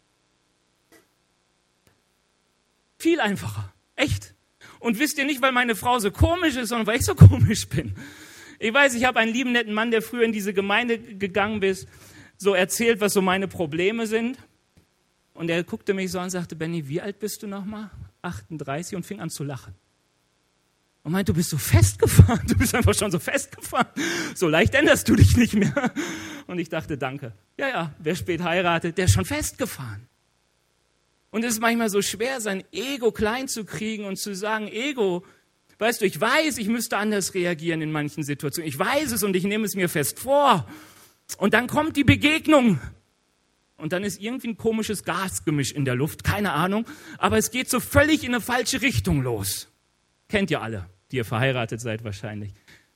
Viel 2.99 3.19
einfacher. 3.19 3.73
Echt. 3.95 4.35
Und 4.79 4.99
wisst 4.99 5.17
ihr 5.17 5.25
nicht, 5.25 5.41
weil 5.41 5.51
meine 5.51 5.75
Frau 5.75 5.99
so 5.99 6.11
komisch 6.11 6.55
ist, 6.55 6.69
sondern 6.69 6.87
weil 6.87 6.99
ich 6.99 7.05
so 7.05 7.15
komisch 7.15 7.67
bin. 7.67 7.95
Ich 8.59 8.73
weiß, 8.73 8.95
ich 8.95 9.05
habe 9.05 9.19
einen 9.19 9.33
lieben 9.33 9.51
netten 9.51 9.73
Mann, 9.73 9.91
der 9.91 10.01
früher 10.01 10.23
in 10.23 10.31
diese 10.31 10.53
Gemeinde 10.53 10.97
gegangen 10.97 11.61
ist, 11.61 11.87
so 12.38 12.54
erzählt, 12.54 13.02
was 13.02 13.13
so 13.13 13.21
meine 13.21 13.47
Probleme 13.47 14.08
sind. 14.08 14.38
Und 15.34 15.50
er 15.50 15.63
guckte 15.63 15.93
mich 15.93 16.12
so 16.12 16.19
an 16.19 16.26
und 16.26 16.30
sagte, 16.32 16.56
Benny, 16.56 16.88
wie 16.88 17.02
alt 17.02 17.19
bist 17.19 17.43
du 17.43 17.47
nochmal? 17.47 17.91
38 18.21 18.95
und 18.95 19.06
fing 19.06 19.19
an 19.19 19.30
zu 19.30 19.43
lachen. 19.43 19.76
Und 21.04 21.13
meint, 21.13 21.30
du 21.30 21.34
bist 21.34 21.52
so 21.52 21.58
festgefahren, 21.58 22.41
du 22.47 22.56
bist 22.56 22.76
einfach 22.76 22.93
schon 22.93 23.12
so 23.12 23.19
festgefahren. 23.19 23.88
So 24.36 24.47
leicht 24.47 24.76
änderst 24.76 25.08
du 25.08 25.15
dich 25.15 25.38
nicht 25.38 25.54
mehr. 25.54 25.93
Und 26.47 26.60
ich 26.60 26.69
dachte, 26.69 26.97
danke. 26.97 27.34
Ja, 27.58 27.69
ja, 27.69 27.95
wer 28.00 28.15
spät 28.15 28.41
heiratet, 28.41 28.97
der 28.97 29.06
ist 29.06 29.13
schon 29.13 29.26
festgefahren. 29.26 30.08
Und 31.30 31.43
es 31.43 31.54
ist 31.54 31.60
manchmal 31.62 31.89
so 31.89 32.02
schwer, 32.02 32.41
sein 32.41 32.63
Ego 32.71 33.12
klein 33.12 33.47
zu 33.47 33.63
kriegen 33.63 34.06
und 34.06 34.17
zu 34.17 34.34
sagen, 34.34 34.67
Ego, 34.67 35.23
weißt 35.78 36.02
du, 36.02 36.06
ich 36.06 36.19
weiß, 36.19 36.58
ich 36.58 36.67
müsste 36.67 36.97
anders 36.97 37.34
reagieren 37.34 37.82
in 37.82 37.91
manchen 37.91 38.23
Situationen. 38.23 38.67
Ich 38.67 38.80
weiß 38.80 39.12
es 39.12 39.23
und 39.23 39.36
ich 39.36 39.43
nehme 39.43 39.65
es 39.65 39.76
mir 39.76 39.89
fest 39.89 40.19
vor. 40.19 40.67
Und 41.35 41.53
dann 41.53 41.67
kommt 41.67 41.97
die 41.97 42.03
Begegnung 42.03 42.79
und 43.75 43.93
dann 43.93 44.03
ist 44.03 44.21
irgendwie 44.21 44.49
ein 44.49 44.57
komisches 44.57 45.03
Gasgemisch 45.03 45.71
in 45.71 45.85
der 45.85 45.95
Luft, 45.95 46.23
keine 46.23 46.53
Ahnung, 46.53 46.85
aber 47.17 47.37
es 47.37 47.51
geht 47.51 47.69
so 47.69 47.79
völlig 47.79 48.23
in 48.23 48.33
eine 48.33 48.41
falsche 48.41 48.81
Richtung 48.81 49.21
los. 49.21 49.67
Kennt 50.29 50.51
ihr 50.51 50.61
alle, 50.61 50.89
die 51.11 51.17
ihr 51.17 51.25
verheiratet 51.25 51.79
seid 51.81 52.03
wahrscheinlich. 52.03 52.53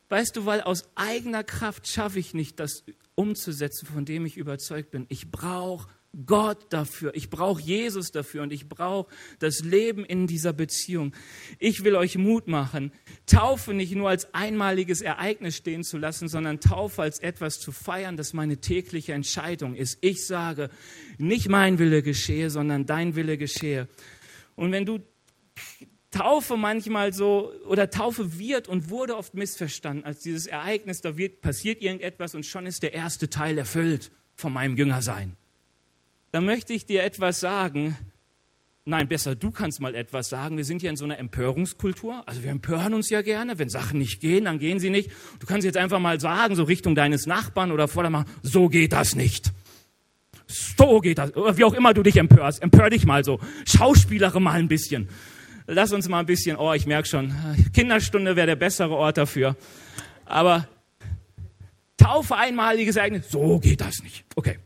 Weißt 0.09 0.35
du, 0.35 0.45
weil 0.45 0.61
aus 0.61 0.89
eigener 0.95 1.43
Kraft 1.43 1.87
schaffe 1.87 2.19
ich 2.19 2.33
nicht, 2.33 2.59
das 2.59 2.83
umzusetzen, 3.15 3.85
von 3.85 4.05
dem 4.05 4.25
ich 4.25 4.37
überzeugt 4.37 4.91
bin. 4.91 5.05
Ich 5.09 5.31
brauche 5.31 5.87
Gott 6.25 6.73
dafür. 6.73 7.15
Ich 7.15 7.29
brauche 7.29 7.61
Jesus 7.61 8.11
dafür 8.11 8.43
und 8.43 8.51
ich 8.51 8.67
brauche 8.67 9.09
das 9.39 9.61
Leben 9.61 10.03
in 10.03 10.27
dieser 10.27 10.51
Beziehung. 10.51 11.13
Ich 11.57 11.85
will 11.85 11.95
euch 11.95 12.17
Mut 12.17 12.47
machen, 12.47 12.91
Taufe 13.25 13.73
nicht 13.73 13.95
nur 13.95 14.09
als 14.09 14.33
einmaliges 14.33 15.01
Ereignis 15.01 15.55
stehen 15.55 15.85
zu 15.85 15.97
lassen, 15.97 16.27
sondern 16.27 16.59
Taufe 16.59 17.01
als 17.01 17.19
etwas 17.19 17.59
zu 17.59 17.71
feiern, 17.71 18.17
das 18.17 18.33
meine 18.33 18.57
tägliche 18.57 19.13
Entscheidung 19.13 19.73
ist. 19.73 19.99
Ich 20.01 20.25
sage, 20.25 20.69
nicht 21.17 21.47
mein 21.47 21.79
Wille 21.79 22.03
geschehe, 22.03 22.49
sondern 22.49 22.85
dein 22.85 23.15
Wille 23.15 23.37
geschehe. 23.37 23.87
Und 24.55 24.73
wenn 24.73 24.85
du 24.85 24.99
Taufe 26.11 26.57
manchmal 26.57 27.13
so, 27.13 27.53
oder 27.65 27.89
Taufe 27.89 28.37
wird 28.37 28.67
und 28.67 28.89
wurde 28.89 29.15
oft 29.15 29.33
missverstanden 29.33 30.03
als 30.03 30.19
dieses 30.19 30.45
Ereignis, 30.45 30.99
da 30.99 31.15
wird, 31.15 31.39
passiert 31.39 31.81
irgendetwas 31.81 32.35
und 32.35 32.45
schon 32.45 32.65
ist 32.65 32.83
der 32.83 32.93
erste 32.93 33.29
Teil 33.29 33.57
erfüllt 33.57 34.11
von 34.35 34.51
meinem 34.51 34.75
Jüngersein 34.75 35.37
dann 36.31 36.45
möchte 36.45 36.73
ich 36.73 36.85
dir 36.85 37.03
etwas 37.03 37.39
sagen. 37.39 37.97
Nein, 38.83 39.07
besser, 39.07 39.35
du 39.35 39.51
kannst 39.51 39.79
mal 39.79 39.93
etwas 39.93 40.29
sagen. 40.29 40.57
Wir 40.57 40.65
sind 40.65 40.81
hier 40.81 40.89
in 40.89 40.95
so 40.95 41.05
einer 41.05 41.19
Empörungskultur. 41.19 42.23
Also 42.25 42.41
wir 42.41 42.49
empören 42.49 42.93
uns 42.95 43.09
ja 43.09 43.21
gerne. 43.21 43.59
Wenn 43.59 43.69
Sachen 43.69 43.99
nicht 43.99 44.19
gehen, 44.21 44.45
dann 44.45 44.57
gehen 44.57 44.79
sie 44.79 44.89
nicht. 44.89 45.11
Du 45.39 45.45
kannst 45.45 45.65
jetzt 45.65 45.77
einfach 45.77 45.99
mal 45.99 46.19
sagen, 46.19 46.55
so 46.55 46.63
Richtung 46.63 46.95
deines 46.95 47.27
Nachbarn 47.27 47.71
oder 47.71 47.87
vor 47.87 48.09
machen, 48.09 48.29
so 48.41 48.69
geht 48.69 48.93
das 48.93 49.15
nicht. 49.15 49.51
So 50.47 50.99
geht 50.99 51.19
das. 51.19 51.35
Oder 51.35 51.57
wie 51.57 51.63
auch 51.63 51.73
immer 51.73 51.93
du 51.93 52.01
dich 52.01 52.17
empörst. 52.17 52.63
Empör 52.63 52.89
dich 52.89 53.05
mal 53.05 53.23
so. 53.23 53.39
Schauspielere 53.65 54.41
mal 54.41 54.59
ein 54.59 54.67
bisschen. 54.67 55.09
Lass 55.67 55.93
uns 55.93 56.09
mal 56.09 56.19
ein 56.19 56.25
bisschen, 56.25 56.57
oh, 56.57 56.73
ich 56.73 56.87
merke 56.87 57.07
schon, 57.07 57.33
Kinderstunde 57.73 58.35
wäre 58.35 58.47
der 58.47 58.55
bessere 58.55 58.95
Ort 58.95 59.17
dafür. 59.17 59.55
Aber 60.25 60.67
Taufe 61.97 62.35
einmaliges 62.35 62.95
Ereignis, 62.95 63.29
so 63.29 63.59
geht 63.59 63.79
das 63.79 64.01
nicht. 64.01 64.25
Okay. 64.35 64.57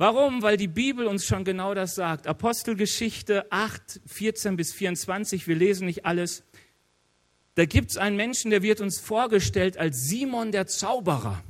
Warum? 0.00 0.42
Weil 0.42 0.56
die 0.56 0.68
Bibel 0.68 1.08
uns 1.08 1.26
schon 1.26 1.42
genau 1.42 1.74
das 1.74 1.96
sagt. 1.96 2.28
Apostelgeschichte 2.28 3.50
8, 3.50 4.00
14 4.06 4.56
bis 4.56 4.72
24, 4.72 5.48
wir 5.48 5.56
lesen 5.56 5.86
nicht 5.86 6.06
alles. 6.06 6.44
Da 7.56 7.64
gibt 7.64 7.90
es 7.90 7.96
einen 7.96 8.14
Menschen, 8.14 8.52
der 8.52 8.62
wird 8.62 8.80
uns 8.80 9.00
vorgestellt 9.00 9.76
als 9.76 10.04
Simon 10.04 10.52
der 10.52 10.68
Zauberer. 10.68 11.42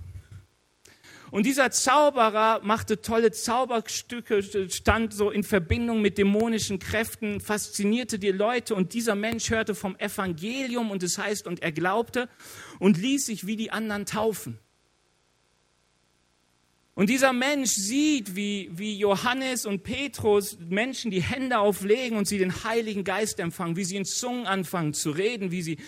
Und 1.31 1.45
dieser 1.45 1.71
Zauberer 1.71 2.61
machte 2.63 3.03
tolle 3.03 3.33
Zauberstücke, 3.33 4.43
stand 4.71 5.13
so 5.13 5.31
in 5.31 5.43
Verbindung 5.43 6.01
mit 6.01 6.17
dämonischen 6.17 6.79
Kräften, 6.79 7.43
faszinierte 7.43 8.19
die 8.19 8.31
Leute 8.31 8.75
und 8.75 8.95
dieser 8.95 9.15
Mensch 9.15 9.51
hörte 9.51 9.75
vom 9.75 9.95
Evangelium 9.97 10.91
und 10.91 11.03
es 11.03 11.19
heißt, 11.19 11.47
und 11.47 11.63
er 11.63 11.73
glaubte 11.73 12.31
und 12.79 12.97
ließ 12.97 13.27
sich 13.27 13.47
wie 13.47 13.57
die 13.57 13.71
anderen 13.71 14.07
taufen. 14.07 14.59
Und 16.99 17.09
dieser 17.09 17.33
Mensch 17.33 17.71
sieht, 17.71 18.35
wie, 18.35 18.71
wie 18.73 18.99
Johannes 18.99 19.67
und 19.67 19.85
Petrus 19.85 20.59
Menschen 20.59 21.13
die 21.13 21.23
Hände 21.23 21.61
auflegen 21.61 22.19
und 22.19 22.27
sie 22.27 22.39
den 22.39 22.65
Heiligen 22.65 23.05
Geist 23.05 23.39
empfangen, 23.39 23.77
wie 23.77 23.85
sie 23.85 23.95
in 23.95 24.05
Zungen 24.05 24.47
anfangen 24.49 24.95
zu 24.95 25.13
reden, 25.13 25.53
wie 25.53 25.63
sie, 25.63 25.79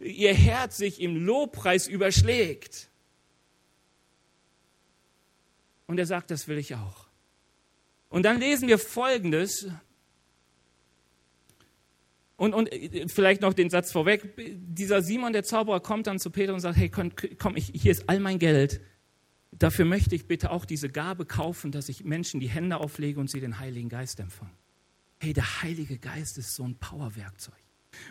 ihr 0.00 0.32
Herz 0.32 0.78
sich 0.78 1.02
im 1.02 1.26
Lobpreis 1.26 1.88
überschlägt. 1.88 2.88
Und 5.86 5.98
er 5.98 6.06
sagt, 6.06 6.30
das 6.30 6.48
will 6.48 6.56
ich 6.56 6.74
auch. 6.74 7.06
Und 8.08 8.22
dann 8.22 8.40
lesen 8.40 8.66
wir 8.66 8.78
Folgendes. 8.78 9.68
Und, 12.38 12.54
und 12.54 12.70
vielleicht 13.08 13.42
noch 13.42 13.52
den 13.52 13.68
Satz 13.68 13.92
vorweg. 13.92 14.32
Dieser 14.38 15.02
Simon, 15.02 15.34
der 15.34 15.44
Zauberer, 15.44 15.80
kommt 15.80 16.06
dann 16.06 16.18
zu 16.18 16.30
Petrus 16.30 16.54
und 16.54 16.60
sagt, 16.60 16.78
hey, 16.78 16.88
komm, 16.88 17.12
komm 17.38 17.56
ich, 17.56 17.72
hier 17.74 17.92
ist 17.92 18.08
all 18.08 18.20
mein 18.20 18.38
Geld 18.38 18.80
dafür 19.52 19.84
möchte 19.84 20.14
ich 20.14 20.26
bitte 20.26 20.50
auch 20.50 20.64
diese 20.64 20.88
Gabe 20.88 21.26
kaufen, 21.26 21.72
dass 21.72 21.88
ich 21.88 22.04
Menschen 22.04 22.40
die 22.40 22.48
Hände 22.48 22.78
auflege 22.78 23.20
und 23.20 23.30
sie 23.30 23.40
den 23.40 23.58
Heiligen 23.58 23.88
Geist 23.88 24.20
empfangen. 24.20 24.56
Hey, 25.18 25.32
der 25.32 25.62
Heilige 25.62 25.98
Geist 25.98 26.38
ist 26.38 26.54
so 26.54 26.64
ein 26.64 26.76
Powerwerkzeug. 26.76 27.54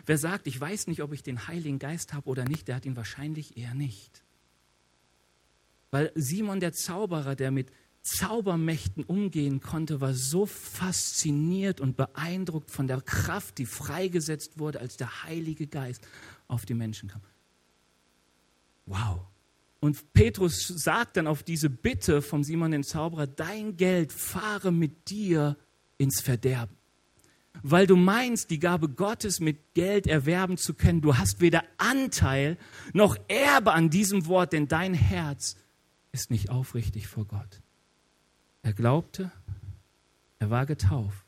Wer 0.06 0.17
sagt, 0.17 0.48
ich 0.48 0.60
weiß 0.60 0.88
nicht, 0.88 1.02
ob 1.04 1.13
ich 1.13 1.21
den 1.21 1.48
Heiligen 1.48 1.80
Geist 1.80 2.13
habe 2.13 2.30
oder 2.30 2.45
nicht, 2.45 2.67
der 2.67 2.76
hat 2.76 2.86
ihn 2.86 2.95
wahrscheinlich 2.95 3.58
eher 3.58 3.74
nicht. 3.74 4.24
Weil 5.91 6.12
Simon 6.16 6.60
der 6.60 6.74
Zauberer, 6.74 7.36
der 7.36 7.51
mit 7.51 7.72
Zaubermächten 8.01 9.03
umgehen 9.03 9.62
konnte, 9.62 10.01
war 10.01 10.14
so 10.14 10.45
fasziniert 10.45 11.82
und 11.82 11.97
beeindruckt 11.97 12.70
von 12.70 12.88
der 12.88 13.01
Kraft, 13.01 13.57
die 13.57 13.66
freigesetzt 13.66 14.60
wurde, 14.60 14.80
als 14.80 14.97
der 14.97 15.24
Heilige 15.24 15.68
Geist 15.68 16.07
auf 16.47 16.66
die 16.66 16.76
Menschen 16.76 17.10
kam. 17.10 17.22
Wow. 18.86 19.22
Und 19.86 20.14
Petrus 20.14 20.68
sagt 20.68 21.16
dann 21.16 21.28
auf 21.28 21.44
diese 21.44 21.70
Bitte 21.70 22.24
von 22.24 22.44
Simon 22.44 22.72
den 22.72 22.84
Zauberer, 22.84 23.28
dein 23.28 23.78
Geld 23.78 24.12
fahre 24.12 24.72
mit 24.72 25.12
dir 25.12 25.58
ins 26.00 26.22
Verderben. 26.22 26.76
Weil 27.62 27.86
du 27.86 27.96
meinst, 27.96 28.50
die 28.50 28.58
Gabe 28.58 28.90
Gottes 28.90 29.40
mit 29.40 29.76
Geld 29.76 30.08
erwerben 30.08 30.58
zu 30.58 30.74
können. 30.74 31.02
Du 31.02 31.18
hast 31.18 31.40
weder 31.40 31.64
Anteil 31.78 32.58
noch 32.94 33.16
Erbe 33.28 33.74
an 33.74 33.92
diesem 33.92 34.26
Wort, 34.26 34.54
denn 34.54 34.68
dein 34.68 34.96
Herz 34.96 35.56
ist 36.12 36.32
nicht 36.32 36.50
aufrichtig 36.50 37.06
vor 37.06 37.26
Gott. 37.26 37.62
Er 38.64 38.74
glaubte, 38.74 39.32
er 40.40 40.50
war 40.50 40.66
getauft. 40.66 41.28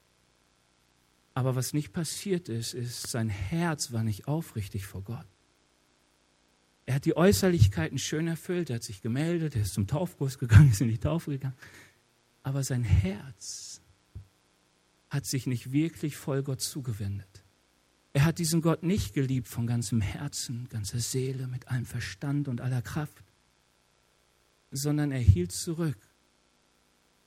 Aber 1.35 1.55
was 1.55 1.73
nicht 1.73 1.93
passiert 1.93 2.49
ist, 2.49 2.73
ist, 2.73 3.07
sein 3.07 3.29
Herz 3.29 3.91
war 3.91 4.01
nicht 4.01 4.27
aufrichtig 4.27 4.87
vor 4.87 5.03
Gott. 5.03 5.27
Er 6.87 6.95
hat 6.95 7.05
die 7.05 7.17
Äußerlichkeiten 7.17 7.99
schön 7.99 8.27
erfüllt, 8.27 8.69
er 8.69 8.77
hat 8.77 8.83
sich 8.83 9.01
gemeldet, 9.01 9.55
er 9.55 9.63
ist 9.63 9.73
zum 9.73 9.87
Taufkurs 9.87 10.39
gegangen, 10.39 10.71
ist 10.71 10.81
in 10.81 10.87
die 10.87 10.97
Taufe 10.97 11.31
gegangen. 11.31 11.57
Aber 12.43 12.63
sein 12.63 12.83
Herz 12.83 13.81
hat 15.09 15.25
sich 15.25 15.47
nicht 15.47 15.73
wirklich 15.73 16.15
voll 16.15 16.43
Gott 16.43 16.61
zugewendet. 16.61 17.43
Er 18.13 18.23
hat 18.23 18.39
diesen 18.39 18.61
Gott 18.61 18.83
nicht 18.83 19.13
geliebt 19.13 19.49
von 19.49 19.67
ganzem 19.67 19.99
Herzen, 19.99 20.69
ganzer 20.69 20.99
Seele, 20.99 21.47
mit 21.47 21.67
allem 21.67 21.85
Verstand 21.85 22.47
und 22.47 22.61
aller 22.61 22.81
Kraft, 22.81 23.21
sondern 24.71 25.11
er 25.11 25.19
hielt 25.19 25.51
zurück 25.51 25.97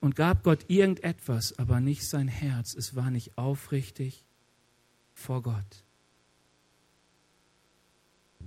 und 0.01 0.17
gab 0.17 0.43
Gott 0.43 0.65
irgendetwas, 0.69 1.59
aber 1.59 1.81
nicht 1.81 2.09
sein 2.09 2.29
Herz. 2.29 2.75
Es 2.75 2.97
war 2.97 3.11
nicht 3.11 3.37
aufrichtig 3.37 4.25
vor 5.13 5.43
Gott. 5.43 5.85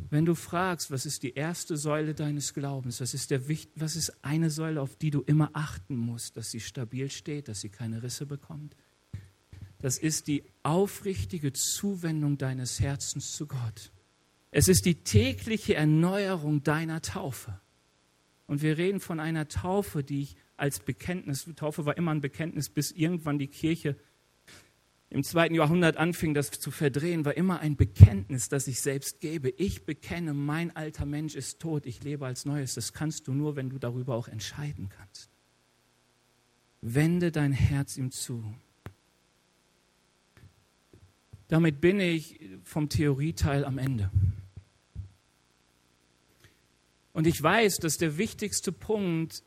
Wenn 0.09 0.25
du 0.25 0.35
fragst, 0.35 0.91
was 0.91 1.05
ist 1.05 1.23
die 1.23 1.33
erste 1.33 1.77
Säule 1.77 2.13
deines 2.13 2.53
Glaubens, 2.53 3.01
was 3.01 3.13
ist, 3.13 3.31
der, 3.31 3.41
was 3.75 3.95
ist 3.95 4.23
eine 4.23 4.49
Säule, 4.49 4.81
auf 4.81 4.95
die 4.95 5.09
du 5.09 5.21
immer 5.21 5.49
achten 5.53 5.95
musst, 5.95 6.37
dass 6.37 6.51
sie 6.51 6.59
stabil 6.59 7.09
steht, 7.09 7.47
dass 7.47 7.61
sie 7.61 7.69
keine 7.69 8.03
Risse 8.03 8.25
bekommt, 8.25 8.75
das 9.79 9.97
ist 9.97 10.27
die 10.27 10.43
aufrichtige 10.63 11.51
Zuwendung 11.51 12.37
deines 12.37 12.79
Herzens 12.79 13.33
zu 13.33 13.47
Gott. 13.47 13.91
Es 14.51 14.67
ist 14.67 14.85
die 14.85 15.03
tägliche 15.03 15.75
Erneuerung 15.75 16.63
deiner 16.63 17.01
Taufe. 17.01 17.59
Und 18.45 18.61
wir 18.61 18.77
reden 18.77 18.99
von 18.99 19.19
einer 19.19 19.47
Taufe, 19.47 20.03
die 20.03 20.21
ich 20.21 20.37
als 20.57 20.79
Bekenntnis, 20.79 21.49
Taufe 21.55 21.85
war 21.85 21.97
immer 21.97 22.11
ein 22.11 22.21
Bekenntnis, 22.21 22.69
bis 22.69 22.91
irgendwann 22.91 23.39
die 23.39 23.47
Kirche 23.47 23.97
im 25.13 25.23
zweiten 25.23 25.53
Jahrhundert 25.53 25.97
anfing, 25.97 26.33
das 26.33 26.49
zu 26.49 26.71
verdrehen, 26.71 27.23
war 27.23 27.37
immer 27.37 27.59
ein 27.59 27.75
Bekenntnis, 27.75 28.49
das 28.49 28.67
ich 28.67 28.81
selbst 28.81 29.19
gebe. 29.19 29.51
Ich 29.51 29.85
bekenne, 29.85 30.33
mein 30.33 30.75
alter 30.75 31.05
Mensch 31.05 31.35
ist 31.35 31.59
tot, 31.59 31.85
ich 31.85 32.03
lebe 32.03 32.25
als 32.25 32.45
Neues. 32.45 32.73
Das 32.73 32.93
kannst 32.93 33.27
du 33.27 33.33
nur, 33.33 33.55
wenn 33.55 33.69
du 33.69 33.77
darüber 33.77 34.15
auch 34.15 34.27
entscheiden 34.27 34.89
kannst. 34.89 35.29
Wende 36.81 37.31
dein 37.31 37.51
Herz 37.51 37.95
ihm 37.95 38.09
zu. 38.09 38.43
Damit 41.47 41.79
bin 41.79 41.99
ich 41.99 42.39
vom 42.63 42.89
Theorieteil 42.89 43.65
am 43.65 43.77
Ende. 43.77 44.09
Und 47.11 47.27
ich 47.27 47.41
weiß, 47.41 47.77
dass 47.77 47.99
der 47.99 48.17
wichtigste 48.17 48.71
Punkt 48.71 49.43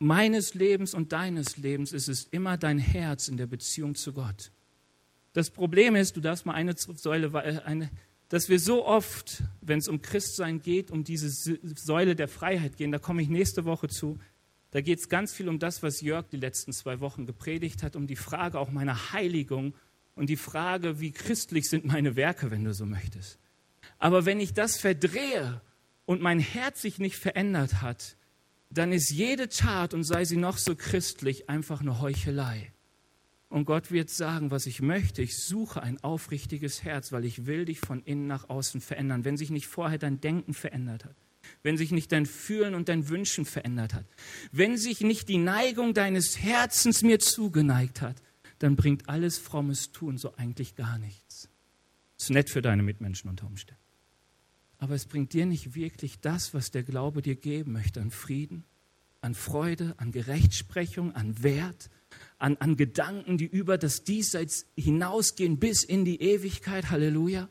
meines 0.00 0.54
Lebens 0.54 0.94
und 0.94 1.12
deines 1.12 1.58
Lebens 1.58 1.92
ist 1.92 2.08
es 2.08 2.24
immer 2.24 2.56
dein 2.56 2.78
Herz 2.80 3.28
in 3.28 3.36
der 3.36 3.46
Beziehung 3.46 3.94
zu 3.94 4.12
Gott. 4.12 4.50
Das 5.36 5.50
Problem 5.50 5.96
ist, 5.96 6.16
du 6.16 6.22
darfst 6.22 6.46
mal 6.46 6.54
eine 6.54 6.74
Säule, 6.78 7.26
äh, 7.26 7.60
eine, 7.66 7.90
dass 8.30 8.48
wir 8.48 8.58
so 8.58 8.86
oft, 8.86 9.42
wenn 9.60 9.78
es 9.78 9.86
um 9.86 10.00
Christsein 10.00 10.62
geht, 10.62 10.90
um 10.90 11.04
diese 11.04 11.28
Säule 11.28 12.16
der 12.16 12.26
Freiheit 12.26 12.78
gehen, 12.78 12.90
da 12.90 12.98
komme 12.98 13.20
ich 13.20 13.28
nächste 13.28 13.66
Woche 13.66 13.88
zu, 13.88 14.18
da 14.70 14.80
geht 14.80 14.98
es 14.98 15.10
ganz 15.10 15.34
viel 15.34 15.50
um 15.50 15.58
das, 15.58 15.82
was 15.82 16.00
Jörg 16.00 16.26
die 16.28 16.38
letzten 16.38 16.72
zwei 16.72 17.00
Wochen 17.00 17.26
gepredigt 17.26 17.82
hat, 17.82 17.96
um 17.96 18.06
die 18.06 18.16
Frage 18.16 18.58
auch 18.58 18.70
meiner 18.70 19.12
Heiligung 19.12 19.74
und 20.14 20.30
die 20.30 20.36
Frage, 20.36 21.00
wie 21.00 21.10
christlich 21.10 21.68
sind 21.68 21.84
meine 21.84 22.16
Werke, 22.16 22.50
wenn 22.50 22.64
du 22.64 22.72
so 22.72 22.86
möchtest. 22.86 23.38
Aber 23.98 24.24
wenn 24.24 24.40
ich 24.40 24.54
das 24.54 24.78
verdrehe 24.80 25.60
und 26.06 26.22
mein 26.22 26.38
Herz 26.38 26.80
sich 26.80 26.98
nicht 26.98 27.16
verändert 27.16 27.82
hat, 27.82 28.16
dann 28.70 28.90
ist 28.90 29.10
jede 29.10 29.50
Tat, 29.50 29.92
und 29.92 30.02
sei 30.02 30.24
sie 30.24 30.38
noch 30.38 30.56
so 30.56 30.74
christlich, 30.74 31.50
einfach 31.50 31.82
eine 31.82 32.00
Heuchelei. 32.00 32.72
Und 33.48 33.64
Gott 33.64 33.90
wird 33.90 34.10
sagen, 34.10 34.50
was 34.50 34.66
ich 34.66 34.82
möchte, 34.82 35.22
ich 35.22 35.36
suche 35.36 35.82
ein 35.82 36.02
aufrichtiges 36.02 36.82
Herz, 36.82 37.12
weil 37.12 37.24
ich 37.24 37.46
will 37.46 37.64
dich 37.64 37.78
von 37.78 38.02
innen 38.02 38.26
nach 38.26 38.48
außen 38.48 38.80
verändern. 38.80 39.24
Wenn 39.24 39.36
sich 39.36 39.50
nicht 39.50 39.66
vorher 39.66 39.98
dein 39.98 40.20
Denken 40.20 40.52
verändert 40.52 41.04
hat, 41.04 41.14
wenn 41.62 41.76
sich 41.76 41.92
nicht 41.92 42.10
dein 42.10 42.26
Fühlen 42.26 42.74
und 42.74 42.88
dein 42.88 43.08
Wünschen 43.08 43.44
verändert 43.44 43.94
hat, 43.94 44.06
wenn 44.50 44.76
sich 44.76 45.00
nicht 45.00 45.28
die 45.28 45.38
Neigung 45.38 45.94
deines 45.94 46.38
Herzens 46.38 47.02
mir 47.02 47.20
zugeneigt 47.20 48.00
hat, 48.00 48.16
dann 48.58 48.74
bringt 48.74 49.08
alles 49.08 49.38
frommes 49.38 49.92
Tun 49.92 50.18
so 50.18 50.34
eigentlich 50.34 50.74
gar 50.74 50.98
nichts. 50.98 51.48
Ist 52.18 52.30
nett 52.30 52.50
für 52.50 52.62
deine 52.62 52.82
Mitmenschen 52.82 53.30
unter 53.30 53.46
Umständen 53.46 53.86
aber 54.78 54.94
es 54.94 55.06
bringt 55.06 55.32
dir 55.32 55.46
nicht 55.46 55.74
wirklich 55.74 56.20
das, 56.20 56.54
was 56.54 56.70
der 56.70 56.82
Glaube 56.82 57.22
dir 57.22 57.36
geben 57.36 57.72
möchte, 57.72 58.00
an 58.00 58.10
Frieden, 58.10 58.64
an 59.20 59.34
Freude, 59.34 59.94
an 59.96 60.12
Gerechtsprechung, 60.12 61.14
an 61.14 61.42
Wert, 61.42 61.90
an, 62.38 62.56
an 62.58 62.76
Gedanken, 62.76 63.38
die 63.38 63.46
über 63.46 63.78
das 63.78 64.04
Diesseits 64.04 64.66
hinausgehen 64.76 65.58
bis 65.58 65.84
in 65.84 66.04
die 66.04 66.20
Ewigkeit. 66.20 66.90
Halleluja. 66.90 67.48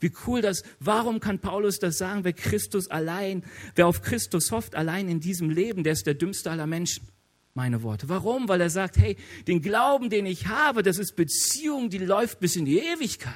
Wie 0.00 0.12
cool 0.26 0.42
das, 0.42 0.62
warum 0.78 1.20
kann 1.20 1.40
Paulus 1.40 1.78
das 1.78 1.98
sagen, 1.98 2.24
wer 2.24 2.32
Christus 2.32 2.88
allein, 2.88 3.44
wer 3.74 3.86
auf 3.86 4.02
Christus 4.02 4.52
hofft, 4.52 4.74
allein 4.74 5.08
in 5.08 5.20
diesem 5.20 5.50
Leben, 5.50 5.82
der 5.82 5.92
ist 5.94 6.06
der 6.06 6.14
dümmste 6.14 6.50
aller 6.50 6.66
Menschen. 6.66 7.08
Meine 7.54 7.82
Worte. 7.82 8.08
Warum? 8.08 8.48
Weil 8.48 8.62
er 8.62 8.70
sagt, 8.70 8.96
hey, 8.96 9.16
den 9.46 9.60
Glauben, 9.60 10.08
den 10.08 10.24
ich 10.24 10.46
habe, 10.46 10.82
das 10.82 10.98
ist 10.98 11.16
Beziehung, 11.16 11.90
die 11.90 11.98
läuft 11.98 12.40
bis 12.40 12.56
in 12.56 12.64
die 12.64 12.78
Ewigkeit. 12.78 13.34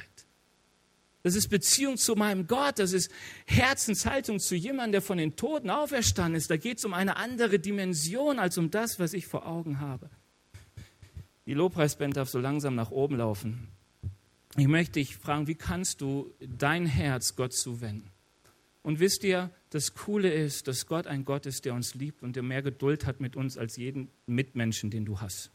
Das 1.23 1.35
ist 1.35 1.49
Beziehung 1.49 1.97
zu 1.97 2.15
meinem 2.15 2.47
Gott. 2.47 2.79
Das 2.79 2.93
ist 2.93 3.11
Herzenshaltung 3.47 4.39
zu 4.39 4.55
jemandem, 4.55 4.93
der 4.93 5.03
von 5.03 5.19
den 5.19 5.35
Toten 5.35 5.71
auferstanden 5.71 6.37
ist. 6.37 6.49
Da 6.51 6.57
geht 6.57 6.79
es 6.79 6.85
um 6.85 6.95
eine 6.95 7.17
andere 7.17 7.59
Dimension 7.59 8.39
als 8.39 8.57
um 8.59 8.71
das, 8.71 9.01
was 9.01 9.13
ich 9.13 9.27
vor 9.27 9.45
Augen 9.45 9.81
habe. 9.81 10.09
Die 11.47 11.55
Lobpreisband 11.55 12.17
darf 12.17 12.29
so 12.29 12.41
langsam 12.41 12.75
nach 12.75 12.91
oben 12.91 13.17
laufen. 13.17 13.69
Ich 14.57 14.67
möchte 14.67 14.95
dich 14.95 15.17
fragen, 15.17 15.47
wie 15.47 15.55
kannst 15.55 16.01
du 16.01 16.33
dein 16.41 16.87
Herz 16.87 17.37
Gott 17.37 17.53
zuwenden? 17.55 18.11
Und 18.83 19.01
wisst 19.01 19.23
ihr, 19.25 19.51
das 19.71 19.95
Coole 19.95 20.33
ist, 20.33 20.69
dass 20.69 20.87
Gott 20.87 21.07
ein 21.07 21.25
Gott 21.25 21.47
ist, 21.47 21.65
der 21.65 21.75
uns 21.75 21.95
liebt 21.95 22.23
und 22.23 22.37
der 22.37 22.43
mehr 22.43 22.63
Geduld 22.63 23.05
hat 23.05 23.21
mit 23.21 23.37
uns 23.37 23.59
als 23.59 23.77
jeden 23.77 24.09
Mitmenschen, 24.27 24.91
den 24.91 25.05
du 25.05 25.21
hast. 25.21 25.51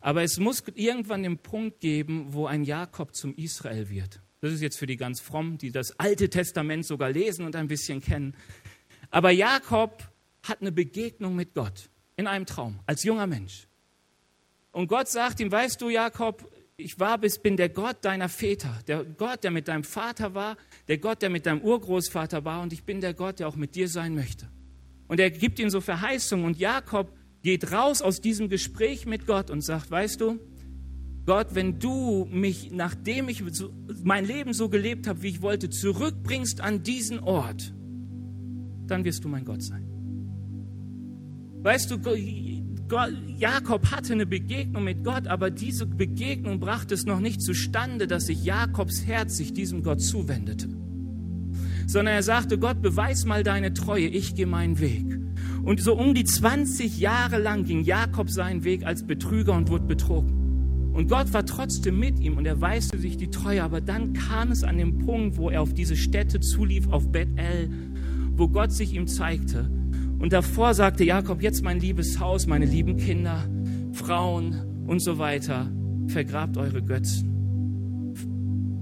Aber 0.00 0.22
es 0.22 0.38
muss 0.38 0.62
irgendwann 0.74 1.22
den 1.22 1.38
Punkt 1.38 1.80
geben, 1.80 2.32
wo 2.32 2.46
ein 2.46 2.64
Jakob 2.64 3.14
zum 3.14 3.34
Israel 3.36 3.88
wird. 3.90 4.20
Das 4.40 4.52
ist 4.52 4.60
jetzt 4.60 4.78
für 4.78 4.86
die 4.86 4.96
ganz 4.96 5.20
frommen, 5.20 5.58
die 5.58 5.70
das 5.70 5.98
Alte 5.98 6.28
Testament 6.30 6.86
sogar 6.86 7.10
lesen 7.10 7.44
und 7.44 7.56
ein 7.56 7.68
bisschen 7.68 8.00
kennen. 8.00 8.34
Aber 9.10 9.30
Jakob 9.30 10.10
hat 10.42 10.60
eine 10.60 10.72
Begegnung 10.72 11.36
mit 11.36 11.54
Gott 11.54 11.90
in 12.16 12.26
einem 12.26 12.46
Traum, 12.46 12.80
als 12.86 13.04
junger 13.04 13.26
Mensch. 13.26 13.67
Und 14.72 14.88
Gott 14.88 15.08
sagt 15.08 15.40
ihm, 15.40 15.50
weißt 15.50 15.80
du, 15.80 15.88
Jakob, 15.88 16.50
ich 16.76 17.00
war 17.00 17.18
bis, 17.18 17.38
bin 17.38 17.56
der 17.56 17.68
Gott 17.68 18.04
deiner 18.04 18.28
Väter, 18.28 18.78
der 18.86 19.04
Gott, 19.04 19.42
der 19.42 19.50
mit 19.50 19.66
deinem 19.66 19.82
Vater 19.82 20.34
war, 20.34 20.56
der 20.86 20.98
Gott, 20.98 21.22
der 21.22 21.30
mit 21.30 21.46
deinem 21.46 21.60
Urgroßvater 21.60 22.44
war 22.44 22.62
und 22.62 22.72
ich 22.72 22.84
bin 22.84 23.00
der 23.00 23.14
Gott, 23.14 23.40
der 23.40 23.48
auch 23.48 23.56
mit 23.56 23.74
dir 23.74 23.88
sein 23.88 24.14
möchte. 24.14 24.48
Und 25.08 25.18
er 25.18 25.30
gibt 25.30 25.58
ihm 25.58 25.70
so 25.70 25.80
Verheißungen 25.80 26.44
und 26.44 26.58
Jakob 26.58 27.12
geht 27.42 27.72
raus 27.72 28.02
aus 28.02 28.20
diesem 28.20 28.48
Gespräch 28.48 29.06
mit 29.06 29.26
Gott 29.26 29.50
und 29.50 29.62
sagt, 29.62 29.90
weißt 29.90 30.20
du, 30.20 30.38
Gott, 31.26 31.48
wenn 31.54 31.78
du 31.78 32.26
mich, 32.30 32.70
nachdem 32.70 33.28
ich 33.28 33.42
mein 34.02 34.24
Leben 34.24 34.52
so 34.54 34.68
gelebt 34.68 35.06
habe, 35.06 35.22
wie 35.22 35.28
ich 35.28 35.42
wollte, 35.42 35.68
zurückbringst 35.68 36.60
an 36.60 36.82
diesen 36.82 37.18
Ort, 37.18 37.74
dann 38.86 39.04
wirst 39.04 39.24
du 39.24 39.28
mein 39.28 39.44
Gott 39.44 39.62
sein. 39.62 39.84
Weißt 41.62 41.90
du, 41.90 41.98
Jakob 43.36 43.90
hatte 43.90 44.14
eine 44.14 44.26
Begegnung 44.26 44.84
mit 44.84 45.04
Gott, 45.04 45.26
aber 45.26 45.50
diese 45.50 45.86
Begegnung 45.86 46.58
brachte 46.58 46.94
es 46.94 47.04
noch 47.04 47.20
nicht 47.20 47.42
zustande, 47.42 48.06
dass 48.06 48.26
sich 48.26 48.44
Jakobs 48.44 49.06
Herz 49.06 49.36
sich 49.36 49.52
diesem 49.52 49.82
Gott 49.82 50.00
zuwendete. 50.00 50.68
Sondern 51.86 52.14
er 52.14 52.22
sagte, 52.22 52.58
Gott, 52.58 52.80
beweis 52.80 53.24
mal 53.24 53.42
deine 53.42 53.74
Treue, 53.74 54.06
ich 54.06 54.34
gehe 54.34 54.46
meinen 54.46 54.78
Weg. 54.78 55.18
Und 55.62 55.80
so 55.80 55.94
um 55.94 56.14
die 56.14 56.24
20 56.24 56.98
Jahre 56.98 57.38
lang 57.38 57.64
ging 57.64 57.84
Jakob 57.84 58.30
seinen 58.30 58.64
Weg 58.64 58.86
als 58.86 59.06
Betrüger 59.06 59.54
und 59.54 59.68
wurde 59.68 59.84
betrogen. 59.84 60.92
Und 60.92 61.08
Gott 61.08 61.32
war 61.32 61.44
trotzdem 61.46 61.98
mit 61.98 62.18
ihm 62.18 62.36
und 62.38 62.46
er 62.46 62.60
weiste 62.60 62.98
sich 62.98 63.16
die 63.16 63.30
Treue. 63.30 63.62
Aber 63.62 63.80
dann 63.80 64.14
kam 64.14 64.50
es 64.50 64.64
an 64.64 64.78
den 64.78 64.98
Punkt, 64.98 65.36
wo 65.36 65.50
er 65.50 65.62
auf 65.62 65.74
diese 65.74 65.96
Stätte 65.96 66.40
zulief, 66.40 66.88
auf 66.88 67.12
Bethel, 67.12 67.70
wo 68.32 68.48
Gott 68.48 68.72
sich 68.72 68.94
ihm 68.94 69.06
zeigte. 69.06 69.70
Und 70.18 70.32
davor 70.32 70.74
sagte 70.74 71.04
Jakob, 71.04 71.42
jetzt 71.42 71.62
mein 71.62 71.78
liebes 71.80 72.18
Haus, 72.18 72.46
meine 72.46 72.66
lieben 72.66 72.96
Kinder, 72.96 73.48
Frauen 73.92 74.84
und 74.86 75.00
so 75.00 75.18
weiter, 75.18 75.70
vergrabt 76.08 76.56
eure 76.56 76.82
Götzen. 76.82 78.14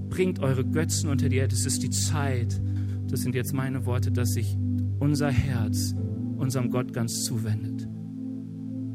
Bringt 0.09 0.39
eure 0.39 0.65
Götzen 0.65 1.09
unter 1.09 1.29
die 1.29 1.37
Erde. 1.37 1.53
Es 1.53 1.65
ist 1.65 1.83
die 1.83 1.89
Zeit, 1.89 2.59
das 3.07 3.21
sind 3.21 3.35
jetzt 3.35 3.53
meine 3.53 3.85
Worte, 3.85 4.11
dass 4.11 4.33
sich 4.33 4.57
unser 4.99 5.29
Herz 5.29 5.95
unserem 6.37 6.71
Gott 6.71 6.93
ganz 6.93 7.23
zuwendet. 7.23 7.87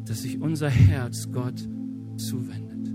Dass 0.06 0.22
sich 0.22 0.40
unser 0.40 0.68
Herz 0.68 1.30
Gott 1.30 1.68
zuwendet. 2.16 2.92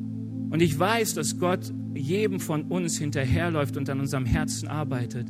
Und 0.49 0.61
ich 0.61 0.77
weiß, 0.77 1.13
dass 1.13 1.37
Gott 1.37 1.73
jedem 1.93 2.39
von 2.39 2.63
uns 2.63 2.97
hinterherläuft 2.97 3.77
und 3.77 3.89
an 3.89 3.99
unserem 3.99 4.25
Herzen 4.25 4.67
arbeitet. 4.67 5.27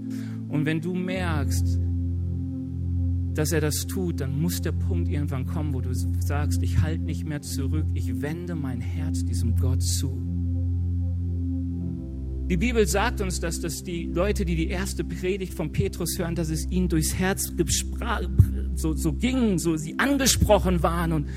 Und 0.47 0.65
wenn 0.65 0.81
du 0.81 0.93
merkst, 0.93 1.79
dass 3.37 3.51
er 3.51 3.61
das 3.61 3.85
tut, 3.85 4.19
dann 4.19 4.41
muss 4.41 4.61
der 4.61 4.71
Punkt 4.71 5.09
irgendwann 5.09 5.45
kommen, 5.45 5.73
wo 5.73 5.81
du 5.81 5.93
sagst, 5.93 6.63
ich 6.63 6.81
halte 6.81 7.03
nicht 7.03 7.23
mehr 7.25 7.41
zurück, 7.41 7.85
ich 7.93 8.21
wende 8.21 8.55
mein 8.55 8.81
Herz 8.81 9.23
diesem 9.25 9.55
Gott 9.55 9.83
zu. 9.83 10.19
Die 12.49 12.57
Bibel 12.57 12.87
sagt 12.87 13.21
uns, 13.21 13.39
dass 13.39 13.59
das 13.59 13.83
die 13.83 14.05
Leute, 14.05 14.43
die 14.43 14.55
die 14.55 14.69
erste 14.69 15.03
Predigt 15.03 15.53
von 15.53 15.71
Petrus 15.71 16.17
hören, 16.17 16.33
dass 16.33 16.49
es 16.49 16.67
ihnen 16.71 16.87
durchs 16.87 17.13
Herz 17.13 17.53
so, 18.73 18.93
so 18.95 19.13
ging, 19.13 19.59
so 19.59 19.75
sie 19.75 19.99
angesprochen 19.99 20.81
waren 20.81 21.11
und 21.11 21.27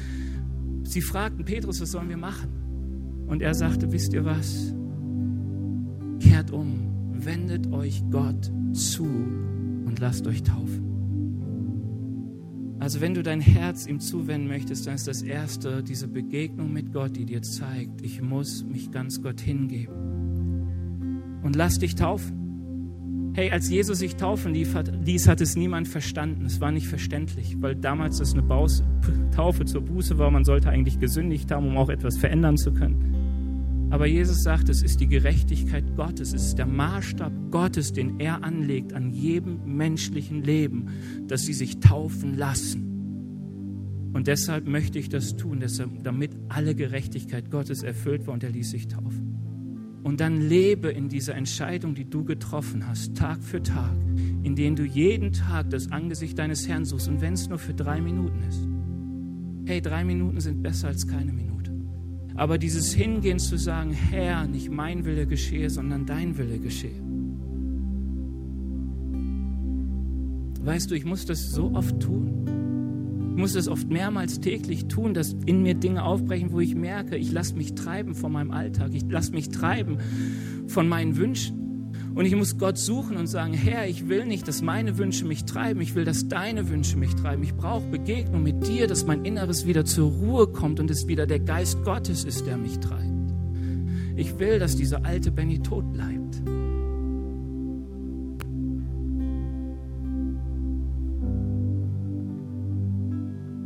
sie 0.84 1.02
fragten 1.02 1.44
Petrus, 1.44 1.82
was 1.82 1.90
sollen 1.90 2.08
wir 2.08 2.16
machen? 2.16 3.26
Und 3.26 3.42
er 3.42 3.54
sagte, 3.54 3.92
wisst 3.92 4.14
ihr 4.14 4.24
was? 4.24 4.72
Kehrt 6.20 6.50
um, 6.50 7.14
wendet 7.24 7.70
euch 7.72 8.02
Gott 8.10 8.50
zu 8.72 9.04
und 9.04 9.98
lasst 9.98 10.26
euch 10.26 10.42
taufen. 10.42 10.89
Also 12.90 13.02
wenn 13.02 13.14
du 13.14 13.22
dein 13.22 13.40
Herz 13.40 13.86
ihm 13.86 14.00
zuwenden 14.00 14.48
möchtest, 14.48 14.88
dann 14.88 14.96
ist 14.96 15.06
das 15.06 15.22
Erste 15.22 15.80
diese 15.84 16.08
Begegnung 16.08 16.72
mit 16.72 16.92
Gott, 16.92 17.14
die 17.14 17.24
dir 17.24 17.40
zeigt, 17.40 18.02
ich 18.02 18.20
muss 18.20 18.64
mich 18.64 18.90
ganz 18.90 19.22
Gott 19.22 19.40
hingeben. 19.40 19.94
Und 21.44 21.54
lass 21.54 21.78
dich 21.78 21.94
taufen. 21.94 23.30
Hey, 23.34 23.52
als 23.52 23.70
Jesus 23.70 24.00
sich 24.00 24.16
taufen 24.16 24.52
ließ, 24.54 25.28
hat 25.28 25.40
es 25.40 25.54
niemand 25.54 25.86
verstanden. 25.86 26.44
Es 26.46 26.60
war 26.60 26.72
nicht 26.72 26.88
verständlich, 26.88 27.58
weil 27.60 27.76
damals 27.76 28.18
das 28.18 28.34
eine 28.34 28.42
Taufe 29.30 29.64
zur 29.66 29.82
Buße 29.82 30.18
war. 30.18 30.32
Man 30.32 30.42
sollte 30.42 30.68
eigentlich 30.68 30.98
gesündigt 30.98 31.52
haben, 31.52 31.68
um 31.68 31.76
auch 31.76 31.90
etwas 31.90 32.16
verändern 32.16 32.56
zu 32.56 32.72
können. 32.72 33.09
Aber 33.90 34.06
Jesus 34.06 34.42
sagt, 34.44 34.68
es 34.68 34.82
ist 34.82 35.00
die 35.00 35.08
Gerechtigkeit 35.08 35.96
Gottes, 35.96 36.32
es 36.32 36.46
ist 36.46 36.58
der 36.58 36.66
Maßstab 36.66 37.32
Gottes, 37.50 37.92
den 37.92 38.20
er 38.20 38.44
anlegt 38.44 38.92
an 38.92 39.10
jedem 39.10 39.76
menschlichen 39.76 40.42
Leben, 40.42 40.86
dass 41.26 41.42
sie 41.42 41.52
sich 41.52 41.80
taufen 41.80 42.38
lassen. 42.38 44.10
Und 44.12 44.28
deshalb 44.28 44.66
möchte 44.66 44.98
ich 44.98 45.08
das 45.08 45.36
tun, 45.36 45.62
damit 46.02 46.32
alle 46.48 46.74
Gerechtigkeit 46.74 47.50
Gottes 47.50 47.82
erfüllt 47.82 48.26
war 48.26 48.34
und 48.34 48.44
er 48.44 48.50
ließ 48.50 48.70
sich 48.70 48.88
taufen. 48.88 49.30
Und 50.02 50.20
dann 50.20 50.40
lebe 50.40 50.88
in 50.88 51.08
dieser 51.08 51.34
Entscheidung, 51.34 51.94
die 51.94 52.08
du 52.08 52.24
getroffen 52.24 52.86
hast, 52.86 53.16
Tag 53.16 53.42
für 53.42 53.62
Tag, 53.62 53.94
indem 54.42 54.74
du 54.74 54.84
jeden 54.84 55.32
Tag 55.32 55.68
das 55.70 55.92
Angesicht 55.92 56.38
deines 56.38 56.66
Herrn 56.66 56.84
suchst 56.84 57.08
und 57.08 57.20
wenn 57.20 57.34
es 57.34 57.48
nur 57.48 57.58
für 57.58 57.74
drei 57.74 58.00
Minuten 58.00 58.42
ist. 58.48 58.66
Hey, 59.66 59.82
drei 59.82 60.04
Minuten 60.04 60.40
sind 60.40 60.62
besser 60.62 60.88
als 60.88 61.06
keine 61.06 61.32
Minute. 61.32 61.59
Aber 62.40 62.56
dieses 62.56 62.94
Hingehen 62.94 63.38
zu 63.38 63.58
sagen, 63.58 63.90
Herr, 63.90 64.46
nicht 64.46 64.70
mein 64.70 65.04
Wille 65.04 65.26
geschehe, 65.26 65.68
sondern 65.68 66.06
dein 66.06 66.38
Wille 66.38 66.58
geschehe. 66.58 67.02
Weißt 70.64 70.90
du, 70.90 70.94
ich 70.94 71.04
muss 71.04 71.26
das 71.26 71.50
so 71.50 71.70
oft 71.74 72.00
tun. 72.00 73.32
Ich 73.34 73.38
muss 73.38 73.52
das 73.52 73.68
oft 73.68 73.90
mehrmals 73.90 74.40
täglich 74.40 74.88
tun, 74.88 75.12
dass 75.12 75.36
in 75.44 75.62
mir 75.62 75.74
Dinge 75.74 76.02
aufbrechen, 76.02 76.50
wo 76.50 76.60
ich 76.60 76.74
merke, 76.74 77.18
ich 77.18 77.30
lasse 77.30 77.56
mich 77.56 77.74
treiben 77.74 78.14
von 78.14 78.32
meinem 78.32 78.52
Alltag, 78.52 78.92
ich 78.94 79.04
lasse 79.06 79.32
mich 79.32 79.50
treiben 79.50 79.98
von 80.66 80.88
meinen 80.88 81.18
Wünschen. 81.18 81.69
Und 82.14 82.24
ich 82.24 82.34
muss 82.34 82.58
Gott 82.58 82.76
suchen 82.76 83.16
und 83.16 83.28
sagen, 83.28 83.54
Herr, 83.54 83.86
ich 83.86 84.08
will 84.08 84.26
nicht, 84.26 84.48
dass 84.48 84.62
meine 84.62 84.98
Wünsche 84.98 85.24
mich 85.24 85.44
treiben, 85.44 85.80
ich 85.80 85.94
will, 85.94 86.04
dass 86.04 86.28
deine 86.28 86.68
Wünsche 86.68 86.96
mich 86.96 87.14
treiben. 87.14 87.42
Ich 87.42 87.54
brauche 87.54 87.86
Begegnung 87.86 88.42
mit 88.42 88.66
dir, 88.66 88.88
dass 88.88 89.06
mein 89.06 89.24
Inneres 89.24 89.66
wieder 89.66 89.84
zur 89.84 90.10
Ruhe 90.10 90.48
kommt 90.48 90.80
und 90.80 90.90
es 90.90 91.06
wieder 91.06 91.26
der 91.26 91.40
Geist 91.40 91.82
Gottes 91.84 92.24
ist, 92.24 92.46
der 92.46 92.56
mich 92.56 92.78
treibt. 92.80 93.10
Ich 94.16 94.38
will, 94.38 94.58
dass 94.58 94.76
dieser 94.76 95.04
alte 95.04 95.30
Benny 95.30 95.60
tot 95.60 95.90
bleibt. 95.92 96.42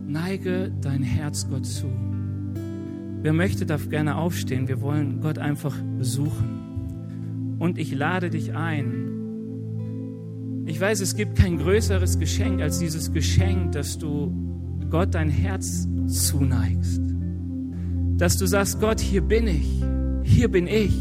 Neige 0.07 0.71
dein 0.81 1.03
Herz 1.03 1.49
Gott 1.49 1.67
zu. 1.67 1.87
Wer 3.23 3.33
möchte, 3.33 3.67
darf 3.67 3.89
gerne 3.89 4.17
aufstehen. 4.17 4.69
Wir 4.69 4.81
wollen 4.81 5.21
Gott 5.21 5.39
einfach 5.39 5.75
besuchen. 5.99 6.64
Und 7.65 7.79
ich 7.79 7.95
lade 7.95 8.29
dich 8.29 8.53
ein. 8.53 10.67
Ich 10.67 10.79
weiß, 10.79 11.01
es 11.01 11.17
gibt 11.17 11.39
kein 11.39 11.57
größeres 11.57 12.19
Geschenk 12.19 12.61
als 12.61 12.79
dieses 12.79 13.11
Geschenk, 13.11 13.73
dass 13.73 13.97
du 13.97 14.35
Gott 14.91 15.15
dein 15.15 15.31
Herz 15.31 15.89
zuneigst. 16.07 17.01
Dass 18.19 18.37
du 18.37 18.45
sagst, 18.45 18.81
Gott, 18.81 19.01
hier 19.01 19.23
bin 19.23 19.47
ich, 19.47 19.83
hier 20.25 20.51
bin 20.51 20.67
ich. 20.67 20.95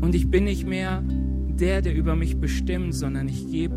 Und 0.00 0.16
ich 0.16 0.28
bin 0.28 0.42
nicht 0.42 0.66
mehr 0.66 1.04
der, 1.06 1.80
der 1.80 1.94
über 1.94 2.16
mich 2.16 2.40
bestimmt, 2.40 2.96
sondern 2.96 3.28
ich 3.28 3.48
gebe 3.48 3.76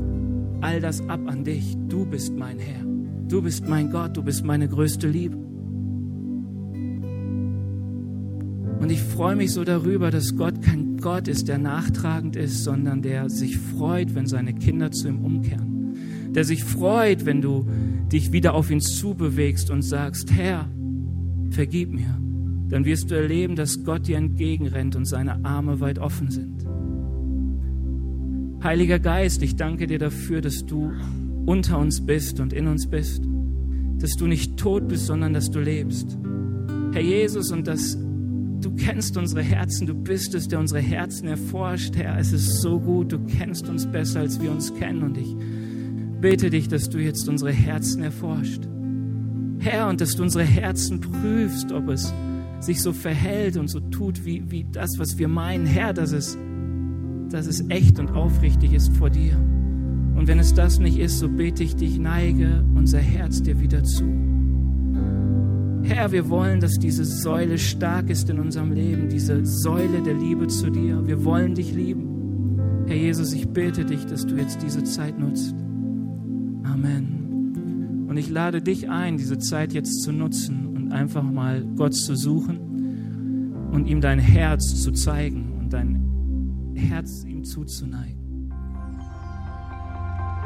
all 0.62 0.82
das 0.82 1.08
ab 1.08 1.20
an 1.28 1.44
dich. 1.44 1.78
Du 1.90 2.08
bist 2.08 2.36
mein 2.36 2.58
Herr. 2.58 2.84
Du 3.28 3.44
bist 3.44 3.68
mein 3.68 3.92
Gott. 3.92 4.18
Du 4.18 4.24
bist 4.24 4.44
meine 4.44 4.68
größte 4.68 5.08
Liebe. 5.08 5.49
Und 8.90 8.96
ich 8.96 9.04
freue 9.04 9.36
mich 9.36 9.52
so 9.52 9.64
darüber, 9.64 10.10
dass 10.10 10.36
Gott 10.36 10.64
kein 10.64 10.98
Gott 10.98 11.28
ist, 11.28 11.48
der 11.48 11.60
nachtragend 11.60 12.36
ist, 12.36 12.64
sondern 12.64 13.04
der 13.04 13.30
sich 13.30 13.56
freut, 13.56 14.16
wenn 14.16 14.26
seine 14.26 14.56
Kinder 14.56 14.90
zu 14.90 15.10
ihm 15.10 15.24
umkehren. 15.24 15.94
Der 16.34 16.44
sich 16.44 16.64
freut, 16.64 17.28
wenn 17.28 17.40
du 17.40 17.68
dich 18.12 18.32
wieder 18.32 18.56
auf 18.56 18.72
ihn 18.72 18.82
zubewegst 18.82 19.70
und 19.70 19.84
sagst, 19.84 20.32
Herr, 20.32 20.68
vergib 21.52 21.94
mir. 21.94 22.18
Dann 22.70 22.84
wirst 22.84 23.12
du 23.12 23.16
erleben, 23.16 23.56
dass 23.56 23.84
Gott 23.84 24.08
dir 24.08 24.18
entgegenrennt 24.18 24.96
und 24.96 25.06
seine 25.06 25.46
Arme 25.46 25.80
weit 25.82 26.00
offen 26.00 26.32
sind. 26.32 26.66
Heiliger 28.64 28.98
Geist, 28.98 29.44
ich 29.44 29.56
danke 29.56 29.86
dir 29.86 30.00
dafür, 30.00 30.42
dass 30.42 30.66
du 30.66 30.94
unter 31.46 31.78
uns 31.78 32.04
bist 32.04 32.40
und 32.40 32.54
in 32.54 32.66
uns 32.66 32.88
bist. 32.88 33.22
Dass 34.00 34.16
du 34.16 34.26
nicht 34.26 34.58
tot 34.58 34.88
bist, 34.88 35.06
sondern 35.06 35.36
dass 35.36 35.52
du 35.52 35.60
lebst. 35.60 36.18
Herr 36.92 37.04
Jesus, 37.04 37.52
und 37.52 37.68
dass 37.68 37.96
Du 38.62 38.72
kennst 38.72 39.16
unsere 39.16 39.42
Herzen, 39.42 39.88
du 39.88 39.94
bist 39.94 40.36
es, 40.36 40.48
der 40.48 40.60
unsere 40.60 40.82
Herzen 40.82 41.28
erforscht, 41.28 41.96
Herr. 41.96 42.18
Es 42.18 42.34
ist 42.34 42.62
so 42.62 42.80
gut, 42.80 43.12
du 43.12 43.20
kennst 43.20 43.70
uns 43.70 43.86
besser, 43.86 44.20
als 44.20 44.42
wir 44.42 44.52
uns 44.52 44.74
kennen. 44.76 45.04
Und 45.04 45.18
ich 45.18 45.34
bete 46.20 46.50
dich, 46.50 46.68
dass 46.68 46.90
du 46.90 46.98
jetzt 46.98 47.28
unsere 47.30 47.52
Herzen 47.52 48.04
erforscht. 48.04 48.68
Herr, 49.60 49.88
und 49.88 50.02
dass 50.02 50.16
du 50.16 50.24
unsere 50.24 50.44
Herzen 50.44 51.00
prüfst, 51.00 51.72
ob 51.72 51.90
es 51.90 52.14
sich 52.60 52.82
so 52.82 52.92
verhält 52.92 53.56
und 53.56 53.70
so 53.70 53.80
tut, 53.80 54.26
wie, 54.26 54.52
wie 54.52 54.66
das, 54.70 54.98
was 54.98 55.18
wir 55.18 55.30
meinen. 55.30 55.66
Herr, 55.66 55.94
dass 55.94 56.12
es, 56.12 56.38
dass 57.30 57.48
es 57.48 57.64
echt 57.70 58.00
und 58.00 58.10
aufrichtig 58.12 58.74
ist 58.74 58.96
vor 58.98 59.10
dir. 59.10 59.38
Und 60.16 60.28
wenn 60.28 60.40
es 60.40 60.54
das 60.54 60.80
nicht 60.80 61.00
ist, 61.00 61.20
so 61.20 61.30
bete 61.30 61.64
ich 61.64 61.78
dich, 61.78 61.98
neige 61.98 62.66
unser 62.76 63.00
Herz 63.00 63.42
dir 63.42 63.62
wieder 63.62 63.86
zu. 63.86 64.04
Herr, 65.84 66.12
wir 66.12 66.30
wollen, 66.30 66.60
dass 66.60 66.78
diese 66.78 67.06
Säule 67.06 67.58
stark 67.58 68.10
ist 68.10 68.30
in 68.30 68.40
unserem 68.40 68.72
Leben, 68.72 69.10
diese 69.10 69.46
Säule 69.46 70.02
der 70.02 70.14
Liebe 70.14 70.48
zu 70.48 70.70
dir. 70.70 71.06
Wir 71.08 71.24
wollen 71.24 71.56
dich 71.56 71.74
lieben. 71.74 72.86
Herr 72.88 72.98
Jesus, 72.98 73.34
ich 73.34 73.48
bete 73.48 73.86
dich, 73.86 74.06
dass 74.06 74.26
du 74.26 74.36
jetzt 74.36 74.62
diese 74.62 74.84
Zeit 74.84 75.18
nutzt. 75.18 75.54
Amen. 76.64 78.06
Und 78.10 78.18
ich 78.18 78.30
lade 78.30 78.62
dich 78.62 78.90
ein, 78.90 79.18
diese 79.18 79.38
Zeit 79.38 79.74
jetzt 79.74 80.02
zu 80.02 80.12
nutzen 80.12 80.68
und 80.76 80.92
einfach 80.92 81.24
mal 81.24 81.66
Gott 81.76 81.94
zu 81.94 82.16
suchen 82.16 83.70
und 83.72 83.88
ihm 83.88 84.02
dein 84.02 84.20
Herz 84.20 84.82
zu 84.82 84.92
zeigen 84.92 85.54
und 85.60 85.74
dein 85.74 86.74
Herz 86.76 87.24
ihm 87.26 87.44
zuzuneigen. 87.44 88.19